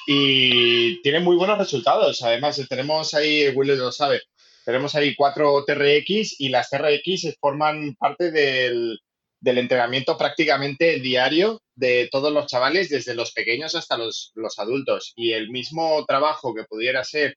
y 0.07 1.00
tiene 1.03 1.20
muy 1.20 1.36
buenos 1.36 1.59
resultados. 1.59 2.22
Además, 2.22 2.61
tenemos 2.68 3.14
ahí, 3.14 3.48
Will 3.50 3.76
lo 3.76 3.92
sabe, 3.92 4.22
tenemos 4.64 4.94
ahí 4.94 5.14
cuatro 5.14 5.64
TRX 5.64 6.40
y 6.40 6.48
las 6.48 6.70
TRX 6.70 7.36
forman 7.40 7.94
parte 7.96 8.30
del, 8.30 9.00
entrenamiento 9.44 10.16
prácticamente 10.16 11.00
diario 11.00 11.61
de 11.74 12.09
todos 12.11 12.32
los 12.32 12.46
chavales, 12.46 12.88
desde 12.88 13.14
los 13.14 13.32
pequeños 13.32 13.74
hasta 13.74 13.96
los, 13.96 14.32
adultos. 14.59 15.12
Y 15.16 15.32
el 15.32 15.50
mismo 15.50 16.05
trabajo 16.07 16.55
que 16.55 16.64
pudiera 16.64 17.03
ser, 17.03 17.36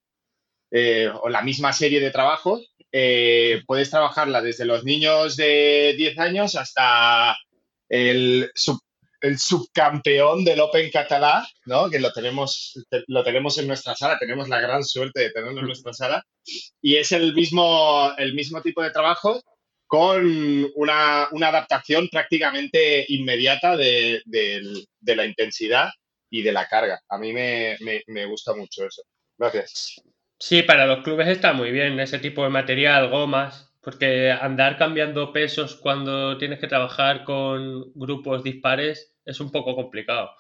eh, 0.71 1.09
o 1.21 1.29
la 1.29 1.41
misma 1.41 1.73
serie 1.73 1.99
de 1.99 2.11
trabajos, 2.11 2.73
eh, 2.91 3.61
puedes 3.65 3.89
trabajarla 3.89 4.41
desde 4.41 4.65
los 4.65 4.83
niños 4.83 5.35
de 5.35 5.95
10 5.97 6.19
años 6.19 6.55
hasta 6.55 7.35
el 7.89 8.51
el 9.25 9.39
subcampeón 9.39 10.45
del 10.45 10.59
Open 10.59 10.91
Catalá, 10.91 11.47
¿no? 11.65 11.89
Que 11.89 11.99
lo 11.99 12.13
tenemos, 12.13 12.73
lo 13.07 13.23
tenemos 13.23 13.57
en 13.57 13.67
nuestra 13.67 13.95
sala, 13.95 14.19
tenemos 14.19 14.47
la 14.49 14.61
gran 14.61 14.83
suerte 14.83 15.19
de 15.21 15.31
tenerlo 15.31 15.61
en 15.61 15.65
nuestra 15.65 15.93
sala. 15.93 16.23
Y 16.81 16.97
es 16.97 17.11
el 17.11 17.33
mismo, 17.33 18.13
el 18.17 18.35
mismo 18.35 18.61
tipo 18.61 18.83
de 18.83 18.91
trabajo 18.91 19.41
con 19.87 20.71
una, 20.75 21.23
adaptación 21.23 22.07
prácticamente 22.09 23.05
inmediata 23.07 23.75
de, 23.75 24.21
la 25.01 25.25
intensidad 25.25 25.89
y 26.29 26.43
de 26.43 26.51
la 26.51 26.67
carga. 26.67 27.01
A 27.09 27.17
mí 27.17 27.33
me, 27.33 27.77
me 28.07 28.25
gusta 28.25 28.53
mucho 28.53 28.85
eso. 28.85 29.01
Gracias. 29.37 30.01
Sí, 30.37 30.61
para 30.61 30.85
los 30.85 31.03
clubes 31.03 31.27
está 31.29 31.53
muy 31.53 31.71
bien 31.71 31.99
ese 31.99 32.19
tipo 32.19 32.43
de 32.43 32.49
material, 32.49 33.09
gomas, 33.09 33.73
porque 33.81 34.31
andar 34.31 34.77
cambiando 34.77 35.33
pesos 35.33 35.75
cuando 35.75 36.37
tienes 36.37 36.59
que 36.59 36.67
trabajar 36.67 37.23
con 37.23 37.91
grupos 37.95 38.43
dispares 38.43 39.14
es 39.25 39.39
un 39.39 39.51
poco 39.51 39.75
complicado. 39.75 40.31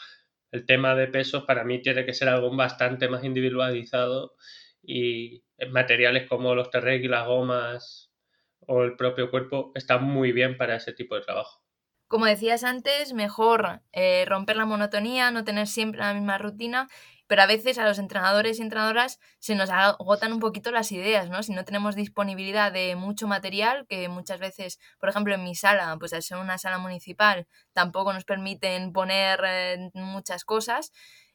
El 0.51 0.65
tema 0.65 0.95
de 0.95 1.07
pesos 1.07 1.43
para 1.43 1.63
mí 1.63 1.81
tiene 1.81 2.05
que 2.05 2.13
ser 2.13 2.29
algo 2.29 2.55
bastante 2.55 3.09
más 3.09 3.23
individualizado 3.23 4.35
y 4.81 5.43
materiales 5.71 6.29
como 6.29 6.55
los 6.55 6.69
y 6.73 7.07
las 7.07 7.27
gomas 7.27 8.11
o 8.59 8.83
el 8.83 8.95
propio 8.95 9.29
cuerpo 9.31 9.71
están 9.75 10.03
muy 10.03 10.31
bien 10.31 10.57
para 10.57 10.75
ese 10.75 10.93
tipo 10.93 11.15
de 11.15 11.21
trabajo. 11.21 11.61
Como 12.07 12.25
decías 12.27 12.63
antes, 12.63 13.13
mejor 13.13 13.81
eh, 13.91 14.25
romper 14.27 14.57
la 14.57 14.65
monotonía, 14.65 15.31
no 15.31 15.43
tener 15.43 15.67
siempre 15.67 16.01
la 16.01 16.13
misma 16.13 16.37
rutina 16.37 16.87
pero 17.27 17.41
a 17.41 17.47
veces 17.47 17.77
a 17.77 17.85
los 17.85 17.99
entrenadores 17.99 18.59
y 18.59 18.61
entrenadoras 18.61 19.19
se 19.39 19.55
nos 19.55 19.69
agotan 19.69 20.33
un 20.33 20.39
poquito 20.39 20.71
las 20.71 20.91
ideas, 20.91 21.29
¿no? 21.29 21.41
Si 21.43 21.53
no 21.53 21.65
tenemos 21.65 21.95
disponibilidad 21.95 22.71
de 22.71 22.95
mucho 22.95 23.27
material, 23.27 23.85
que 23.87 24.07
muchas 24.09 24.39
veces, 24.39 24.79
por 24.99 25.09
ejemplo, 25.09 25.33
en 25.33 25.43
mi 25.43 25.55
sala, 25.55 25.95
pues 25.99 26.13
al 26.13 26.23
ser 26.23 26.37
una 26.37 26.57
sala 26.57 26.77
municipal, 26.77 27.47
tampoco 27.73 28.13
nos 28.13 28.25
permiten 28.25 28.93
poner 28.93 29.39
eh, 29.45 29.89
muchas 29.93 30.45
cosas. 30.45 30.91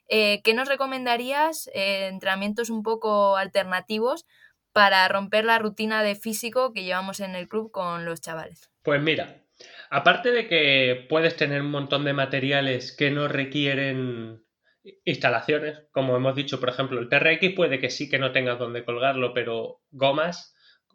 Eh, 0.09 0.41
¿Qué 0.43 0.55
nos 0.55 0.69
recomendarías? 0.69 1.69
Eh, 1.75 2.09
entrenamientos 2.09 2.71
un 2.71 2.83
poco 2.83 3.37
alternativos 3.37 4.27
para 4.73 5.07
romper 5.09 5.45
la 5.45 5.59
rutina 5.59 6.03
de 6.03 6.15
físico 6.15 6.73
que 6.73 6.85
llevamos 6.85 7.21
en 7.21 7.35
el 7.35 7.49
club 7.49 7.71
con 7.71 8.05
los 8.05 8.21
chavales. 8.21 8.71
Pues 8.83 9.03
mira, 9.03 9.43
aparte 9.91 10.31
de 10.31 10.47
que 10.47 11.07
puedes 11.09 11.37
tener 11.37 11.61
un 11.61 11.71
montón 11.71 12.05
de 12.05 12.13
materiales 12.13 12.95
que 12.97 13.11
no 13.11 13.29
requieren 13.29 14.45
instalaciones, 15.05 15.83
como 15.93 16.17
hemos 16.17 16.35
dicho, 16.35 16.61
por 16.61 16.71
ejemplo, 16.71 17.01
el 17.01 17.09
TRX 17.09 17.55
puede 17.55 17.81
que 17.81 17.91
sí 17.91 18.09
que 18.09 18.19
no 18.19 18.33
tengas 18.33 18.59
donde 18.59 18.85
colgarlo, 18.85 19.35
pero 19.35 19.81
gomas, 19.91 20.55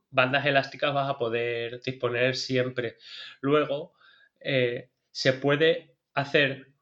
bandas 0.09 0.45
elásticas 0.45 0.93
vas 0.93 1.09
a 1.09 1.17
poder 1.17 1.81
disponer 1.81 2.35
siempre. 2.35 2.95
Luego, 3.41 3.93
eh, 4.39 4.89
se 5.11 5.33
puede 5.33 5.95
hacer 6.13 6.73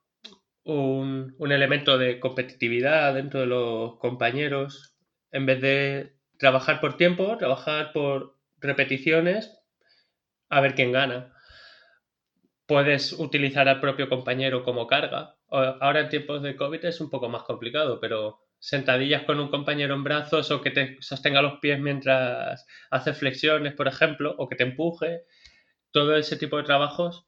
un, 0.64 1.36
un, 1.38 1.52
elemento 1.52 1.98
de 1.98 2.20
competitividad 2.20 3.14
dentro 3.14 3.42
de 3.42 3.48
los 3.48 3.98
compañeros, 4.00 4.96
en 5.32 5.46
vez 5.46 5.62
de 5.62 6.16
trabajar 6.38 6.80
por 6.80 6.98
tiempo, 6.98 7.38
trabajar 7.38 7.92
por 7.94 8.38
repeticiones, 8.60 9.60
a 10.50 10.62
ver 10.62 10.76
quién 10.76 10.92
gana. 10.92 11.34
Puedes 12.66 13.14
utilizar 13.14 13.68
al 13.68 13.82
propio 13.82 14.08
compañero 14.10 14.64
como 14.64 14.88
carga, 14.88 15.36
Ahora 15.54 16.00
en 16.00 16.10
tiempos 16.10 16.42
de 16.42 16.56
COVID 16.56 16.84
es 16.84 17.00
un 17.00 17.12
poco 17.12 17.30
más 17.30 17.44
complicado, 17.44 18.00
pero 18.00 18.42
sentadillas 18.58 19.24
con 19.24 19.40
un 19.40 19.50
compañero 19.50 19.94
en 19.94 20.04
brazos 20.04 20.50
o 20.50 20.62
que 20.62 20.72
te 20.72 20.98
sostenga 21.00 21.44
los 21.44 21.60
pies 21.60 21.80
mientras 21.80 22.66
hace 22.90 23.14
flexiones, 23.14 23.74
por 23.74 23.88
ejemplo, 23.88 24.34
o 24.40 24.50
que 24.50 24.56
te 24.56 24.64
empuje, 24.64 25.26
todo 25.92 26.16
ese 26.16 26.38
tipo 26.38 26.58
de 26.58 26.64
trabajos 26.64 27.28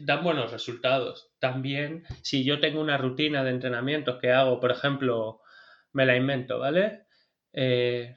dan 0.00 0.24
buenos 0.24 0.50
resultados. 0.50 1.30
También, 1.38 2.02
si 2.22 2.44
yo 2.44 2.58
tengo 2.58 2.80
una 2.80 2.98
rutina 2.98 3.44
de 3.44 3.50
entrenamientos 3.50 4.18
que 4.20 4.32
hago, 4.32 4.58
por 4.58 4.72
ejemplo, 4.72 5.40
me 5.92 6.06
la 6.06 6.16
invento, 6.16 6.58
¿vale? 6.58 7.06
Eh, 7.52 8.16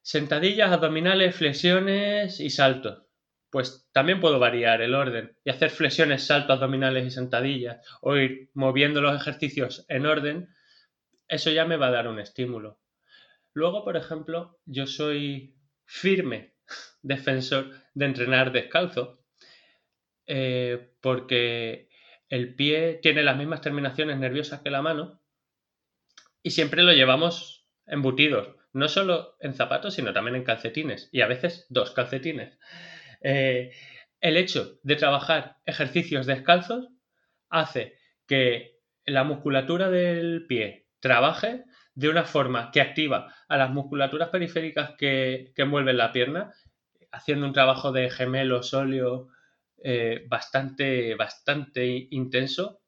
sentadillas, 0.00 0.72
abdominales, 0.72 1.36
flexiones 1.36 2.40
y 2.40 2.48
saltos 2.48 3.07
pues 3.50 3.88
también 3.92 4.20
puedo 4.20 4.38
variar 4.38 4.82
el 4.82 4.94
orden 4.94 5.36
y 5.44 5.50
hacer 5.50 5.70
flexiones, 5.70 6.26
saltos 6.26 6.54
abdominales 6.54 7.06
y 7.06 7.10
sentadillas 7.10 7.84
o 8.00 8.16
ir 8.16 8.50
moviendo 8.54 9.00
los 9.00 9.18
ejercicios 9.18 9.84
en 9.88 10.06
orden, 10.06 10.48
eso 11.28 11.50
ya 11.50 11.64
me 11.64 11.76
va 11.76 11.88
a 11.88 11.92
dar 11.92 12.08
un 12.08 12.18
estímulo. 12.18 12.78
Luego, 13.52 13.84
por 13.84 13.96
ejemplo, 13.96 14.58
yo 14.66 14.86
soy 14.86 15.56
firme 15.84 16.54
defensor 17.02 17.70
de 17.94 18.04
entrenar 18.04 18.52
descalzo 18.52 19.20
eh, 20.26 20.92
porque 21.00 21.88
el 22.28 22.54
pie 22.54 22.98
tiene 23.02 23.22
las 23.22 23.36
mismas 23.36 23.62
terminaciones 23.62 24.18
nerviosas 24.18 24.60
que 24.60 24.70
la 24.70 24.82
mano 24.82 25.22
y 26.42 26.50
siempre 26.50 26.82
lo 26.82 26.92
llevamos 26.92 27.66
embutidos, 27.86 28.54
no 28.72 28.88
solo 28.88 29.36
en 29.40 29.54
zapatos, 29.54 29.94
sino 29.94 30.12
también 30.12 30.36
en 30.36 30.44
calcetines 30.44 31.08
y 31.12 31.22
a 31.22 31.26
veces 31.26 31.66
dos 31.70 31.92
calcetines. 31.92 32.58
Eh, 33.20 33.72
el 34.20 34.36
hecho 34.36 34.78
de 34.82 34.96
trabajar 34.96 35.56
ejercicios 35.64 36.26
descalzos 36.26 36.88
hace 37.48 37.94
que 38.26 38.78
la 39.04 39.24
musculatura 39.24 39.88
del 39.90 40.46
pie 40.46 40.86
trabaje 41.00 41.64
de 41.94 42.08
una 42.08 42.24
forma 42.24 42.70
que 42.70 42.80
activa 42.80 43.34
a 43.48 43.56
las 43.56 43.70
musculaturas 43.70 44.28
periféricas 44.28 44.92
que, 44.96 45.52
envuelven 45.56 45.96
la 45.96 46.12
pierna, 46.12 46.52
haciendo 47.10 47.46
un 47.46 47.52
trabajo 47.52 47.90
de 47.92 48.10
gemelo 48.10 48.62
sóleo 48.62 49.28
eh, 49.82 50.24
bastante, 50.28 51.14
bastante 51.14 52.08
intenso. 52.10 52.80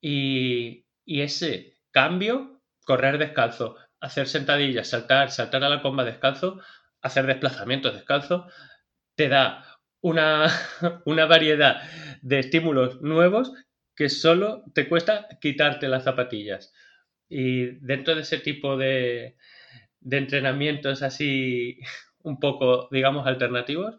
Y, 0.00 0.86
y, 1.04 1.22
ese 1.22 1.78
cambio, 1.90 2.60
correr 2.84 3.18
descalzo, 3.18 3.76
hacer 4.00 4.28
sentadillas, 4.28 4.88
saltar, 4.88 5.30
saltar 5.30 5.64
a 5.64 5.68
la 5.68 5.82
comba 5.82 6.04
descalzo, 6.04 6.60
hacer 7.00 7.26
desplazamientos 7.26 7.94
descalzo, 7.94 8.46
te 9.14 9.28
da 9.28 9.64
una, 10.00 10.50
variedad 11.26 11.82
de 12.22 12.38
estímulos 12.38 13.00
nuevos 13.00 13.52
que 13.96 14.08
solo 14.08 14.64
te 14.74 14.88
cuesta 14.88 15.28
quitarte 15.40 15.88
las 15.88 16.04
zapatillas. 16.04 16.72
Y 17.28 17.66
dentro 17.80 18.14
de 18.14 18.22
ese 18.22 18.38
tipo 18.38 18.76
de, 18.76 19.36
de 20.00 20.16
entrenamientos 20.18 21.02
así 21.02 21.78
un 22.22 22.38
poco, 22.38 22.88
digamos, 22.90 23.26
alternativos, 23.26 23.96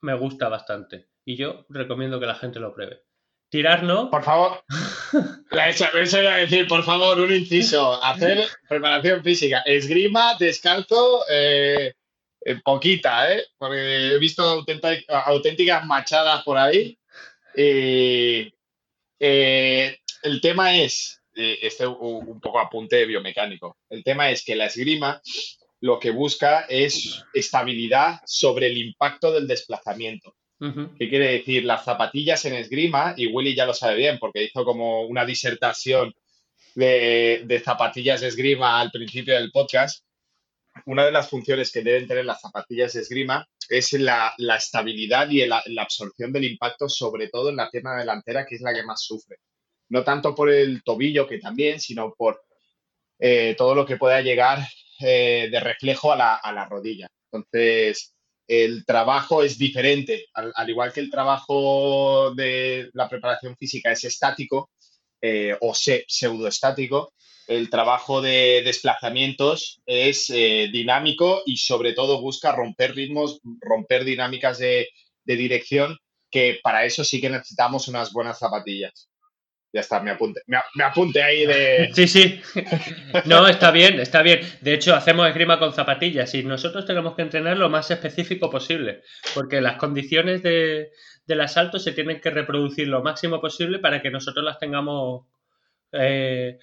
me 0.00 0.14
gusta 0.14 0.48
bastante. 0.48 1.08
Y 1.24 1.36
yo 1.36 1.66
recomiendo 1.68 2.20
que 2.20 2.26
la 2.26 2.34
gente 2.34 2.60
lo 2.60 2.74
pruebe. 2.74 3.02
Tirar 3.50 3.82
no. 3.82 4.10
Por 4.10 4.22
favor. 4.24 4.62
Eso 5.94 6.20
iba 6.20 6.34
a 6.34 6.38
decir, 6.38 6.68
por 6.68 6.84
favor, 6.84 7.18
un 7.18 7.32
inciso. 7.32 8.02
Hacer 8.02 8.46
preparación 8.68 9.22
física. 9.24 9.62
Esgrima, 9.64 10.34
descalzo, 10.38 11.22
eh, 11.30 11.94
eh, 12.40 12.60
poquita, 12.64 13.32
¿eh? 13.32 13.44
Porque 13.56 14.14
he 14.14 14.18
visto 14.18 14.64
auténticas 15.08 15.84
machadas 15.86 16.42
por 16.44 16.56
ahí. 16.58 16.98
Eh, 17.54 18.50
el 19.20 20.40
tema 20.40 20.76
es, 20.76 21.20
eh, 21.34 21.58
este 21.62 21.86
un 21.86 22.40
poco 22.40 22.60
apunte 22.60 23.04
biomecánico, 23.06 23.76
el 23.90 24.04
tema 24.04 24.30
es 24.30 24.44
que 24.44 24.56
la 24.56 24.66
esgrima 24.66 25.20
lo 25.80 25.98
que 25.98 26.10
busca 26.10 26.66
es 26.68 27.24
estabilidad 27.32 28.20
sobre 28.26 28.66
el 28.66 28.78
impacto 28.78 29.32
del 29.32 29.46
desplazamiento. 29.46 30.34
¿Qué 30.60 31.08
quiere 31.08 31.30
decir? 31.34 31.64
Las 31.64 31.84
zapatillas 31.84 32.44
en 32.44 32.54
esgrima, 32.54 33.14
y 33.16 33.28
Willy 33.28 33.54
ya 33.54 33.64
lo 33.64 33.74
sabe 33.74 33.94
bien 33.94 34.18
porque 34.18 34.42
hizo 34.42 34.64
como 34.64 35.02
una 35.02 35.24
disertación 35.24 36.12
de, 36.74 37.42
de 37.44 37.60
zapatillas 37.60 38.22
de 38.22 38.26
esgrima 38.26 38.80
al 38.80 38.90
principio 38.90 39.34
del 39.34 39.52
podcast, 39.52 40.04
una 40.86 41.04
de 41.04 41.12
las 41.12 41.28
funciones 41.28 41.72
que 41.72 41.82
deben 41.82 42.06
tener 42.06 42.24
las 42.24 42.40
zapatillas 42.40 42.92
de 42.92 43.00
esgrima 43.00 43.46
es 43.68 43.92
la, 43.92 44.34
la 44.38 44.56
estabilidad 44.56 45.28
y 45.30 45.46
la, 45.46 45.62
la 45.66 45.82
absorción 45.82 46.32
del 46.32 46.44
impacto, 46.44 46.88
sobre 46.88 47.28
todo 47.28 47.50
en 47.50 47.56
la 47.56 47.70
pierna 47.70 47.96
delantera, 47.96 48.46
que 48.46 48.56
es 48.56 48.60
la 48.60 48.74
que 48.74 48.84
más 48.84 49.02
sufre. 49.02 49.36
No 49.90 50.04
tanto 50.04 50.34
por 50.34 50.50
el 50.50 50.82
tobillo, 50.82 51.26
que 51.26 51.38
también, 51.38 51.80
sino 51.80 52.14
por 52.14 52.42
eh, 53.18 53.54
todo 53.56 53.74
lo 53.74 53.86
que 53.86 53.96
pueda 53.96 54.20
llegar 54.20 54.60
eh, 55.00 55.48
de 55.50 55.60
reflejo 55.60 56.12
a 56.12 56.16
la, 56.16 56.34
a 56.34 56.52
la, 56.52 56.66
rodilla. 56.66 57.08
Entonces, 57.30 58.14
el 58.46 58.84
trabajo 58.84 59.42
es 59.42 59.58
diferente. 59.58 60.26
Al, 60.34 60.52
al, 60.54 60.70
igual 60.70 60.92
que 60.92 61.00
el 61.00 61.10
trabajo 61.10 62.32
de 62.34 62.90
la 62.92 63.08
preparación 63.08 63.56
física 63.56 63.92
es 63.92 64.04
estático 64.04 64.70
eh, 65.20 65.56
o 65.60 65.74
se, 65.74 66.04
pseudoestático, 66.06 67.12
el 67.48 67.70
trabajo 67.70 68.20
de 68.20 68.62
desplazamientos 68.64 69.80
es 69.86 70.30
eh, 70.30 70.68
dinámico 70.70 71.42
y 71.46 71.56
sobre 71.56 71.94
todo 71.94 72.20
busca 72.20 72.52
romper 72.52 72.94
ritmos, 72.94 73.40
romper 73.60 74.04
dinámicas 74.04 74.58
de, 74.58 74.88
de, 75.24 75.36
dirección, 75.36 75.98
que 76.30 76.60
para 76.62 76.84
eso 76.84 77.04
sí 77.04 77.20
que 77.20 77.30
necesitamos 77.30 77.88
unas 77.88 78.12
buenas 78.12 78.38
zapatillas. 78.38 79.08
Ya 79.72 79.80
está, 79.80 80.00
me 80.00 80.10
apunte, 80.10 80.42
me, 80.46 80.58
me 80.74 80.84
apunte 80.84 81.22
ahí 81.22 81.46
de... 81.46 81.90
Sí, 81.94 82.06
sí. 82.06 82.40
No, 83.24 83.46
está 83.48 83.70
bien, 83.70 83.98
está 83.98 84.22
bien. 84.22 84.40
De 84.60 84.74
hecho, 84.74 84.94
hacemos 84.94 85.26
esgrima 85.26 85.58
con 85.58 85.72
zapatillas 85.72 86.34
y 86.34 86.42
nosotros 86.42 86.84
tenemos 86.84 87.14
que 87.14 87.22
entrenar 87.22 87.56
lo 87.56 87.70
más 87.70 87.90
específico 87.90 88.50
posible, 88.50 89.02
porque 89.34 89.62
las 89.62 89.76
condiciones 89.76 90.42
de, 90.42 90.90
del 91.26 91.40
asalto 91.40 91.78
se 91.78 91.92
tienen 91.92 92.20
que 92.20 92.30
reproducir 92.30 92.88
lo 92.88 93.02
máximo 93.02 93.40
posible 93.40 93.78
para 93.78 94.02
que 94.02 94.10
nosotros 94.10 94.44
las 94.44 94.58
tengamos 94.58 95.26
eh, 95.92 96.58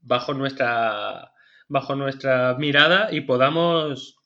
bajo 0.00 0.34
nuestra 0.34 1.32
bajo 1.68 1.94
nuestra 1.94 2.54
mirada 2.58 3.08
y 3.12 3.20
podamos 3.22 4.16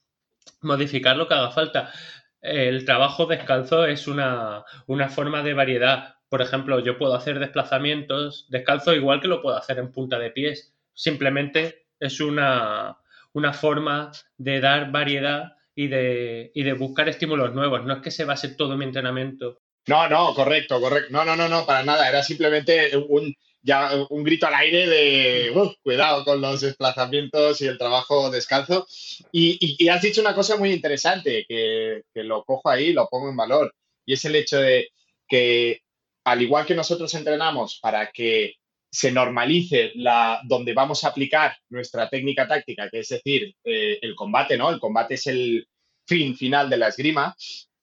modificar 0.61 1.17
lo 1.17 1.27
que 1.27 1.35
haga 1.35 1.51
falta. 1.51 1.93
El 2.41 2.85
trabajo 2.85 3.27
descalzo 3.27 3.85
es 3.85 4.07
una, 4.07 4.65
una, 4.87 5.09
forma 5.09 5.43
de 5.43 5.55
variedad. 5.55 6.17
Por 6.29 6.41
ejemplo, 6.41 6.79
yo 6.81 6.99
puedo 6.99 7.15
hacer 7.15 7.39
desplazamientos 7.41 8.47
descalzo 8.49 8.95
igual 8.95 9.21
que 9.21 9.29
lo 9.29 9.43
puedo 9.43 9.57
hacer 9.57 9.79
en 9.79 9.93
punta 9.93 10.19
de 10.19 10.31
pies. 10.31 10.73
Simplemente 10.95 11.87
es 11.99 12.21
una, 12.21 12.99
una 13.33 13.53
forma 13.53 14.13
de 14.39 14.61
dar 14.61 14.93
variedad 14.93 15.57
y 15.75 15.89
de, 15.89 16.53
y 16.55 16.63
de 16.63 16.73
buscar 16.75 17.09
estímulos 17.09 17.55
nuevos. 17.55 17.85
No 17.85 17.95
es 17.95 18.03
que 18.03 18.11
se 18.11 18.25
base 18.25 18.49
todo 18.55 18.77
mi 18.77 18.85
entrenamiento 18.85 19.63
no, 19.87 20.09
no, 20.09 20.35
correcto, 20.35 20.81
correcto. 20.81 21.09
No, 21.11 21.25
no, 21.25 21.35
no, 21.37 21.49
no, 21.49 21.67
para 21.67 21.83
nada. 21.83 22.09
Era 22.09 22.23
simplemente 22.23 22.97
un, 22.97 23.35
ya 23.63 24.07
un 24.11 24.25
grito 24.25 24.47
al 24.47 24.55
aire 24.55 24.87
de 24.89 25.51
uh, 25.55 25.73
cuidado 25.83 26.25
con 26.25 26.41
los 26.41 26.61
desplazamientos 26.61 27.61
y 27.61 27.67
el 27.67 27.79
trabajo 27.79 28.31
descalzo. 28.31 28.87
Y, 29.31 29.59
y, 29.79 29.89
has 29.89 30.03
dicho 30.03 30.21
una 30.21 30.35
cosa 30.35 30.57
muy 30.57 30.73
interesante 30.73 31.45
que, 31.49 32.03
que, 32.13 32.25
lo 32.25 32.45
cojo 32.45 32.69
ahí, 32.69 32.93
lo 32.93 33.09
pongo 33.09 33.31
en 33.31 33.37
valor, 33.37 33.75
y 34.05 34.15
es 34.15 34.25
el 34.25 34.37
hecho 34.37 34.59
de 34.59 34.89
que 35.29 35.81
al 36.25 36.43
igual 36.43 36.67
que 36.67 36.75
nosotros 36.75 37.13
entrenamos 37.15 37.79
para 37.81 38.11
que 38.13 38.57
se 38.91 39.11
normalice 39.11 39.93
la, 39.95 40.41
donde 40.45 40.75
vamos 40.75 41.03
a 41.03 41.09
aplicar 41.09 41.57
nuestra 41.71 42.11
técnica 42.11 42.47
táctica, 42.47 42.91
que 42.91 43.01
es 43.01 43.09
decir, 43.09 43.55
eh, 43.65 43.99
el 44.03 44.15
combate, 44.15 44.59
¿no? 44.59 44.71
El 44.71 44.79
combate 44.79 45.15
es 45.15 45.27
el 45.27 45.67
fin 46.07 46.37
final 46.37 46.69
de 46.69 46.77
la 46.77 46.89
esgrima. 46.89 47.35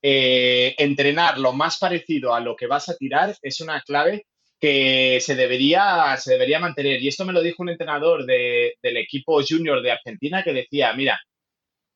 Eh, 0.01 0.75
entrenar 0.77 1.39
lo 1.39 1.51
más 1.51 1.80
parecido 1.80 2.34
a 2.34 2.39
lo 2.39 2.55
que 2.55 2.67
vas 2.67 2.89
a 2.89 2.95
tirar 2.95 3.36
es 3.41 3.59
una 3.59 3.82
clave 3.82 4.27
que 4.60 5.20
se 5.22 5.36
debería, 5.36 6.16
se 6.18 6.34
debería 6.34 6.60
mantener. 6.60 7.01
Y 7.01 7.07
esto 7.07 7.26
me 7.26 7.34
lo 7.34 7.41
dijo 7.41 7.64
un 7.64 7.70
entrenador 7.70 8.26
de, 8.26 8.76
del 8.82 8.97
equipo 8.97 9.41
junior 9.47 9.82
de 9.82 9.91
Argentina 9.91 10.43
que 10.43 10.53
decía, 10.53 10.93
mira, 10.93 11.20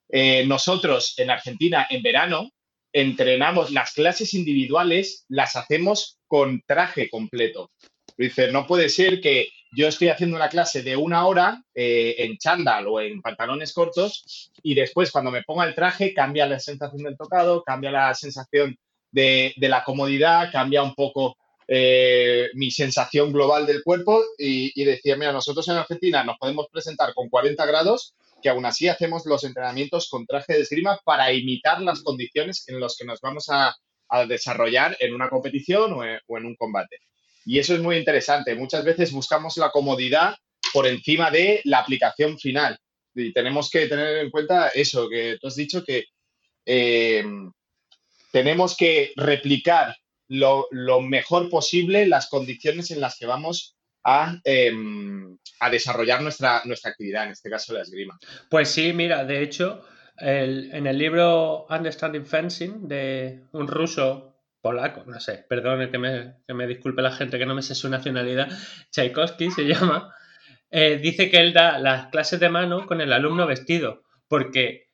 eh, 0.08 0.44
nosotros 0.46 1.14
en 1.18 1.30
Argentina 1.30 1.86
en 1.90 2.02
verano 2.02 2.50
entrenamos 2.92 3.70
las 3.72 3.92
clases 3.92 4.32
individuales, 4.34 5.24
las 5.28 5.56
hacemos 5.56 6.18
con 6.26 6.62
traje 6.66 7.10
completo. 7.10 7.70
Dice, 8.16 8.52
no 8.52 8.66
puede 8.66 8.88
ser 8.88 9.20
que 9.20 9.48
yo 9.76 9.88
estoy 9.88 10.08
haciendo 10.08 10.36
una 10.36 10.48
clase 10.48 10.82
de 10.82 10.96
una 10.96 11.26
hora 11.26 11.60
eh, 11.74 12.14
en 12.18 12.38
chándal 12.38 12.86
o 12.86 13.00
en 13.00 13.20
pantalones 13.20 13.72
cortos 13.72 14.52
y 14.62 14.74
después 14.74 15.10
cuando 15.10 15.32
me 15.32 15.42
ponga 15.42 15.64
el 15.64 15.74
traje 15.74 16.14
cambia 16.14 16.46
la 16.46 16.60
sensación 16.60 17.02
del 17.02 17.16
tocado, 17.16 17.64
cambia 17.64 17.90
la 17.90 18.14
sensación 18.14 18.76
de, 19.10 19.52
de 19.56 19.68
la 19.68 19.82
comodidad, 19.82 20.52
cambia 20.52 20.84
un 20.84 20.94
poco 20.94 21.36
eh, 21.66 22.50
mi 22.54 22.70
sensación 22.70 23.32
global 23.32 23.66
del 23.66 23.82
cuerpo 23.82 24.22
y, 24.38 24.72
y, 24.80 24.84
decía, 24.84 25.16
mira, 25.16 25.32
nosotros 25.32 25.66
en 25.68 25.76
Argentina 25.76 26.22
nos 26.24 26.38
podemos 26.38 26.66
presentar 26.70 27.14
con 27.14 27.28
40 27.28 27.64
grados, 27.66 28.14
que 28.42 28.50
aún 28.50 28.66
así 28.66 28.88
hacemos 28.88 29.24
los 29.24 29.44
entrenamientos 29.44 30.08
con 30.10 30.26
traje 30.26 30.54
de 30.54 30.60
esgrima 30.60 31.00
para 31.04 31.32
imitar 31.32 31.80
las 31.80 32.02
condiciones 32.02 32.68
en 32.68 32.80
las 32.80 32.96
que 32.96 33.06
nos 33.06 33.20
vamos 33.20 33.48
a, 33.50 33.74
desarrollar 34.28 34.96
en 35.00 35.12
una 35.12 35.28
competición 35.28 35.92
o 35.92 36.04
en, 36.04 36.20
o 36.28 36.38
en 36.38 36.46
un 36.46 36.54
combate. 36.54 37.00
Y 37.44 37.58
eso 37.58 37.74
es 37.74 37.80
muy 37.80 37.96
interesante. 37.96 38.54
Muchas 38.54 38.84
veces 38.84 39.10
buscamos 39.10 39.56
la 39.56 39.70
comodidad 39.70 40.36
por 40.72 40.86
encima 40.86 41.32
de 41.32 41.60
la 41.64 41.80
aplicación 41.80 42.38
final. 42.38 42.78
Y 43.12 43.32
tenemos 43.32 43.70
que 43.70 43.88
tener 43.88 44.18
en 44.18 44.30
cuenta 44.30 44.68
eso, 44.68 45.08
que 45.08 45.36
tú 45.40 45.48
has 45.48 45.56
dicho 45.56 45.82
que 45.82 46.04
eh, 46.64 47.24
tenemos 48.30 48.76
que 48.76 49.12
replicar 49.16 49.96
lo, 50.28 50.66
lo, 50.70 51.00
mejor 51.00 51.50
posible 51.50 52.06
las 52.06 52.28
condiciones 52.28 52.90
en 52.90 53.00
las 53.00 53.18
que 53.18 53.26
vamos 53.26 53.76
a, 54.04 54.38
eh, 54.44 54.72
a 55.60 55.70
desarrollar 55.70 56.22
nuestra, 56.22 56.62
nuestra 56.64 56.90
actividad, 56.90 57.24
en 57.24 57.30
este 57.30 57.50
caso 57.50 57.72
la 57.72 57.82
esgrima. 57.82 58.18
Pues 58.50 58.68
sí, 58.68 58.92
mira, 58.92 59.24
de 59.24 59.42
hecho, 59.42 59.84
el, 60.16 60.70
en 60.72 60.86
el 60.86 60.98
libro 60.98 61.66
Understanding 61.68 62.26
Fencing 62.26 62.88
de 62.88 63.44
un 63.52 63.66
ruso 63.66 64.34
polaco, 64.60 65.04
no 65.06 65.20
sé, 65.20 65.44
perdón 65.48 65.90
que 65.90 65.98
me, 65.98 66.36
que 66.46 66.54
me, 66.54 66.66
disculpe 66.66 67.02
la 67.02 67.12
gente 67.12 67.38
que 67.38 67.46
no 67.46 67.54
me 67.54 67.62
sé 67.62 67.74
su 67.74 67.88
nacionalidad, 67.88 68.48
Tchaikovsky 68.90 69.50
se 69.50 69.62
llama, 69.66 70.14
eh, 70.70 70.98
dice 70.98 71.30
que 71.30 71.38
él 71.38 71.52
da 71.52 71.78
las 71.78 72.08
clases 72.08 72.40
de 72.40 72.48
mano 72.48 72.86
con 72.86 73.00
el 73.00 73.12
alumno 73.12 73.46
vestido, 73.46 74.02
porque 74.28 74.88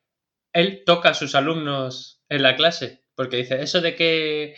él 0.53 0.83
toca 0.85 1.11
a 1.11 1.15
sus 1.15 1.35
alumnos 1.35 2.21
en 2.29 2.43
la 2.43 2.57
clase, 2.57 3.05
porque 3.15 3.37
dice, 3.37 3.63
eso 3.63 3.81
de 3.81 3.95
que 3.95 4.55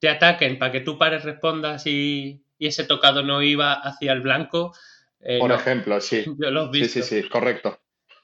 te 0.00 0.08
ataquen 0.08 0.58
para 0.58 0.72
que 0.72 0.80
tú 0.80 0.98
pares, 0.98 1.24
respondas 1.24 1.86
y, 1.86 2.42
y 2.58 2.66
ese 2.66 2.84
tocado 2.84 3.22
no 3.22 3.42
iba 3.42 3.74
hacia 3.74 4.12
el 4.12 4.20
blanco. 4.20 4.74
Eh, 5.20 5.38
por 5.38 5.50
no, 5.50 5.56
ejemplo, 5.56 6.00
sí. 6.00 6.24
Yo 6.38 6.50
lo 6.50 6.66
he 6.66 6.70
visto. 6.70 7.02
Sí, 7.02 7.02
sí, 7.02 7.22
sí, 7.22 7.28
correcto. 7.28 7.78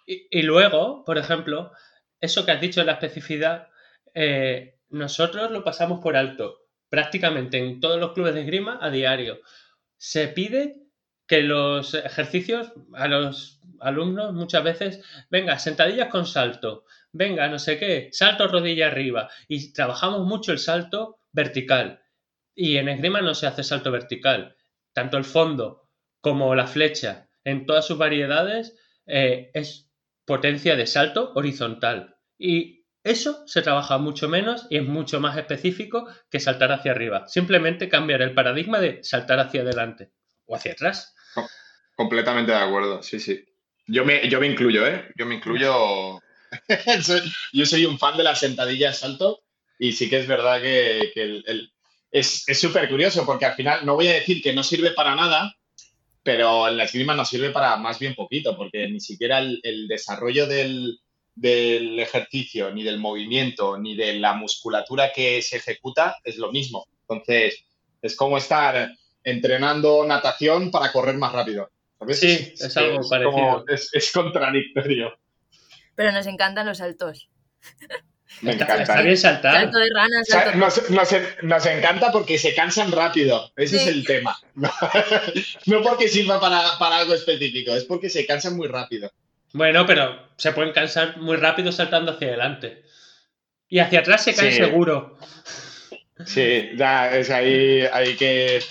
Y, 0.06 0.26
y, 0.30 0.42
luego, 0.42 1.04
por 1.04 1.18
ejemplo, 1.18 1.72
eso 2.20 2.44
que 2.44 2.52
has 2.52 2.60
dicho 2.60 2.80
de 2.80 2.86
la 2.86 2.92
especificidad, 2.92 3.68
eh, 4.14 4.78
nosotros 4.88 5.50
lo 5.50 5.62
pasamos 5.62 6.00
por 6.00 6.16
alto 6.16 6.62
prácticamente 6.88 7.58
en 7.58 7.80
todos 7.80 8.00
los 8.00 8.12
clubes 8.12 8.34
de 8.34 8.40
esgrima 8.40 8.78
a 8.80 8.90
diario. 8.90 9.40
Se 9.98 10.28
pide 10.28 10.76
que 11.26 11.42
los 11.42 11.94
ejercicios 11.94 12.72
a 12.94 13.08
los 13.08 13.60
alumnos 13.80 14.32
muchas 14.32 14.62
veces, 14.62 15.02
venga, 15.28 15.58
sentadillas 15.58 16.08
con 16.08 16.24
salto, 16.26 16.84
venga, 17.12 17.48
no 17.48 17.58
sé 17.58 17.78
qué, 17.78 18.08
salto 18.12 18.46
rodilla 18.46 18.86
arriba. 18.86 19.28
Y 19.48 19.72
trabajamos 19.72 20.26
mucho 20.26 20.52
el 20.52 20.58
salto 20.58 21.18
vertical. 21.36 22.02
Y 22.54 22.78
en 22.78 22.88
esgrima 22.88 23.20
no 23.20 23.34
se 23.34 23.46
hace 23.46 23.62
salto 23.62 23.92
vertical. 23.92 24.56
Tanto 24.92 25.18
el 25.18 25.24
fondo 25.24 25.88
como 26.20 26.54
la 26.56 26.66
flecha, 26.66 27.28
en 27.44 27.66
todas 27.66 27.86
sus 27.86 27.98
variedades, 27.98 28.74
eh, 29.06 29.50
es 29.54 29.92
potencia 30.24 30.74
de 30.74 30.86
salto 30.86 31.32
horizontal. 31.34 32.16
Y 32.38 32.86
eso 33.04 33.46
se 33.46 33.62
trabaja 33.62 33.98
mucho 33.98 34.28
menos 34.28 34.66
y 34.70 34.78
es 34.78 34.84
mucho 34.84 35.20
más 35.20 35.36
específico 35.36 36.08
que 36.30 36.40
saltar 36.40 36.72
hacia 36.72 36.90
arriba. 36.90 37.28
Simplemente 37.28 37.88
cambiar 37.88 38.22
el 38.22 38.34
paradigma 38.34 38.80
de 38.80 39.04
saltar 39.04 39.38
hacia 39.38 39.60
adelante 39.60 40.10
o 40.46 40.56
hacia 40.56 40.72
atrás. 40.72 41.14
Completamente 41.94 42.52
de 42.52 42.58
acuerdo, 42.58 43.02
sí, 43.02 43.20
sí. 43.20 43.44
Yo 43.86 44.04
me, 44.04 44.28
yo 44.28 44.40
me 44.40 44.48
incluyo, 44.48 44.86
¿eh? 44.86 45.12
Yo 45.14 45.26
me 45.26 45.36
incluyo. 45.36 46.18
yo 47.52 47.66
soy 47.66 47.84
un 47.84 47.98
fan 47.98 48.16
de 48.16 48.24
las 48.24 48.40
sentadillas 48.40 48.98
salto 48.98 49.45
y 49.78 49.92
sí 49.92 50.08
que 50.08 50.18
es 50.18 50.26
verdad 50.26 50.60
que, 50.60 51.10
que 51.14 51.22
el, 51.22 51.44
el... 51.46 51.72
es 52.10 52.44
súper 52.58 52.88
curioso 52.88 53.24
porque 53.26 53.44
al 53.44 53.54
final 53.54 53.84
no 53.84 53.94
voy 53.94 54.08
a 54.08 54.14
decir 54.14 54.42
que 54.42 54.52
no 54.52 54.62
sirve 54.62 54.92
para 54.92 55.14
nada, 55.14 55.54
pero 56.22 56.66
en 56.66 56.76
la 56.76 56.84
esgrima 56.84 57.14
no 57.14 57.24
sirve 57.24 57.50
para 57.50 57.76
más 57.76 57.98
bien 57.98 58.14
poquito 58.14 58.56
porque 58.56 58.88
ni 58.88 59.00
siquiera 59.00 59.38
el, 59.38 59.60
el 59.62 59.86
desarrollo 59.86 60.46
del, 60.46 60.98
del 61.36 62.00
ejercicio, 62.00 62.72
ni 62.72 62.82
del 62.82 62.98
movimiento, 62.98 63.78
ni 63.78 63.94
de 63.94 64.14
la 64.14 64.32
musculatura 64.32 65.12
que 65.14 65.40
se 65.42 65.58
ejecuta 65.58 66.16
es 66.24 66.38
lo 66.38 66.50
mismo. 66.50 66.86
Entonces, 67.02 67.64
es 68.02 68.16
como 68.16 68.38
estar 68.38 68.90
entrenando 69.22 70.04
natación 70.06 70.70
para 70.70 70.90
correr 70.90 71.16
más 71.16 71.32
rápido. 71.32 71.70
¿sabes? 71.98 72.20
Sí, 72.20 72.52
es, 72.54 72.60
es 72.60 72.76
algo 72.76 73.00
es 73.00 73.08
parecido. 73.08 73.32
Como, 73.32 73.64
es, 73.68 73.90
es, 73.92 74.10
contradictorio. 74.12 75.16
Pero 75.94 76.10
nos 76.12 76.26
encantan 76.26 76.66
los 76.66 76.78
saltos. 76.78 77.28
Me 78.42 78.52
Está, 78.52 78.64
encanta. 78.64 78.82
está 78.82 79.02
bien 79.02 79.16
saltar. 79.16 79.54
Salto 79.54 79.78
de 79.78 79.88
rana, 79.94 80.20
O 80.20 80.24
sea, 80.24 80.42
salto... 80.42 80.58
nos, 80.58 80.90
nos- 80.90 81.14
nos 81.42 81.66
encanta 81.66 82.12
porque 82.12 82.38
se 82.38 82.54
cansan 82.54 82.92
rápido. 82.92 83.50
Ese 83.56 83.76
es 83.76 83.86
el 83.86 84.04
tema. 84.04 84.36
No, 85.66 85.82
porque 85.82 86.08
sirva 86.08 86.38
para, 86.40 86.78
para 86.78 86.98
algo 86.98 87.14
específico, 87.14 87.74
es 87.74 87.84
porque 87.84 88.08
se 88.10 88.26
cansan 88.26 88.56
muy 88.56 88.68
rápido. 88.68 89.10
Bueno, 89.52 89.86
pero 89.86 90.28
se 90.36 90.52
pueden 90.52 90.72
cansar 90.72 91.16
muy 91.18 91.36
rápido 91.36 91.72
saltando 91.72 92.12
hacia 92.12 92.28
adelante. 92.28 92.82
Y 93.68 93.78
hacia 93.80 94.00
atrás 94.00 94.22
se 94.24 94.34
caen 94.34 94.52
Sí. 94.52 94.58
seguro. 94.58 95.18
Sí, 96.24 96.70
ya 96.76 97.16
es 97.16 97.30
ahí, 97.30 97.80
hay 97.92 98.16
que. 98.16 98.62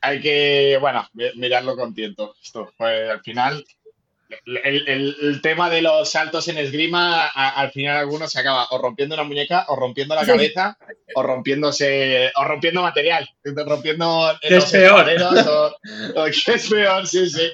Hay 0.00 0.20
que, 0.20 0.78
bueno, 0.80 1.08
mi- 1.14 1.32
mirarlo 1.36 1.74
con 1.76 1.94
tiento. 1.94 2.34
Esto, 2.42 2.72
pues 2.76 3.10
al 3.10 3.20
final. 3.22 3.64
El, 4.44 4.86
el- 4.88 5.16
el 5.22 5.40
tema 5.40 5.70
de 5.70 5.80
los 5.80 6.10
saltos 6.10 6.48
en 6.48 6.58
esgrima, 6.58 7.26
a- 7.26 7.50
al 7.60 7.70
final 7.70 7.96
algunos 7.96 8.30
se 8.30 8.40
acaba 8.40 8.66
o 8.70 8.78
rompiendo 8.78 9.14
una 9.14 9.24
muñeca, 9.24 9.64
o 9.68 9.76
rompiendo 9.76 10.14
la 10.14 10.22
Sí. 10.24 10.30
cabeza, 10.32 10.76
o 11.14 11.22
rompiéndose, 11.22 12.30
o 12.36 12.44
rompiendo 12.44 12.82
material, 12.82 13.28
rompiendo 13.44 14.32
¿Qué 14.42 14.48
es 14.48 14.54
los 14.54 14.70
peor? 14.70 15.08
espaderos, 15.08 15.46
o, 15.46 15.76
o 16.20 16.24
que 16.24 16.52
es 16.54 16.68
peor, 16.68 17.06
sí, 17.06 17.28
sí. 17.30 17.50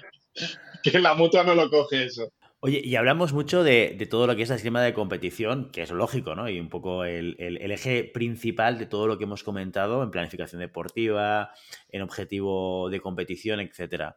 Que 0.82 0.98
la 0.98 1.14
mutua 1.14 1.44
no 1.44 1.54
lo 1.54 1.70
coge 1.70 2.04
eso. 2.06 2.32
Oye, 2.60 2.80
y 2.82 2.96
hablamos 2.96 3.32
mucho 3.34 3.62
de, 3.62 3.94
de 3.98 4.06
todo 4.06 4.26
lo 4.26 4.34
que 4.36 4.42
es 4.42 4.48
la 4.48 4.54
esgrima 4.56 4.82
de 4.82 4.94
competición, 4.94 5.70
que 5.70 5.82
es 5.82 5.90
lógico, 5.90 6.34
¿no? 6.34 6.48
Y 6.48 6.58
un 6.58 6.70
poco 6.70 7.04
el, 7.04 7.36
el- 7.38 7.58
el 7.58 7.70
eje 7.72 8.04
principal 8.04 8.78
de 8.78 8.86
todo 8.86 9.06
lo 9.06 9.18
que 9.18 9.24
hemos 9.24 9.44
comentado 9.44 10.02
en 10.02 10.10
planificación 10.10 10.60
deportiva, 10.60 11.50
en 11.90 12.00
objetivo 12.02 12.88
de 12.90 13.00
competición, 13.00 13.60
etcétera. 13.60 14.16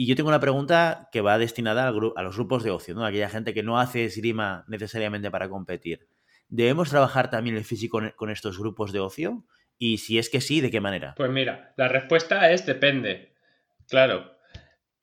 Y 0.00 0.06
yo 0.06 0.14
tengo 0.14 0.28
una 0.28 0.38
pregunta 0.38 1.08
que 1.10 1.22
va 1.22 1.38
destinada 1.38 1.88
a 1.88 2.22
los 2.22 2.36
grupos 2.36 2.62
de 2.62 2.70
ocio, 2.70 2.94
¿no? 2.94 3.04
Aquella 3.04 3.28
gente 3.28 3.52
que 3.52 3.64
no 3.64 3.80
hace 3.80 4.04
esgrima 4.04 4.64
necesariamente 4.68 5.28
para 5.28 5.48
competir. 5.48 6.06
¿Debemos 6.46 6.90
trabajar 6.90 7.30
también 7.30 7.56
el 7.56 7.64
físico 7.64 8.00
con 8.14 8.30
estos 8.30 8.60
grupos 8.60 8.92
de 8.92 9.00
ocio? 9.00 9.44
Y 9.76 9.98
si 9.98 10.16
es 10.16 10.30
que 10.30 10.40
sí, 10.40 10.60
¿de 10.60 10.70
qué 10.70 10.80
manera? 10.80 11.14
Pues 11.16 11.32
mira, 11.32 11.74
la 11.76 11.88
respuesta 11.88 12.52
es 12.52 12.64
depende. 12.64 13.34
Claro. 13.88 14.36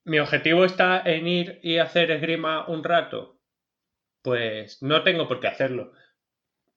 ¿Mi 0.05 0.19
objetivo 0.19 0.63
está 0.63 1.01
en 1.01 1.27
ir 1.27 1.59
y 1.61 1.79
hacer 1.79 2.09
esgrima 2.09 2.65
un 2.65 2.81
rato? 2.81 3.41
Pues 4.21 4.81
no 4.81 5.03
tengo 5.03 5.27
por 5.27 5.41
qué 5.41 5.47
hacerlo. 5.47 5.91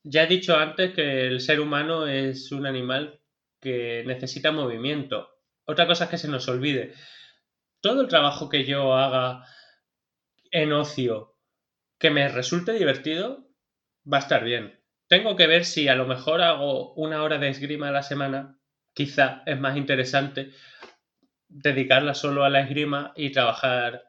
Ya 0.03 0.25
he 0.25 0.27
dicho 0.27 0.57
antes 0.57 0.93
que 0.93 1.29
el 1.29 1.41
ser 1.41 1.61
humano 1.61 2.09
es 2.09 2.51
un 2.51 2.67
animal 2.67 3.21
que 3.61 4.03
necesita 4.09 4.51
movimiento. 4.51 5.37
Otra 5.67 5.87
cosa 5.87 6.05
es 6.05 6.11
que 6.11 6.19
se 6.19 6.27
nos 6.27 6.49
olvide. 6.49 6.95
Todo 7.81 8.03
el 8.03 8.09
trabajo 8.09 8.49
que 8.49 8.65
yo 8.65 8.95
haga 8.95 9.45
en 10.51 10.73
ocio 10.73 11.37
que 11.99 12.11
me 12.11 12.29
resulte 12.29 12.73
divertido 12.73 13.49
va 14.11 14.19
a 14.19 14.21
estar 14.21 14.45
bien. 14.45 14.81
Tengo 15.09 15.37
que 15.37 15.47
ver 15.47 15.65
si 15.65 15.89
a 15.89 15.95
lo 15.95 16.07
mejor 16.07 16.43
hago 16.43 16.93
una 16.95 17.23
hora 17.23 17.39
de 17.39 17.49
esgrima 17.49 17.89
a 17.89 17.93
la 17.93 18.03
semana. 18.03 18.59
Quizá 18.95 19.43
es 19.47 19.59
más 19.59 19.77
interesante 19.77 20.51
dedicarla 21.49 22.15
solo 22.15 22.45
a 22.45 22.51
la 22.51 22.61
esgrima 22.61 23.13
y 23.17 23.31
trabajar, 23.31 24.05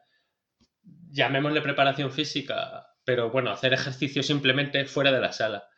llamémosle 0.82 1.62
preparación 1.62 2.12
física, 2.12 2.86
pero 3.04 3.30
bueno, 3.30 3.50
hacer 3.50 3.72
ejercicio 3.72 4.22
simplemente 4.22 4.84
fuera 4.84 5.10
de 5.10 5.20
la 5.20 5.32
sala. 5.32 5.68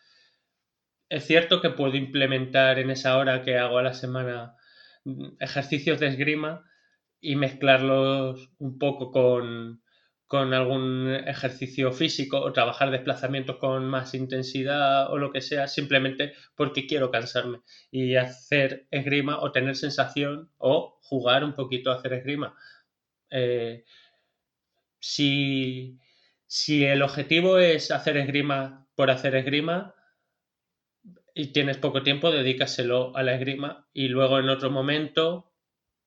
Es 1.08 1.26
cierto 1.26 1.60
que 1.60 1.70
puedo 1.70 1.94
implementar 1.96 2.78
en 2.78 2.90
esa 2.90 3.16
hora 3.16 3.42
que 3.42 3.58
hago 3.58 3.78
a 3.78 3.82
la 3.82 3.94
semana 3.94 4.56
mm, 5.04 5.36
ejercicios 5.40 6.00
de 6.00 6.08
esgrima 6.08 6.64
y 7.22 7.36
mezclarlos 7.36 8.50
un 8.58 8.78
poco 8.78 9.12
con, 9.12 9.80
con 10.26 10.52
algún 10.52 11.14
ejercicio 11.26 11.92
físico 11.92 12.40
o 12.40 12.52
trabajar 12.52 12.90
desplazamientos 12.90 13.58
con 13.58 13.86
más 13.86 14.12
intensidad 14.12 15.10
o 15.12 15.18
lo 15.18 15.30
que 15.30 15.40
sea, 15.40 15.68
simplemente 15.68 16.32
porque 16.56 16.86
quiero 16.86 17.10
cansarme 17.12 17.60
y 17.92 18.16
hacer 18.16 18.88
esgrima 18.90 19.40
o 19.40 19.52
tener 19.52 19.76
sensación 19.76 20.50
o 20.58 20.98
jugar 21.02 21.44
un 21.44 21.54
poquito 21.54 21.92
a 21.92 21.96
hacer 21.96 22.14
esgrima. 22.14 22.56
Eh, 23.30 23.84
si, 24.98 25.98
si 26.46 26.84
el 26.84 27.02
objetivo 27.02 27.58
es 27.58 27.92
hacer 27.92 28.16
esgrima 28.16 28.88
por 28.96 29.12
hacer 29.12 29.36
esgrima 29.36 29.94
y 31.34 31.52
tienes 31.52 31.78
poco 31.78 32.02
tiempo, 32.02 32.32
dedícaselo 32.32 33.16
a 33.16 33.22
la 33.22 33.34
esgrima 33.34 33.86
y 33.92 34.08
luego 34.08 34.40
en 34.40 34.48
otro 34.48 34.70
momento 34.70 35.51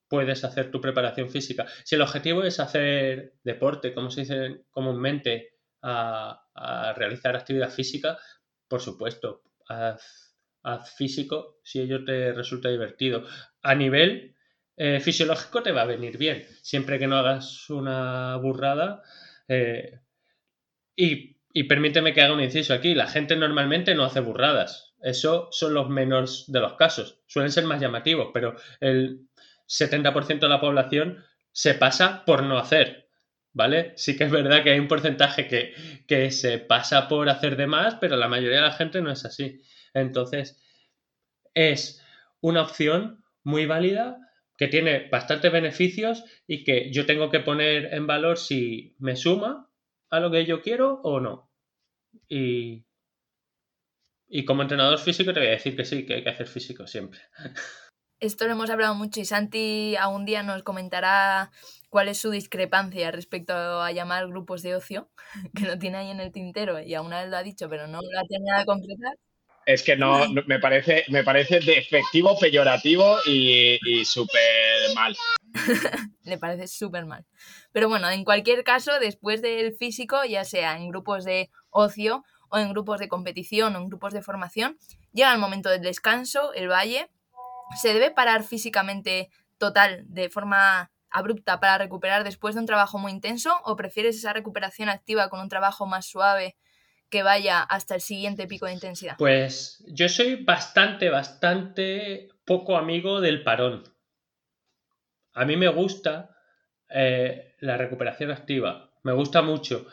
puedes 0.07 0.43
hacer 0.43 0.71
tu 0.71 0.79
preparación 0.81 1.29
física. 1.29 1.65
Si 1.83 1.95
el 1.95 2.01
objetivo 2.01 2.43
es 2.43 2.59
hacer 2.59 3.33
deporte, 3.43 3.93
como 3.93 4.09
se 4.09 4.21
dice 4.21 4.65
comúnmente, 4.71 5.53
a, 5.81 6.47
a 6.53 6.93
realizar 6.93 7.35
actividad 7.35 7.69
física, 7.69 8.17
por 8.67 8.81
supuesto, 8.81 9.43
haz, 9.69 10.35
haz 10.63 10.95
físico 10.95 11.59
si 11.63 11.79
ello 11.81 12.03
te 12.03 12.33
resulta 12.33 12.69
divertido. 12.69 13.23
A 13.61 13.75
nivel 13.75 14.35
eh, 14.77 14.99
fisiológico 14.99 15.61
te 15.63 15.71
va 15.71 15.83
a 15.83 15.85
venir 15.85 16.17
bien, 16.17 16.45
siempre 16.61 16.97
que 16.99 17.07
no 17.07 17.17
hagas 17.17 17.69
una 17.69 18.35
burrada. 18.37 19.01
eh, 19.47 19.99
y, 20.95 21.37
y 21.53 21.63
permíteme 21.63 22.13
que 22.13 22.21
haga 22.21 22.33
un 22.33 22.41
inciso 22.41 22.73
aquí, 22.73 22.95
la 22.95 23.07
gente 23.07 23.35
normalmente 23.35 23.95
no 23.95 24.03
hace 24.03 24.19
burradas. 24.19 24.93
Eso 25.01 25.49
son 25.51 25.73
los 25.73 25.89
menos 25.89 26.51
de 26.51 26.59
los 26.59 26.73
casos. 26.73 27.21
Suelen 27.27 27.51
ser 27.51 27.65
más 27.65 27.79
llamativos, 27.79 28.31
pero 28.33 28.55
el 28.79 29.27
70% 29.67 30.39
de 30.39 30.49
la 30.49 30.61
población 30.61 31.23
se 31.51 31.73
pasa 31.73 32.23
por 32.25 32.43
no 32.43 32.57
hacer. 32.57 33.09
¿Vale? 33.53 33.93
Sí 33.95 34.17
que 34.17 34.25
es 34.25 34.31
verdad 34.31 34.63
que 34.63 34.71
hay 34.71 34.79
un 34.79 34.89
porcentaje 34.89 35.47
que, 35.47 35.73
que 36.07 36.29
se 36.31 36.57
pasa 36.57 37.07
por 37.07 37.29
hacer 37.29 37.55
de 37.55 37.67
más, 37.67 37.95
pero 37.95 38.17
la 38.17 38.27
mayoría 38.27 38.57
de 38.57 38.63
la 38.63 38.73
gente 38.73 39.01
no 39.01 39.09
es 39.09 39.23
así. 39.23 39.61
Entonces, 39.93 40.61
es 41.53 42.03
una 42.41 42.61
opción 42.61 43.23
muy 43.43 43.65
válida 43.65 44.17
que 44.57 44.67
tiene 44.67 45.07
bastantes 45.09 45.51
beneficios 45.51 46.23
y 46.47 46.63
que 46.63 46.91
yo 46.91 47.05
tengo 47.05 47.29
que 47.29 47.39
poner 47.39 47.93
en 47.93 48.07
valor 48.07 48.37
si 48.37 48.95
me 48.99 49.15
suma 49.15 49.69
a 50.09 50.19
lo 50.19 50.31
que 50.31 50.45
yo 50.45 50.61
quiero 50.61 51.01
o 51.03 51.19
no. 51.19 51.49
Y, 52.29 52.85
y 54.27 54.45
como 54.45 54.61
entrenador 54.61 54.99
físico 54.99 55.33
te 55.33 55.39
voy 55.39 55.49
a 55.49 55.51
decir 55.51 55.75
que 55.75 55.85
sí, 55.85 56.05
que 56.05 56.15
hay 56.15 56.23
que 56.23 56.29
hacer 56.29 56.47
físico 56.47 56.87
siempre. 56.87 57.21
Esto 58.19 58.45
lo 58.45 58.53
hemos 58.53 58.69
hablado 58.69 58.95
mucho 58.95 59.19
y 59.19 59.25
Santi 59.25 59.95
algún 59.97 60.25
día 60.25 60.41
nos 60.41 60.63
comentará 60.63 61.51
cuál 61.89 62.07
es 62.07 62.17
su 62.17 62.31
discrepancia 62.31 63.11
respecto 63.11 63.53
a 63.53 63.91
llamar 63.91 64.27
grupos 64.27 64.61
de 64.63 64.75
ocio, 64.75 65.09
que 65.55 65.65
lo 65.65 65.77
tiene 65.77 65.97
ahí 65.97 66.09
en 66.11 66.19
el 66.21 66.31
tintero 66.31 66.79
y 66.79 66.93
aún 66.95 67.09
vez 67.09 67.29
lo 67.29 67.37
ha 67.37 67.43
dicho, 67.43 67.69
pero 67.69 67.87
no 67.87 67.99
lo 68.01 68.19
ha 68.19 68.23
terminado 68.27 68.59
de 68.61 68.65
concretar. 68.65 69.13
Es 69.65 69.81
que 69.83 69.95
no, 69.97 70.27
no- 70.27 70.43
me 70.45 70.59
parece, 70.59 71.05
me 71.09 71.23
parece 71.23 71.59
despectivo, 71.59 72.37
peyorativo 72.39 73.17
y, 73.25 73.79
y 73.83 74.05
súper 74.05 74.93
mal. 74.95 75.15
Le 76.23 76.37
parece 76.37 76.67
súper 76.67 77.05
mal. 77.05 77.25
Pero 77.71 77.89
bueno, 77.89 78.09
en 78.09 78.23
cualquier 78.23 78.63
caso, 78.63 78.99
después 78.99 79.41
del 79.41 79.73
físico, 79.73 80.23
ya 80.25 80.43
sea 80.43 80.77
en 80.77 80.89
grupos 80.89 81.25
de 81.25 81.49
ocio 81.69 82.23
o 82.49 82.57
en 82.59 82.69
grupos 82.69 82.99
de 82.99 83.07
competición 83.07 83.75
o 83.75 83.79
en 83.79 83.87
grupos 83.87 84.13
de 84.13 84.21
formación, 84.21 84.77
llega 85.13 85.33
el 85.33 85.39
momento 85.39 85.69
del 85.69 85.81
descanso, 85.81 86.53
el 86.53 86.69
valle. 86.69 87.09
¿Se 87.79 87.93
debe 87.93 88.11
parar 88.11 88.43
físicamente 88.43 89.29
total, 89.57 90.03
de 90.07 90.29
forma 90.29 90.91
abrupta, 91.09 91.59
para 91.59 91.77
recuperar 91.77 92.23
después 92.23 92.55
de 92.55 92.61
un 92.61 92.67
trabajo 92.67 92.97
muy 92.97 93.11
intenso? 93.11 93.55
¿O 93.63 93.75
prefieres 93.75 94.15
esa 94.15 94.33
recuperación 94.33 94.89
activa 94.89 95.29
con 95.29 95.39
un 95.39 95.49
trabajo 95.49 95.85
más 95.85 96.05
suave 96.05 96.55
que 97.09 97.23
vaya 97.23 97.61
hasta 97.61 97.95
el 97.95 98.01
siguiente 98.01 98.47
pico 98.47 98.65
de 98.65 98.73
intensidad? 98.73 99.15
Pues 99.17 99.83
yo 99.87 100.09
soy 100.09 100.43
bastante, 100.43 101.09
bastante 101.09 102.29
poco 102.45 102.77
amigo 102.77 103.21
del 103.21 103.43
parón. 103.43 103.83
A 105.33 105.45
mí 105.45 105.57
me 105.57 105.67
gusta 105.67 106.35
eh, 106.89 107.55
la 107.59 107.77
recuperación 107.77 108.31
activa. 108.31 108.91
Me 109.03 109.13
gusta 109.13 109.41
mucho. 109.41 109.87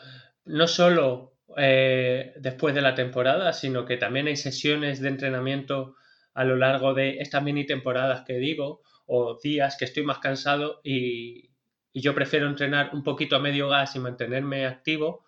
No 0.45 0.67
solo 0.67 1.37
eh, 1.57 2.33
después 2.37 2.73
de 2.73 2.81
la 2.81 2.95
temporada, 2.95 3.53
sino 3.53 3.85
que 3.85 3.97
también 3.97 4.27
hay 4.27 4.37
sesiones 4.37 5.01
de 5.01 5.09
entrenamiento 5.09 5.95
a 6.33 6.43
lo 6.43 6.55
largo 6.55 6.93
de 6.93 7.19
estas 7.19 7.43
mini 7.43 7.65
temporadas 7.65 8.23
que 8.25 8.33
digo, 8.33 8.81
o 9.05 9.39
días 9.41 9.77
que 9.77 9.85
estoy 9.85 10.03
más 10.03 10.19
cansado 10.19 10.81
y, 10.83 11.49
yo 11.95 12.15
prefiero 12.15 12.47
entrenar 12.47 12.89
un 12.93 13.03
poquito 13.03 13.35
a 13.35 13.39
medio 13.39 13.69
gas 13.69 13.95
y 13.95 13.99
mantenerme 13.99 14.65
activo 14.65 15.27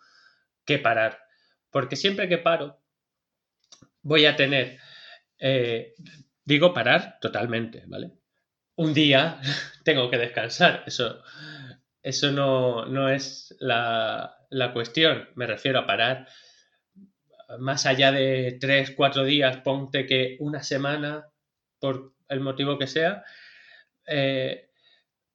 que 0.66 0.80
parar. 0.80 1.20
Porque 1.70 1.96
siempre 1.96 2.28
que 2.28 2.40
paro, 2.40 2.82
voy 4.02 4.26
a 4.26 4.36
tener, 4.36 4.80
eh, 5.38 5.94
digo 6.44 6.74
parar 6.74 7.20
totalmente, 7.22 7.84
¿vale? 7.86 8.14
Un 8.78 8.96
día 8.96 9.40
tengo 9.84 10.10
que 10.10 10.18
descansar, 10.18 10.84
eso, 10.88 11.22
eso 12.02 12.32
no, 12.32 12.88
no 12.88 13.10
es 13.10 13.56
la, 13.60 14.36
la 14.50 14.74
cuestión, 14.74 15.30
me 15.36 15.46
refiero 15.46 15.78
a 15.78 15.86
parar 15.86 16.28
más 17.60 17.86
allá 17.86 18.12
de 18.12 18.58
tres, 18.60 18.92
cuatro 18.92 19.24
días, 19.24 19.58
ponte 19.58 20.06
que 20.06 20.38
una 20.40 20.64
semana, 20.64 21.28
por 21.80 22.14
el 22.28 22.40
motivo 22.40 22.78
que 22.78 22.88
sea, 22.88 23.24
eh, 24.08 24.70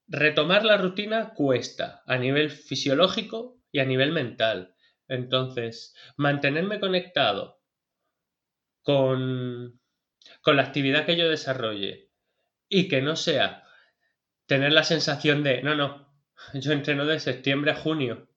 retomar 0.08 0.64
la 0.64 0.76
rutina 0.76 1.34
cuesta 1.34 2.02
a 2.06 2.16
nivel 2.16 2.50
fisiológico 2.50 3.58
y 3.72 3.80
a 3.80 3.84
nivel 3.84 4.12
mental. 4.12 4.74
Entonces, 5.08 5.94
mantenerme 6.16 6.80
conectado 6.80 7.60
con, 8.82 9.80
con 10.40 10.56
la 10.56 10.62
actividad 10.62 11.06
que 11.06 11.16
yo 11.16 11.28
desarrolle 11.28 12.10
y 12.68 12.88
que 12.88 13.02
no 13.02 13.16
sea 13.16 13.64
tener 14.46 14.72
la 14.72 14.84
sensación 14.84 15.42
de, 15.42 15.62
no, 15.62 15.74
no, 15.74 16.12
yo 16.54 16.72
entreno 16.72 17.06
de 17.06 17.20
septiembre 17.20 17.72
a 17.72 17.76
junio 17.76 18.29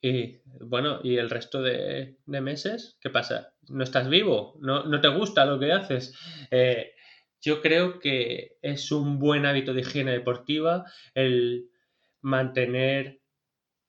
y 0.00 0.40
bueno, 0.60 1.00
¿y 1.02 1.16
el 1.16 1.30
resto 1.30 1.62
de, 1.62 2.18
meses? 2.26 2.98
¿Qué 3.00 3.10
pasa? 3.10 3.54
¿No 3.68 3.82
estás 3.82 4.08
vivo? 4.08 4.56
¿No, 4.60 4.84
no 4.84 5.00
te 5.00 5.08
gusta 5.08 5.44
lo 5.44 5.58
que 5.58 5.72
haces? 5.72 6.16
Eh, 6.50 6.92
yo 7.40 7.60
creo 7.60 7.98
que 7.98 8.58
es 8.62 8.92
un 8.92 9.18
buen 9.18 9.46
hábito 9.46 9.74
de 9.74 9.80
higiene 9.80 10.12
deportiva 10.12 10.84
el 11.14 11.70
mantener 12.20 13.20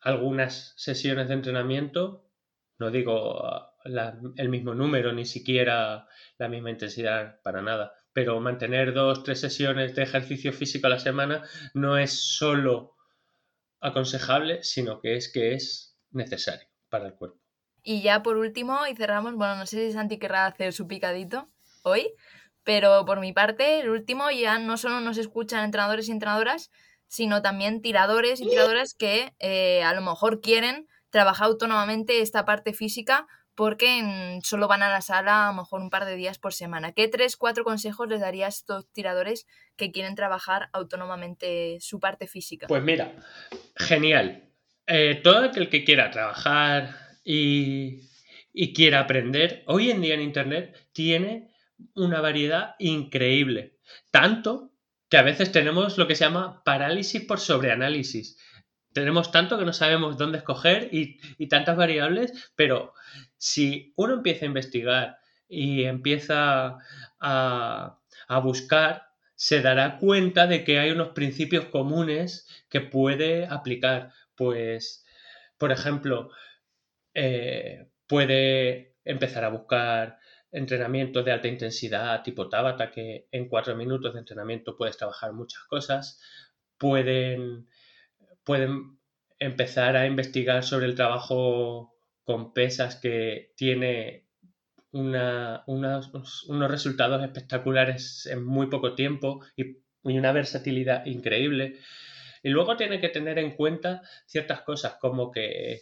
algunas 0.02 0.74
sesiones 0.78 1.28
de 1.28 1.34
entrenamiento, 1.34 2.26
no 2.78 2.92
digo 2.92 3.46
ah, 3.46 3.76
el 4.38 4.50
mismo 4.50 4.74
número, 4.74 5.12
ni 5.14 5.26
siquiera 5.26 6.08
la 6.38 6.48
misma 6.48 6.70
intensidad 6.70 7.42
para 7.44 7.62
nada, 7.62 7.94
pero 8.14 8.40
mantener 8.40 8.94
dos, 8.94 9.24
tres 9.24 9.42
sesiones 9.42 9.96
de 9.96 10.04
ejercicio 10.04 10.54
físico 10.54 10.88
a 10.88 10.92
la 10.92 11.00
semana 11.00 11.44
no 11.74 11.98
es 11.98 12.36
solo 12.38 12.96
aconsejable, 13.82 14.64
sino 14.64 15.02
que 15.02 15.16
es 15.16 15.32
que 15.32 15.54
es 15.54 15.89
necesario 16.12 16.68
para 16.90 17.08
el 17.08 17.16
cuerpo. 17.16 17.40
Y 17.84 18.02
ya 18.02 18.24
por 18.24 18.38
último, 18.38 18.86
y 18.88 18.96
cerramos, 18.96 19.36
bueno, 19.36 19.56
no 19.56 19.66
sé 19.66 19.88
si 19.88 19.94
Santi 19.94 20.20
querrá 20.20 20.46
hacer 20.46 20.74
su 20.74 20.88
picadito 20.88 21.50
hoy, 21.84 22.12
pero 22.64 23.06
por 23.06 23.20
mi 23.20 23.34
parte, 23.34 23.80
el 23.80 23.90
último 23.90 24.30
ya 24.32 24.60
no 24.60 24.78
solo 24.78 25.00
nos 25.00 25.18
escuchan 25.18 25.64
entrenadores 25.64 26.10
y 26.10 26.12
entrenadoras, 26.12 26.72
sino 27.08 27.42
también 27.42 27.82
tiradores 27.82 28.42
y 28.42 28.50
tiradoras 28.50 28.94
que 28.94 29.34
eh, 29.40 29.82
a 29.84 29.94
lo 29.94 30.02
mejor 30.02 30.42
quieren 30.42 30.88
trabajar 31.10 31.48
autónomamente 31.48 32.22
esta 32.22 32.46
parte 32.46 32.74
física 32.74 33.28
porque 33.56 34.40
solo 34.44 34.70
van 34.70 34.84
a 34.84 34.90
la 34.90 35.02
sala 35.02 35.48
a 35.48 35.52
lo 35.52 35.58
mejor 35.58 35.82
un 35.82 35.90
par 35.90 36.06
de 36.06 36.16
días 36.16 36.38
por 36.38 36.54
semana. 36.54 36.94
¿Qué 36.94 37.08
tres, 37.08 37.36
cuatro 37.36 37.64
consejos 37.66 38.08
les 38.08 38.22
darías 38.22 38.56
a 38.56 38.58
estos 38.60 38.92
tiradores 38.92 39.48
que 39.76 39.92
quieren 39.92 40.16
trabajar 40.16 40.70
autónomamente 40.72 41.78
su 41.82 42.00
parte 42.00 42.28
física? 42.28 42.68
Pues 42.68 42.84
mira, 42.84 43.16
genial. 43.76 44.49
Eh, 44.92 45.22
todo 45.24 45.46
aquel 45.46 45.70
que 45.70 45.84
quiera 45.84 46.10
trabajar 46.10 46.96
y, 47.24 48.10
y 48.52 48.74
quiera 48.74 49.02
aprender, 49.02 49.64
hoy 49.68 49.92
en 49.92 50.02
día 50.02 50.16
en 50.16 50.22
Internet 50.22 50.90
tiene 50.94 51.52
una 51.94 52.22
variedad 52.22 52.74
increíble. 52.80 53.78
Tanto 54.10 54.72
que 55.08 55.18
a 55.18 55.22
veces 55.22 55.52
tenemos 55.52 56.00
lo 56.00 56.08
que 56.08 56.16
se 56.16 56.26
llama 56.26 56.64
parálisis 56.64 57.24
por 57.24 57.40
sobreanálisis. 57.40 58.40
Tenemos 58.92 59.32
tanto 59.32 59.60
que 59.60 59.66
no 59.66 59.74
sabemos 59.74 60.18
dónde 60.18 60.40
escoger 60.40 60.90
y, 60.92 61.20
tantas 61.48 61.78
variables, 61.78 62.52
pero 62.56 62.94
si 63.38 63.94
uno 63.96 64.16
empieza 64.16 64.46
a 64.46 64.48
investigar 64.48 65.20
y 65.48 65.84
empieza 65.84 66.80
a, 67.20 68.00
a 68.28 68.40
buscar, 68.40 69.10
se 69.36 69.62
dará 69.62 70.00
cuenta 70.00 70.48
de 70.48 70.64
que 70.64 70.80
hay 70.80 70.90
unos 70.90 71.10
principios 71.10 71.66
comunes 71.66 72.48
que 72.70 72.82
puede 72.82 73.46
aplicar. 73.46 74.12
Pues, 74.40 75.04
por 75.58 75.74
ejemplo, 75.74 76.32
eh, 77.14 77.90
puede 78.08 78.96
empezar 79.04 79.44
a 79.44 79.50
buscar 79.50 80.18
entrenamientos 80.50 81.26
de 81.26 81.34
alta 81.34 81.50
intensidad 81.50 82.24
tipo 82.24 82.48
Tabata, 82.48 82.90
que 82.90 83.28
en 83.32 83.50
cuatro 83.50 83.76
minutos 83.76 84.14
de 84.14 84.20
entrenamiento 84.20 84.78
puedes 84.78 84.96
trabajar 84.96 85.34
muchas 85.34 85.64
cosas. 85.66 86.22
Pueden, 86.78 87.68
pueden 88.46 88.98
empezar 89.40 89.98
a 89.98 90.06
investigar 90.06 90.64
sobre 90.64 90.86
el 90.86 90.96
trabajo 90.96 91.94
con 92.24 92.54
pesas 92.54 92.96
que 92.96 93.52
tiene 93.58 94.26
unos 94.94 96.08
resultados 96.48 97.22
espectaculares 97.24 98.26
en 98.26 98.46
muy 98.46 98.68
poco 98.68 98.96
tiempo 98.96 99.42
y 99.58 99.84
una 100.04 100.32
versatilidad 100.32 101.06
increíble. 101.08 101.78
Y 102.44 102.50
luego 102.50 102.78
tiene 102.78 103.00
que 103.00 103.10
tener 103.10 103.40
en 103.40 103.56
cuenta 103.56 104.02
ciertas 104.26 104.62
cosas 104.62 104.96
como 105.00 105.32
que 105.32 105.82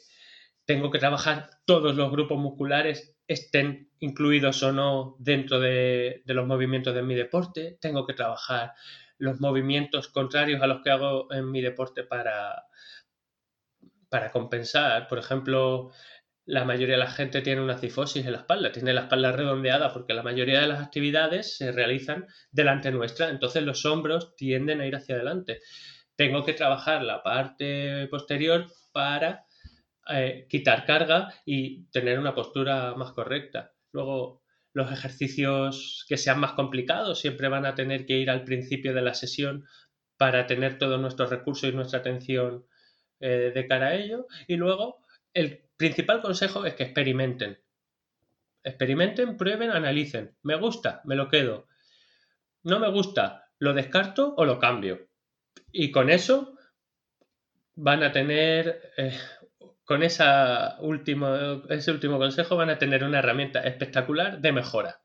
tengo 0.66 0.92
que 0.92 1.00
trabajar 1.00 1.50
todos 1.66 1.96
los 1.96 2.12
grupos 2.12 2.38
musculares 2.38 3.16
estén 3.28 3.90
incluidos 4.00 4.64
o 4.64 4.72
no 4.72 5.16
dentro 5.20 5.60
de, 5.60 6.24
los 6.26 6.48
movimientos 6.48 6.94
de 6.94 7.04
mi 7.04 7.16
deporte. 7.16 7.78
Tengo 7.80 8.06
que 8.06 8.14
trabajar 8.14 8.74
los 9.18 9.40
movimientos 9.40 10.10
contrarios 10.10 10.62
a 10.62 10.68
los 10.68 10.82
que 10.82 10.92
hago 10.92 11.32
en 11.34 11.50
mi 11.52 11.62
deporte 11.62 12.04
para, 12.04 12.66
para 14.10 14.32
compensar. 14.32 15.08
Por 15.08 15.20
ejemplo, 15.20 15.92
la 16.46 16.64
mayoría 16.64 16.96
de 16.96 17.04
la 17.04 17.12
gente 17.12 17.42
tiene 17.42 17.62
una 17.62 17.78
cifosis 17.78 18.26
en 18.26 18.32
la 18.32 18.40
espalda, 18.40 18.72
tiene 18.72 18.94
la 18.94 19.02
espalda 19.02 19.34
redondeada 19.34 19.92
porque 19.92 20.14
la 20.14 20.24
mayoría 20.24 20.62
de 20.62 20.68
las 20.68 20.82
actividades 20.82 21.58
se 21.58 21.72
realizan 21.72 22.28
delante 22.52 22.92
nuestra, 22.92 23.30
entonces 23.30 23.64
los 23.64 23.86
hombros 23.86 24.36
tienden 24.36 24.80
a 24.80 24.86
ir 24.86 24.96
hacia 24.96 25.16
adelante. 25.16 25.60
Tengo 26.18 26.44
que 26.44 26.54
trabajar 26.54 27.04
la 27.04 27.24
parte 27.24 28.08
posterior 28.08 28.66
para 28.92 29.46
eh, 30.10 30.48
quitar 30.50 30.86
carga 30.86 31.34
y 31.46 31.86
tener 31.92 32.18
una 32.18 32.34
postura 32.34 32.96
más 32.96 33.12
correcta. 33.12 33.74
Luego, 33.92 34.42
los 34.74 34.92
ejercicios 34.92 36.06
que 36.10 36.18
sean 36.18 36.40
más 36.40 36.54
complicados 36.54 37.20
siempre 37.20 37.50
van 37.50 37.68
a 37.68 37.76
tener 37.76 38.06
que 38.06 38.18
ir 38.18 38.30
al 38.30 38.44
principio 38.44 38.96
de 38.96 39.02
la 39.04 39.14
sesión 39.14 39.66
para 40.18 40.48
tener 40.48 40.80
todos 40.80 41.00
nuestros 41.00 41.30
recursos 41.30 41.70
y 41.70 41.74
nuestra 41.74 42.00
atención 42.00 42.66
eh, 43.20 43.52
de 43.54 43.68
cara 43.68 43.88
a 43.88 43.96
ello. 43.96 44.26
Y 44.48 44.56
luego, 44.56 45.06
el 45.36 45.66
principal 45.78 46.22
consejo 46.22 46.66
es 46.66 46.74
que 46.74 46.84
experimenten. 46.84 47.60
Experimenten, 48.64 49.38
prueben, 49.38 49.70
analicen. 49.70 50.36
Me 50.42 50.56
gusta, 50.56 51.02
me 51.06 51.16
lo 51.16 51.30
quedo. 51.30 51.68
No 52.64 52.80
me 52.80 52.90
gusta, 52.90 53.52
lo 53.60 53.74
descarto 53.74 54.34
o 54.36 54.46
lo 54.46 54.58
cambio. 54.58 55.08
Y 55.72 55.92
con 55.92 56.10
eso 56.10 56.58
van 57.76 58.04
a 58.04 58.12
tener 58.12 58.92
eh, 58.98 59.18
con 59.86 60.04
esa 60.04 60.78
último, 60.82 61.28
ese 61.70 61.92
último 61.92 62.18
consejo 62.18 62.58
van 62.58 62.70
a 62.70 62.78
tener 62.78 63.04
una 63.04 63.20
herramienta 63.20 63.62
espectacular 63.62 64.40
de 64.40 64.52
mejora. 64.52 65.00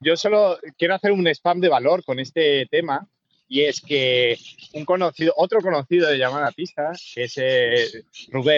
Yo 0.00 0.16
solo 0.16 0.58
quiero 0.78 0.94
hacer 0.94 1.12
un 1.12 1.26
spam 1.26 1.60
de 1.60 1.68
valor 1.68 2.02
con 2.04 2.18
este 2.18 2.66
tema 2.70 3.06
y 3.46 3.62
es 3.62 3.82
que 3.82 4.38
un 4.72 4.86
conocido, 4.86 5.34
otro 5.36 5.60
conocido 5.60 6.08
de 6.08 6.16
llamada 6.16 6.50
pista, 6.52 6.92
que 7.14 7.24
es 7.24 7.36
eh, 7.36 8.04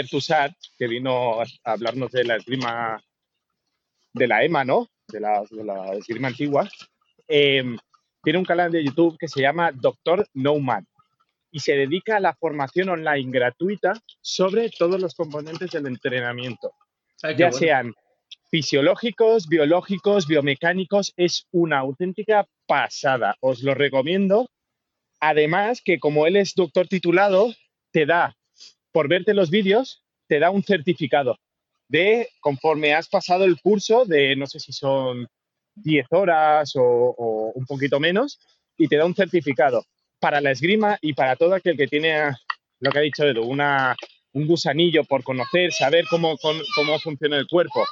Tussart, 0.09 0.55
que 0.79 0.87
vino 0.87 1.41
a 1.41 1.45
hablarnos 1.65 2.13
de 2.13 2.25
la 2.25 2.37
esgrima 2.37 3.03
de 4.13 4.29
la 4.29 4.45
EMA, 4.45 4.65
¿no? 4.65 4.91
De 5.09 5.19
la, 5.19 5.43
de 5.51 5.65
la 5.65 5.95
esgrima 5.95 6.29
antigua, 6.29 6.69
eh, 7.27 7.65
tiene 8.23 8.39
un 8.39 8.45
canal 8.45 8.71
de 8.71 8.85
YouTube 8.85 9.17
que 9.19 9.27
se 9.27 9.41
llama 9.41 9.73
Doctor 9.73 10.25
Nomad 10.35 10.85
y 11.53 11.61
se 11.61 11.75
dedica 11.75 12.17
a 12.17 12.21
la 12.21 12.35
formación 12.35 12.89
online 12.89 13.31
gratuita 13.31 13.93
sobre 14.21 14.71
todos 14.71 15.01
los 15.01 15.15
componentes 15.15 15.71
del 15.71 15.87
entrenamiento, 15.87 16.73
ya 17.37 17.53
sean 17.53 17.95
fisiológicos, 18.51 19.47
biológicos, 19.49 20.27
biomecánicos, 20.27 21.13
es 21.17 21.47
una 21.53 21.79
auténtica 21.79 22.49
pasada, 22.67 23.37
os 23.41 23.63
lo 23.63 23.75
recomiendo. 23.75 24.49
Además 25.21 25.83
que 25.85 26.01
como 26.01 26.27
él 26.27 26.37
es 26.37 26.55
doctor 26.55 26.89
titulado, 26.89 27.53
te 27.93 28.07
da, 28.07 28.35
por 28.91 29.09
verte 29.09 29.35
los 29.35 29.51
vídeos, 29.51 30.03
te 30.27 30.39
da 30.39 30.51
un 30.51 30.65
certificado 30.65 31.39
de 31.89 32.29
conforme 32.41 32.95
has 32.95 33.09
pasado 33.09 33.45
el 33.45 33.61
curso 33.61 34.07
de, 34.07 34.35
no 34.35 34.47
sé 34.47 34.59
si 34.59 34.73
son 34.73 35.29
10 35.75 36.07
horas 36.11 36.75
o, 36.77 36.83
o 36.83 37.53
un 37.55 37.67
poquito 37.67 38.01
menos, 38.01 38.41
y 38.79 38.89
te 38.89 38.97
da 38.97 39.05
un 39.05 39.15
certificado 39.15 39.85
para 40.23 40.41
la 40.41 40.53
esgrima 40.53 40.97
y 41.03 41.15
para 41.15 41.35
todo 41.35 41.53
aquel 41.53 41.77
que 41.77 41.89
tiene 41.89 42.31
lo 42.79 42.93
que 42.93 42.99
ha 42.99 43.03
dicho 43.03 43.25
Edu, 43.25 43.43
una, 43.43 43.97
un 44.33 44.47
gusanillo 44.47 45.03
por 45.03 45.25
conocer, 45.25 45.73
saber 45.73 46.05
cómo, 46.09 46.39
cómo 46.39 46.99
funciona 47.01 47.37
el 47.37 47.49
cuerpo. 47.49 47.85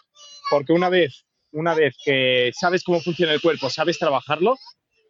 Porque 0.49 0.73
una 0.73 0.89
vez, 0.89 1.25
una 1.51 1.75
vez 1.75 1.97
que 2.05 2.53
sabes 2.55 2.85
cómo 2.85 3.01
funciona 3.01 3.33
el 3.33 3.41
cuerpo, 3.41 3.69
sabes 3.69 3.99
trabajarlo, 3.99 4.57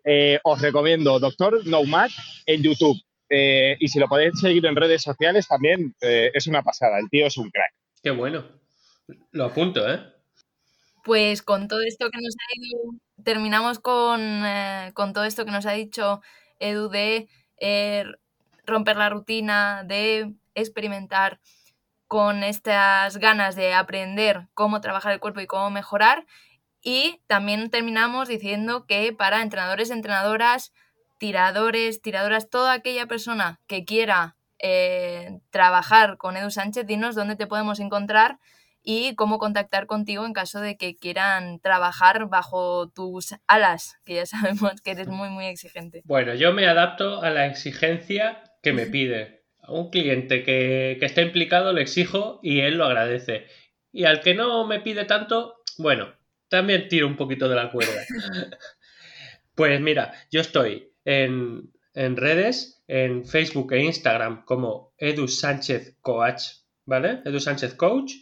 eh, 0.02 0.40
os 0.44 0.62
recomiendo 0.62 1.20
Doctor 1.20 1.66
Nomad 1.66 2.10
en 2.46 2.62
YouTube. 2.62 2.98
Eh, 3.28 3.76
y 3.78 3.88
si 3.88 4.00
lo 4.00 4.08
podéis 4.08 4.40
seguir 4.40 4.64
en 4.64 4.74
redes 4.74 5.02
sociales 5.02 5.46
también 5.46 5.94
eh, 6.00 6.30
es 6.32 6.46
una 6.46 6.62
pasada. 6.62 6.98
El 6.98 7.10
tío 7.10 7.26
es 7.26 7.36
un 7.36 7.50
crack. 7.50 7.72
Qué 8.02 8.10
bueno. 8.10 8.46
Lo 9.32 9.44
apunto, 9.44 9.86
¿eh? 9.92 10.00
Pues 11.04 11.42
con 11.42 11.68
todo 11.68 11.82
esto 11.82 12.10
que 12.10 12.20
nos 12.20 12.34
ha 12.34 12.54
ido, 12.56 12.98
terminamos 13.24 13.78
con, 13.78 14.42
con 14.94 15.12
todo 15.12 15.24
esto 15.24 15.44
que 15.44 15.50
nos 15.50 15.66
ha 15.66 15.72
dicho 15.72 16.22
Edu, 16.60 16.88
de 16.88 17.28
eh, 17.58 18.04
romper 18.64 18.96
la 18.96 19.10
rutina, 19.10 19.82
de 19.84 20.32
experimentar 20.54 21.40
con 22.06 22.42
estas 22.42 23.18
ganas 23.18 23.56
de 23.56 23.74
aprender 23.74 24.48
cómo 24.54 24.80
trabajar 24.80 25.12
el 25.12 25.20
cuerpo 25.20 25.40
y 25.40 25.46
cómo 25.46 25.70
mejorar. 25.70 26.26
Y 26.82 27.20
también 27.26 27.70
terminamos 27.70 28.28
diciendo 28.28 28.86
que 28.86 29.12
para 29.12 29.42
entrenadores, 29.42 29.90
entrenadoras, 29.90 30.72
tiradores, 31.18 32.00
tiradoras, 32.00 32.48
toda 32.48 32.72
aquella 32.72 33.06
persona 33.06 33.60
que 33.66 33.84
quiera 33.84 34.36
eh, 34.58 35.40
trabajar 35.50 36.16
con 36.16 36.36
Edu 36.36 36.50
Sánchez, 36.50 36.86
dinos 36.86 37.14
dónde 37.14 37.36
te 37.36 37.46
podemos 37.46 37.80
encontrar 37.80 38.38
y 38.82 39.14
cómo 39.14 39.38
contactar 39.38 39.86
contigo 39.86 40.24
en 40.24 40.32
caso 40.32 40.60
de 40.60 40.76
que 40.76 40.96
quieran 40.96 41.60
trabajar 41.60 42.28
bajo 42.28 42.88
tus 42.90 43.34
alas, 43.46 43.98
que 44.04 44.14
ya 44.14 44.26
sabemos 44.26 44.80
que 44.80 44.92
eres 44.92 45.08
muy, 45.08 45.28
muy 45.28 45.46
exigente. 45.46 46.02
Bueno, 46.04 46.34
yo 46.34 46.52
me 46.52 46.66
adapto 46.66 47.22
a 47.22 47.30
la 47.30 47.46
exigencia 47.46 48.42
que 48.62 48.72
me 48.72 48.86
pide. 48.86 49.40
A 49.62 49.72
un 49.72 49.90
cliente 49.90 50.42
que, 50.42 50.96
que 50.98 51.06
está 51.06 51.20
implicado 51.20 51.72
le 51.72 51.82
exijo 51.82 52.40
y 52.42 52.60
él 52.60 52.78
lo 52.78 52.86
agradece. 52.86 53.46
Y 53.92 54.04
al 54.04 54.20
que 54.20 54.34
no 54.34 54.66
me 54.66 54.80
pide 54.80 55.04
tanto, 55.04 55.62
bueno, 55.78 56.14
también 56.48 56.88
tiro 56.88 57.06
un 57.06 57.16
poquito 57.16 57.48
de 57.48 57.56
la 57.56 57.70
cuerda. 57.70 58.02
pues 59.54 59.80
mira, 59.80 60.12
yo 60.30 60.40
estoy 60.40 60.92
en, 61.04 61.72
en 61.94 62.16
redes, 62.16 62.82
en 62.88 63.24
Facebook 63.24 63.72
e 63.72 63.84
Instagram 63.84 64.44
como 64.44 64.94
Edu 64.98 65.28
Sánchez 65.28 65.96
Coach, 66.00 66.42
¿vale? 66.84 67.20
Edu 67.24 67.40
Sánchez 67.40 67.74
Coach. 67.74 68.12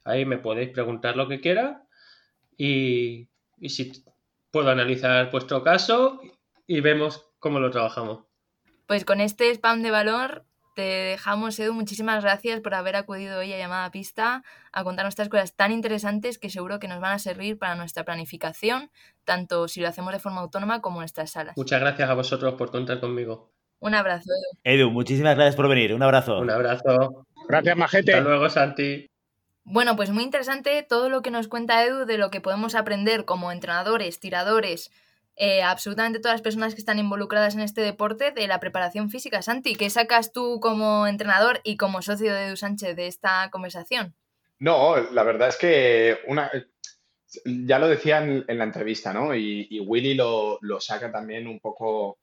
Ahí 0.04 0.26
me 0.26 0.40
podéis 0.40 0.70
preguntar 0.70 1.16
lo 1.16 1.28
que 1.28 1.40
quiera 1.40 1.84
y, 2.58 3.30
y 3.60 3.70
si 3.70 3.92
puedo 4.50 4.72
analizar 4.72 5.30
vuestro 5.32 5.62
caso 5.64 6.20
y 6.66 6.82
vemos 6.82 7.30
cómo 7.38 7.60
lo 7.60 7.70
trabajamos. 7.70 8.24
Pues 8.88 9.06
con 9.06 9.22
este 9.22 9.52
spam 9.52 9.84
de 9.84 9.92
valor 9.92 10.48
te 10.76 10.82
dejamos, 10.82 11.60
Edu. 11.60 11.74
Muchísimas 11.74 12.24
gracias 12.24 12.62
por 12.62 12.74
haber 12.74 12.96
acudido 12.96 13.40
hoy 13.40 13.54
a 13.54 13.58
Llamada 13.58 13.92
Pista 13.92 14.44
a 14.72 14.84
contarnos 14.84 15.12
estas 15.12 15.30
cosas 15.30 15.56
tan 15.56 15.72
interesantes 15.72 16.38
que 16.38 16.50
seguro 16.50 16.80
que 16.80 16.88
nos 16.88 17.00
van 17.00 17.14
a 17.14 17.20
servir 17.20 17.58
para 17.58 17.76
nuestra 17.76 18.04
planificación, 18.04 18.90
tanto 19.26 19.68
si 19.68 19.82
lo 19.82 19.88
hacemos 19.88 20.14
de 20.14 20.20
forma 20.20 20.42
autónoma 20.42 20.82
como 20.82 20.98
en 20.98 21.02
nuestras 21.02 21.32
salas. 21.32 21.58
Muchas 21.58 21.80
gracias 21.80 22.10
a 22.10 22.14
vosotros 22.14 22.54
por 22.56 22.72
contar 22.72 23.00
conmigo. 23.00 23.52
Un 23.80 23.96
abrazo, 23.96 24.30
Edu. 24.64 24.84
Edu, 24.84 24.92
muchísimas 24.92 25.36
gracias 25.36 25.56
por 25.56 25.68
venir. 25.68 25.94
Un 25.94 26.04
abrazo. 26.04 26.40
Un 26.40 26.52
abrazo. 26.52 27.26
Gracias, 27.48 27.76
Majete. 27.76 28.14
Hasta 28.14 28.30
luego, 28.30 28.50
Santi. 28.50 29.08
Bueno, 29.64 29.96
pues 29.96 30.10
muy 30.10 30.24
interesante 30.24 30.86
todo 30.88 31.10
lo 31.10 31.22
que 31.22 31.32
nos 31.32 31.48
cuenta 31.48 31.84
Edu 31.86 32.06
de 32.06 32.18
lo 32.18 32.32
que 32.32 32.42
podemos 32.42 32.76
aprender 32.76 33.26
como 33.26 33.52
entrenadores, 33.52 34.20
tiradores, 34.20 34.92
eh, 35.36 35.64
absolutamente 35.64 36.20
todas 36.20 36.36
las 36.36 36.42
personas 36.42 36.74
que 36.74 36.82
están 36.82 37.00
involucradas 37.00 37.56
en 37.56 37.62
este 37.62 37.82
deporte 37.82 38.32
de 38.32 38.48
la 38.48 38.60
preparación 38.60 39.10
física. 39.10 39.42
Santi, 39.42 39.76
¿qué 39.76 39.90
sacas 39.90 40.32
tú 40.32 40.60
como 40.60 41.08
entrenador 41.08 41.62
y 41.64 41.78
como 41.78 42.02
socio 42.02 42.34
de 42.34 42.48
Edu 42.48 42.58
Sánchez 42.58 42.96
de 42.96 43.08
esta 43.08 43.50
conversación? 43.52 44.16
No, 44.60 44.98
la 44.98 45.24
verdad 45.24 45.50
es 45.50 45.58
que 45.58 46.20
una, 46.28 46.52
ya 47.46 47.80
lo 47.80 47.88
decía 47.88 48.24
en, 48.24 48.46
la 48.58 48.64
entrevista, 48.64 49.14
¿no? 49.14 49.34
Y, 49.36 49.68
y 49.70 49.80
Willy 49.80 50.14
lo, 50.14 50.60
lo, 50.62 50.80
saca 50.80 51.12
también 51.12 51.48
un 51.48 51.60
poco 51.60 52.20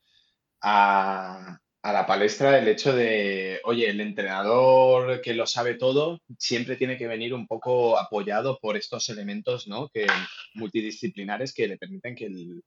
a, 0.61 1.59
a, 1.83 1.93
la 1.93 2.07
palestra 2.07 2.59
el 2.59 2.69
hecho 2.69 2.95
de, 2.95 3.61
oye, 3.65 3.89
el 3.89 4.01
entrenador 4.01 5.21
que 5.23 5.35
lo 5.35 5.47
sabe 5.47 5.75
todo 5.75 6.21
siempre 6.39 6.77
tiene 6.77 6.97
que 6.97 7.09
venir 7.09 7.35
un 7.35 7.47
poco 7.47 7.99
apoyado 7.99 8.59
por 8.61 8.77
estos 8.77 9.09
elementos, 9.09 9.67
¿no? 9.67 9.89
Que, 9.89 10.07
multidisciplinares 10.55 11.55
que 11.55 11.67
le 11.67 11.79
permiten 11.79 12.15
que 12.15 12.27
el, 12.27 12.63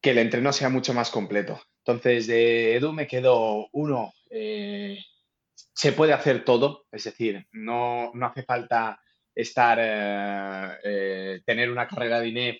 que 0.00 0.10
el 0.10 0.18
entreno 0.18 0.52
sea 0.52 0.68
mucho 0.68 0.94
más 0.94 1.10
completo. 1.10 1.60
Entonces, 1.84 2.26
de 2.26 2.76
Edu 2.76 2.92
me 2.92 3.06
quedo 3.06 3.68
uno, 3.72 4.12
eh, 4.30 4.98
se 5.54 5.92
puede 5.92 6.12
hacer 6.12 6.44
todo, 6.44 6.86
es 6.90 7.04
decir, 7.04 7.46
no, 7.52 8.10
no 8.14 8.26
hace 8.26 8.42
falta 8.44 9.00
estar, 9.34 9.78
eh, 9.80 10.78
eh, 10.84 11.40
tener 11.44 11.70
una 11.70 11.86
carrera 11.86 12.20
de 12.20 12.28
INEF 12.28 12.56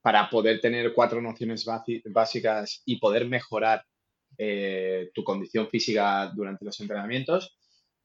para 0.00 0.28
poder 0.28 0.60
tener 0.60 0.92
cuatro 0.92 1.20
nociones 1.20 1.64
básicas 1.64 2.82
y 2.84 2.98
poder 2.98 3.26
mejorar 3.26 3.84
tu 5.14 5.22
condición 5.22 5.68
física 5.68 6.30
durante 6.34 6.64
los 6.64 6.78
entrenamientos, 6.80 7.56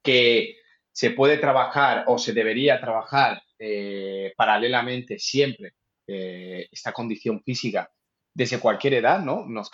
que 0.03 0.57
se 0.91 1.09
puede 1.09 1.39
trabajar 1.39 2.03
o 2.07 2.19
se 2.19 2.33
debería 2.33 2.79
trabajar 2.79 3.41
paralelamente 4.37 5.17
siempre 5.17 5.73
esta 6.05 6.93
condición 6.93 7.41
física 7.43 7.91
desde 8.39 8.61
cualquier 8.61 8.93
edad, 8.93 9.19
¿no? 9.19 9.45
Nos 9.45 9.69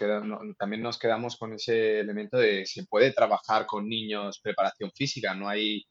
también 0.58 0.82
nos 0.82 0.98
quedamos 0.98 1.38
con 1.38 1.54
ese 1.54 2.00
elemento 2.00 2.40
de 2.40 2.66
se 2.66 2.84
puede 2.86 3.12
trabajar 3.12 3.68
con 3.68 3.88
niños 3.88 4.40
preparación 4.42 4.90
física, 4.92 5.36
no 5.36 5.48
hay, 5.48 5.86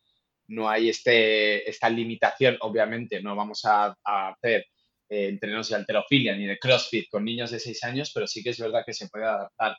no 0.48 0.68
hay 0.68 0.88
este, 0.88 1.70
esta 1.70 1.88
limitación, 1.88 2.56
obviamente, 2.62 3.22
no 3.22 3.36
vamos 3.36 3.64
a, 3.64 3.96
hacer 4.02 4.66
eh, 5.08 5.28
entrenos 5.28 5.68
de 5.68 5.76
alterofilia 5.76 6.34
ni 6.34 6.46
de 6.46 6.58
CrossFit 6.58 7.08
con 7.08 7.24
niños 7.24 7.52
de 7.52 7.60
6 7.60 7.84
años, 7.84 8.10
pero 8.12 8.26
sí 8.26 8.42
que 8.42 8.50
es 8.50 8.58
verdad 8.58 8.82
que 8.84 8.92
se 8.92 9.08
puede 9.08 9.26
adaptar 9.26 9.76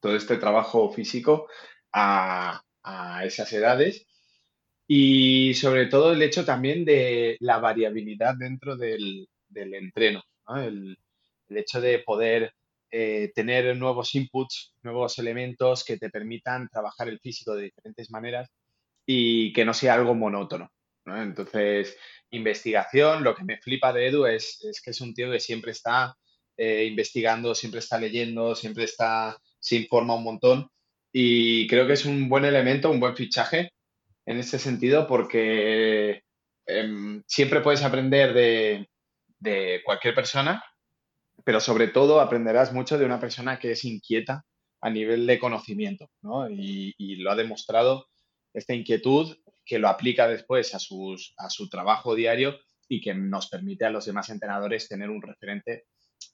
todo 0.00 0.14
este 0.14 0.36
trabajo 0.36 0.92
físico 0.92 1.48
a, 1.92 2.62
a 2.84 3.24
esas 3.24 3.52
edades. 3.52 4.06
Y 4.86 5.54
sobre 5.54 5.86
todo 5.86 6.12
el 6.12 6.22
hecho 6.22 6.44
también 6.44 6.84
de 6.84 7.36
la 7.40 7.58
variabilidad 7.58 8.36
dentro 8.38 8.76
del, 8.76 9.26
del 9.48 9.74
entreno, 9.74 10.22
el 11.48 11.58
hecho 11.58 11.80
de 11.80 11.98
poder 12.00 12.52
eh, 12.96 13.32
tener 13.34 13.76
nuevos 13.76 14.14
inputs, 14.14 14.72
nuevos 14.82 15.18
elementos 15.18 15.82
que 15.84 15.96
te 15.96 16.10
permitan 16.10 16.68
trabajar 16.68 17.08
el 17.08 17.18
físico 17.18 17.56
de 17.56 17.64
diferentes 17.64 18.08
maneras 18.10 18.48
y 19.04 19.52
que 19.52 19.64
no 19.64 19.74
sea 19.74 19.94
algo 19.94 20.14
monótono. 20.14 20.70
¿no? 21.04 21.20
Entonces, 21.20 21.96
investigación, 22.30 23.24
lo 23.24 23.34
que 23.34 23.42
me 23.42 23.58
flipa 23.58 23.92
de 23.92 24.06
Edu 24.06 24.26
es, 24.26 24.60
que 24.84 24.92
es 24.92 25.00
un 25.00 25.12
tío 25.12 25.28
que 25.32 25.40
siempre 25.40 25.72
está 25.72 26.14
eh, 26.56 26.84
investigando, 26.84 27.54
siempre 27.56 27.80
está 27.80 27.98
leyendo, 27.98 28.54
siempre 28.54 28.84
está, 28.84 29.36
se 29.58 29.74
informa 29.74 30.14
un 30.14 30.22
montón 30.22 30.68
y 31.12 31.66
creo 31.66 31.88
que 31.88 31.94
es 31.94 32.04
un 32.04 32.28
buen 32.28 32.44
elemento, 32.44 32.92
un 32.92 33.00
buen 33.00 33.16
fichaje 33.16 33.72
en 34.24 34.38
este 34.38 34.60
sentido 34.60 35.08
porque 35.08 36.22
eh, 36.66 37.22
siempre 37.26 37.60
puedes 37.60 37.82
aprender 37.82 38.32
de, 38.34 38.88
de 39.40 39.82
cualquier 39.84 40.14
persona 40.14 40.62
pero 41.42 41.60
sobre 41.60 41.88
todo 41.88 42.20
aprenderás 42.20 42.72
mucho 42.72 42.98
de 42.98 43.04
una 43.04 43.18
persona 43.18 43.58
que 43.58 43.72
es 43.72 43.84
inquieta 43.84 44.44
a 44.80 44.90
nivel 44.90 45.26
de 45.26 45.38
conocimiento, 45.38 46.10
¿no? 46.22 46.48
Y, 46.48 47.16
lo 47.16 47.30
ha 47.30 47.36
demostrado 47.36 48.06
esta 48.52 48.74
inquietud 48.74 49.34
que 49.64 49.78
lo 49.78 49.88
aplica 49.88 50.28
después 50.28 50.74
a, 50.74 50.78
sus, 50.78 51.34
a 51.38 51.48
su 51.48 51.70
trabajo 51.70 52.14
diario 52.14 52.58
y 52.86 53.00
que 53.00 53.14
nos 53.14 53.48
permite 53.48 53.86
a 53.86 53.90
los 53.90 54.04
demás 54.04 54.28
entrenadores 54.28 54.86
tener 54.86 55.08
un 55.08 55.22
referente 55.22 55.86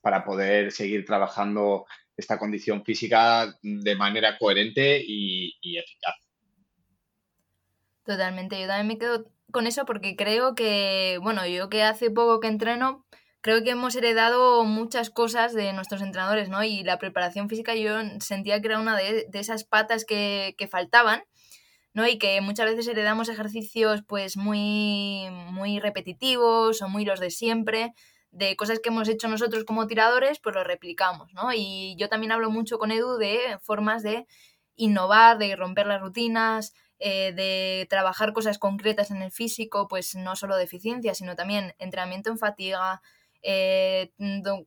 para 0.02 0.24
poder 0.24 0.72
seguir 0.72 1.04
trabajando 1.04 1.86
esta 2.16 2.38
condición 2.38 2.84
física 2.84 3.54
de 3.62 3.94
manera 3.94 4.36
coherente 4.36 5.00
y, 5.00 5.54
y, 5.60 5.78
eficaz. 5.78 6.16
Totalmente, 8.04 8.60
yo 8.60 8.66
también 8.66 8.88
me 8.88 8.98
quedo 8.98 9.30
con 9.52 9.66
eso 9.66 9.84
porque 9.84 10.16
creo 10.16 10.54
que, 10.54 11.18
bueno, 11.22 11.46
yo 11.46 11.68
que 11.68 11.82
hace 11.82 12.10
poco 12.10 12.40
que 12.40 12.48
entreno, 12.48 13.06
creo 13.40 13.62
que 13.62 13.70
hemos 13.70 13.94
heredado 13.96 14.64
muchas 14.64 15.10
cosas 15.10 15.54
de 15.54 15.72
nuestros 15.72 16.02
entrenadores, 16.02 16.48
¿no? 16.48 16.62
Y 16.62 16.82
la 16.84 16.98
preparación 16.98 17.48
física 17.48 17.74
yo 17.74 17.94
sentía 18.20 18.60
que 18.60 18.68
era 18.68 18.78
una 18.78 18.96
de, 18.96 19.26
esas 19.32 19.64
patas 19.64 20.04
que, 20.04 20.54
que, 20.58 20.68
faltaban, 20.68 21.22
¿no? 21.94 22.06
Y 22.06 22.18
que 22.18 22.40
muchas 22.40 22.66
veces 22.66 22.86
heredamos 22.88 23.28
ejercicios 23.28 24.02
pues 24.06 24.36
muy, 24.36 25.28
muy 25.50 25.80
repetitivos 25.80 26.82
o 26.82 26.88
muy 26.88 27.04
los 27.04 27.20
de 27.20 27.30
siempre, 27.30 27.94
de 28.30 28.56
cosas 28.56 28.78
que 28.78 28.90
hemos 28.90 29.08
hecho 29.08 29.28
nosotros 29.28 29.64
como 29.64 29.86
tiradores, 29.86 30.38
pues 30.38 30.54
lo 30.54 30.64
replicamos, 30.64 31.32
¿no? 31.34 31.52
Y 31.54 31.96
yo 31.98 32.08
también 32.08 32.32
hablo 32.32 32.50
mucho 32.50 32.78
con 32.78 32.92
Edu 32.92 33.16
de 33.16 33.58
formas 33.62 34.02
de 34.02 34.26
innovar, 34.76 35.38
de 35.38 35.56
romper 35.56 35.86
las 35.86 36.00
rutinas, 36.00 36.72
eh, 36.98 37.32
de 37.32 37.86
trabajar 37.88 38.32
cosas 38.32 38.58
concretas 38.58 39.10
en 39.10 39.22
el 39.22 39.32
físico, 39.32 39.88
pues 39.88 40.14
no 40.14 40.36
solo 40.36 40.56
de 40.56 40.64
eficiencia, 40.64 41.14
sino 41.14 41.34
también 41.34 41.74
entrenamiento 41.78 42.30
en 42.30 42.38
fatiga, 42.38 43.02
eh, 43.42 44.12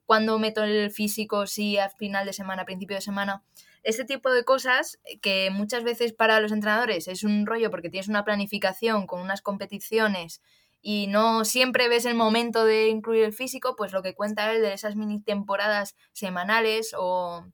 cuando 0.06 0.40
meto 0.40 0.64
el 0.64 0.92
físico, 0.92 1.48
si 1.48 1.78
a 1.78 1.90
final 1.90 2.26
de 2.26 2.34
semana, 2.34 2.66
principio 2.66 2.96
de 2.96 3.02
semana. 3.02 3.44
Este 3.84 4.06
tipo 4.06 4.32
de 4.32 4.46
cosas 4.46 5.00
que 5.22 5.50
muchas 5.52 5.84
veces 5.84 6.14
para 6.14 6.40
los 6.40 6.54
entrenadores 6.54 7.08
es 7.08 7.24
un 7.24 7.46
rollo 7.46 7.70
porque 7.70 7.90
tienes 7.90 8.08
una 8.08 8.24
planificación 8.24 9.08
con 9.08 9.20
unas 9.22 9.42
competiciones 9.42 10.42
y 10.82 11.08
no 11.08 11.46
siempre 11.46 11.88
ves 11.90 12.06
el 12.06 12.16
momento 12.16 12.66
de 12.66 12.90
incluir 12.90 13.24
el 13.24 13.34
físico, 13.34 13.76
pues 13.76 13.92
lo 13.92 14.02
que 14.02 14.16
cuenta 14.16 14.52
él 14.52 14.62
de 14.62 14.74
esas 14.74 14.96
mini 14.96 15.22
temporadas 15.22 15.96
semanales 16.12 16.94
o, 16.98 17.46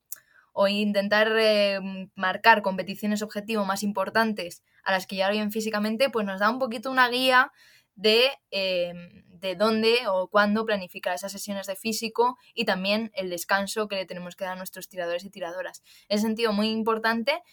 o 0.53 0.67
intentar 0.67 1.31
eh, 1.39 1.79
marcar 2.15 2.61
competiciones 2.61 3.21
objetivo 3.21 3.65
más 3.65 3.83
importantes 3.83 4.63
a 4.83 4.91
las 4.91 5.07
que 5.07 5.15
ya 5.15 5.29
bien 5.29 5.51
físicamente, 5.51 6.09
pues 6.09 6.25
nos 6.25 6.39
da 6.39 6.49
un 6.49 6.59
poquito 6.59 6.91
una 6.91 7.07
guía 7.07 7.51
de, 7.99 8.31
eh, 8.51 8.93
de 9.27 9.55
dónde 9.55 10.07
o 10.07 10.29
cuándo 10.29 10.65
planificar 10.65 11.13
esas 11.13 11.33
sesiones 11.33 11.67
de 11.67 11.75
físico 11.75 12.37
y 12.53 12.63
también 12.63 13.11
el 13.13 13.29
descanso 13.29 13.89
que 13.89 13.97
le 13.97 14.05
tenemos 14.05 14.37
que 14.37 14.45
dar 14.45 14.53
a 14.53 14.55
nuestros 14.55 14.87
tiradores 14.87 15.25
y 15.25 15.29
tiradoras. 15.29 15.83
En 16.07 16.19
sentido 16.19 16.53
muy 16.53 16.69
importante 16.69 17.43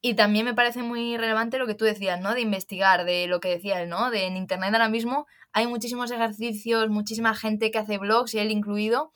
y 0.00 0.14
también 0.14 0.44
me 0.44 0.54
parece 0.54 0.82
muy 0.82 1.16
relevante 1.16 1.58
lo 1.58 1.66
que 1.66 1.74
tú 1.74 1.84
decías, 1.84 2.20
¿no? 2.20 2.34
De 2.34 2.40
investigar, 2.40 3.04
de 3.04 3.26
lo 3.26 3.40
que 3.40 3.48
decía 3.48 3.84
¿no? 3.84 4.10
De 4.10 4.26
en 4.26 4.36
internet 4.36 4.72
ahora 4.72 4.88
mismo 4.88 5.26
hay 5.52 5.66
muchísimos 5.66 6.12
ejercicios, 6.12 6.88
muchísima 6.88 7.34
gente 7.34 7.72
que 7.72 7.78
hace 7.78 7.98
blogs 7.98 8.32
y 8.34 8.38
él 8.38 8.52
incluido 8.52 9.12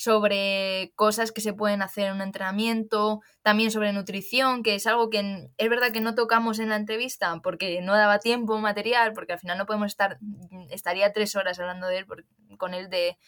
sobre 0.00 0.94
cosas 0.96 1.30
que 1.30 1.42
se 1.42 1.52
pueden 1.52 1.82
hacer 1.82 2.06
en 2.06 2.14
un 2.14 2.22
entrenamiento, 2.22 3.20
también 3.42 3.70
sobre 3.70 3.92
nutrición, 3.92 4.62
que 4.62 4.74
es 4.74 4.86
algo 4.86 5.10
que 5.10 5.50
es 5.58 5.68
verdad 5.68 5.92
que 5.92 6.00
no 6.00 6.14
tocamos 6.14 6.58
en 6.58 6.70
la 6.70 6.76
entrevista 6.76 7.38
porque 7.42 7.82
no 7.82 7.94
daba 7.94 8.18
tiempo 8.18 8.56
material, 8.56 9.12
porque 9.12 9.34
al 9.34 9.40
final 9.40 9.58
no 9.58 9.66
podemos 9.66 9.88
estar, 9.88 10.18
estaría 10.70 11.12
tres 11.12 11.36
horas 11.36 11.60
hablando 11.60 11.86
de 11.86 11.98
él, 11.98 12.06
con 12.56 12.72
él 12.72 12.88
de, 12.88 13.18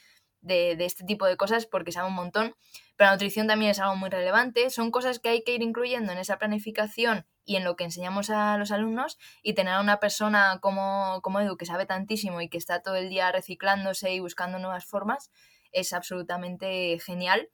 de, 0.41 0.83
este 0.83 1.05
tipo 1.05 1.27
de 1.27 1.37
cosas 1.37 1.66
porque 1.66 1.93
sabe 1.93 2.09
un 2.09 2.14
montón, 2.14 2.55
pero 2.97 3.09
la 3.09 3.16
nutrición 3.16 3.47
también 3.47 3.73
es 3.73 3.79
algo 3.79 3.97
muy 3.97 4.09
relevante, 4.09 4.70
son 4.70 4.91
cosas 4.91 5.18
que 5.18 5.29
hay 5.29 5.45
que 5.45 5.55
ir 5.55 5.61
incluyendo 5.61 6.11
en 6.11 6.16
esa 6.16 6.39
planificación 6.39 7.27
y 7.45 7.57
en 7.57 7.64
lo 7.64 7.77
que 7.77 7.85
enseñamos 7.85 8.31
a 8.31 8.57
los 8.57 8.70
alumnos 8.70 9.18
y 9.43 9.53
tener 9.53 9.75
a 9.75 9.81
una 9.83 10.01
persona 10.01 10.59
como, 10.62 11.20
como 11.20 11.39
Edu 11.39 11.59
que 11.59 11.66
sabe 11.66 11.85
tantísimo 11.85 12.41
y 12.41 12.49
que 12.49 12.57
está 12.57 12.81
todo 12.81 12.97
el 12.97 13.11
día 13.11 13.31
reciclándose 13.31 14.14
y 14.14 14.20
buscando 14.20 14.59
nuevas 14.59 14.87
formas 14.87 15.31
es 15.73 15.93
absolutamente 15.93 16.99
genial. 16.99 17.51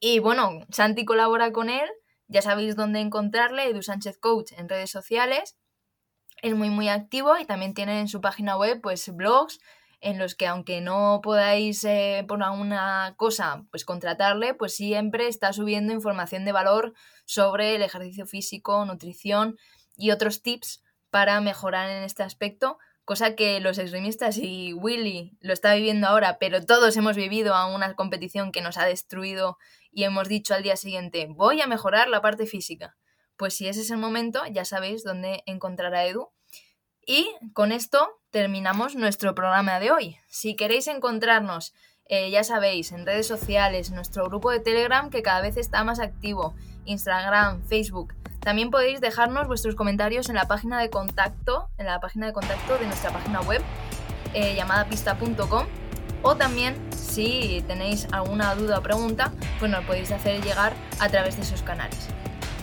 Y 0.00 0.18
bueno, 0.20 0.60
Santi 0.70 1.04
colabora 1.04 1.52
con 1.52 1.70
él, 1.70 1.88
ya 2.28 2.42
sabéis 2.42 2.76
dónde 2.76 3.00
encontrarle, 3.00 3.68
Edu 3.68 3.82
Sánchez 3.82 4.18
Coach 4.18 4.52
en 4.56 4.68
redes 4.68 4.90
sociales. 4.90 5.56
Es 6.42 6.54
muy 6.54 6.70
muy 6.70 6.88
activo 6.88 7.36
y 7.38 7.46
también 7.46 7.74
tiene 7.74 8.00
en 8.00 8.08
su 8.08 8.20
página 8.20 8.56
web 8.56 8.80
pues 8.80 9.08
blogs, 9.14 9.58
en 10.00 10.18
los 10.18 10.34
que 10.36 10.46
aunque 10.46 10.80
no 10.80 11.20
podáis 11.22 11.82
eh, 11.84 12.24
por 12.28 12.42
alguna 12.42 13.14
cosa 13.16 13.64
pues 13.70 13.84
contratarle, 13.84 14.54
pues 14.54 14.74
siempre 14.74 15.26
está 15.26 15.52
subiendo 15.52 15.92
información 15.92 16.44
de 16.44 16.52
valor 16.52 16.94
sobre 17.24 17.74
el 17.74 17.82
ejercicio 17.82 18.26
físico, 18.26 18.84
nutrición 18.84 19.56
y 19.96 20.12
otros 20.12 20.42
tips 20.42 20.82
para 21.10 21.40
mejorar 21.40 21.90
en 21.90 22.04
este 22.04 22.22
aspecto, 22.22 22.78
cosa 23.08 23.34
que 23.36 23.58
los 23.60 23.78
extremistas 23.78 24.36
y 24.36 24.74
Willy 24.74 25.38
lo 25.40 25.54
está 25.54 25.72
viviendo 25.72 26.06
ahora, 26.08 26.36
pero 26.38 26.66
todos 26.66 26.94
hemos 26.98 27.16
vivido 27.16 27.54
a 27.54 27.64
una 27.74 27.94
competición 27.94 28.52
que 28.52 28.60
nos 28.60 28.76
ha 28.76 28.84
destruido 28.84 29.56
y 29.90 30.04
hemos 30.04 30.28
dicho 30.28 30.52
al 30.52 30.62
día 30.62 30.76
siguiente, 30.76 31.26
voy 31.30 31.62
a 31.62 31.66
mejorar 31.66 32.10
la 32.10 32.20
parte 32.20 32.44
física. 32.44 32.98
Pues 33.38 33.56
si 33.56 33.66
ese 33.66 33.80
es 33.80 33.90
el 33.90 33.96
momento, 33.96 34.42
ya 34.50 34.66
sabéis 34.66 35.04
dónde 35.04 35.42
encontrar 35.46 35.94
a 35.94 36.04
Edu. 36.04 36.28
Y 37.06 37.34
con 37.54 37.72
esto 37.72 38.20
terminamos 38.28 38.94
nuestro 38.94 39.34
programa 39.34 39.80
de 39.80 39.90
hoy. 39.90 40.18
Si 40.28 40.54
queréis 40.54 40.86
encontrarnos, 40.86 41.72
eh, 42.10 42.30
ya 42.30 42.44
sabéis, 42.44 42.92
en 42.92 43.06
redes 43.06 43.26
sociales, 43.26 43.90
nuestro 43.90 44.26
grupo 44.26 44.50
de 44.50 44.60
Telegram 44.60 45.08
que 45.08 45.22
cada 45.22 45.40
vez 45.40 45.56
está 45.56 45.82
más 45.82 45.98
activo, 45.98 46.54
Instagram, 46.84 47.64
Facebook. 47.64 48.12
También 48.40 48.70
podéis 48.70 49.00
dejarnos 49.00 49.46
vuestros 49.46 49.74
comentarios 49.74 50.28
en 50.28 50.36
la 50.36 50.46
página 50.46 50.80
de 50.80 50.90
contacto, 50.90 51.68
en 51.78 51.86
la 51.86 52.00
página 52.00 52.26
de 52.26 52.32
contacto 52.32 52.78
de 52.78 52.86
nuestra 52.86 53.10
página 53.10 53.40
web 53.40 53.62
eh, 54.34 54.54
llamada 54.54 54.84
pista.com 54.86 55.66
o 56.22 56.36
también 56.36 56.76
si 56.94 57.64
tenéis 57.66 58.08
alguna 58.12 58.54
duda 58.54 58.78
o 58.78 58.82
pregunta, 58.82 59.32
pues 59.58 59.70
nos 59.70 59.84
podéis 59.84 60.10
hacer 60.12 60.42
llegar 60.42 60.72
a 60.98 61.08
través 61.08 61.36
de 61.36 61.42
esos 61.42 61.62
canales. 61.62 62.08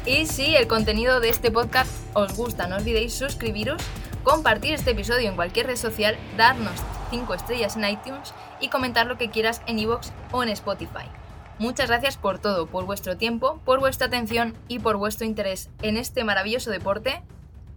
Y 0.06 0.28
si 0.28 0.56
el 0.56 0.68
contenido 0.68 1.20
de 1.20 1.30
este 1.30 1.52
podcast 1.52 1.90
os 2.14 2.36
gusta, 2.36 2.68
no 2.68 2.76
olvidéis 2.76 3.14
suscribiros 3.14 3.82
compartir 4.24 4.74
este 4.74 4.92
episodio 4.92 5.30
en 5.30 5.36
cualquier 5.36 5.68
red 5.68 5.78
social, 5.78 6.18
darnos 6.38 6.76
5 7.12 7.34
estrellas 7.34 7.76
en 7.78 7.86
iTunes 7.86 8.34
y 8.60 8.70
comentar 8.70 9.08
lo 9.08 9.18
que 9.18 9.30
quieras 9.30 9.62
en 9.68 9.80
iVoox 9.80 10.12
o 10.32 10.44
en 10.44 10.50
Spotify. 10.50 11.10
Muchas 11.58 11.88
gracias 11.88 12.18
por 12.18 12.40
todo, 12.40 12.68
por 12.68 12.86
vuestro 12.86 13.18
tiempo, 13.18 13.62
por 13.64 13.80
vuestra 13.80 14.08
atención 14.08 14.56
y 14.68 14.80
por 14.80 14.98
vuestro 14.98 15.26
interés 15.26 15.70
en 15.82 15.98
este 15.98 16.24
maravilloso 16.24 16.70
deporte 16.70 17.24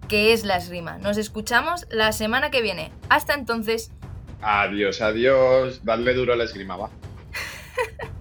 que 0.09 0.33
es 0.33 0.45
la 0.45 0.57
esgrima. 0.57 0.99
Nos 0.99 1.19
escuchamos 1.19 1.87
la 1.91 2.13
semana 2.13 2.51
que 2.51 2.63
viene. 2.63 2.91
Hasta 3.09 3.35
entonces. 3.35 3.93
Adiós, 4.41 5.01
adiós. 5.01 5.85
Dadle 5.85 6.15
duro 6.15 6.33
a 6.33 6.37
la 6.37 6.45
esgrima, 6.45 6.77
va. 6.77 6.91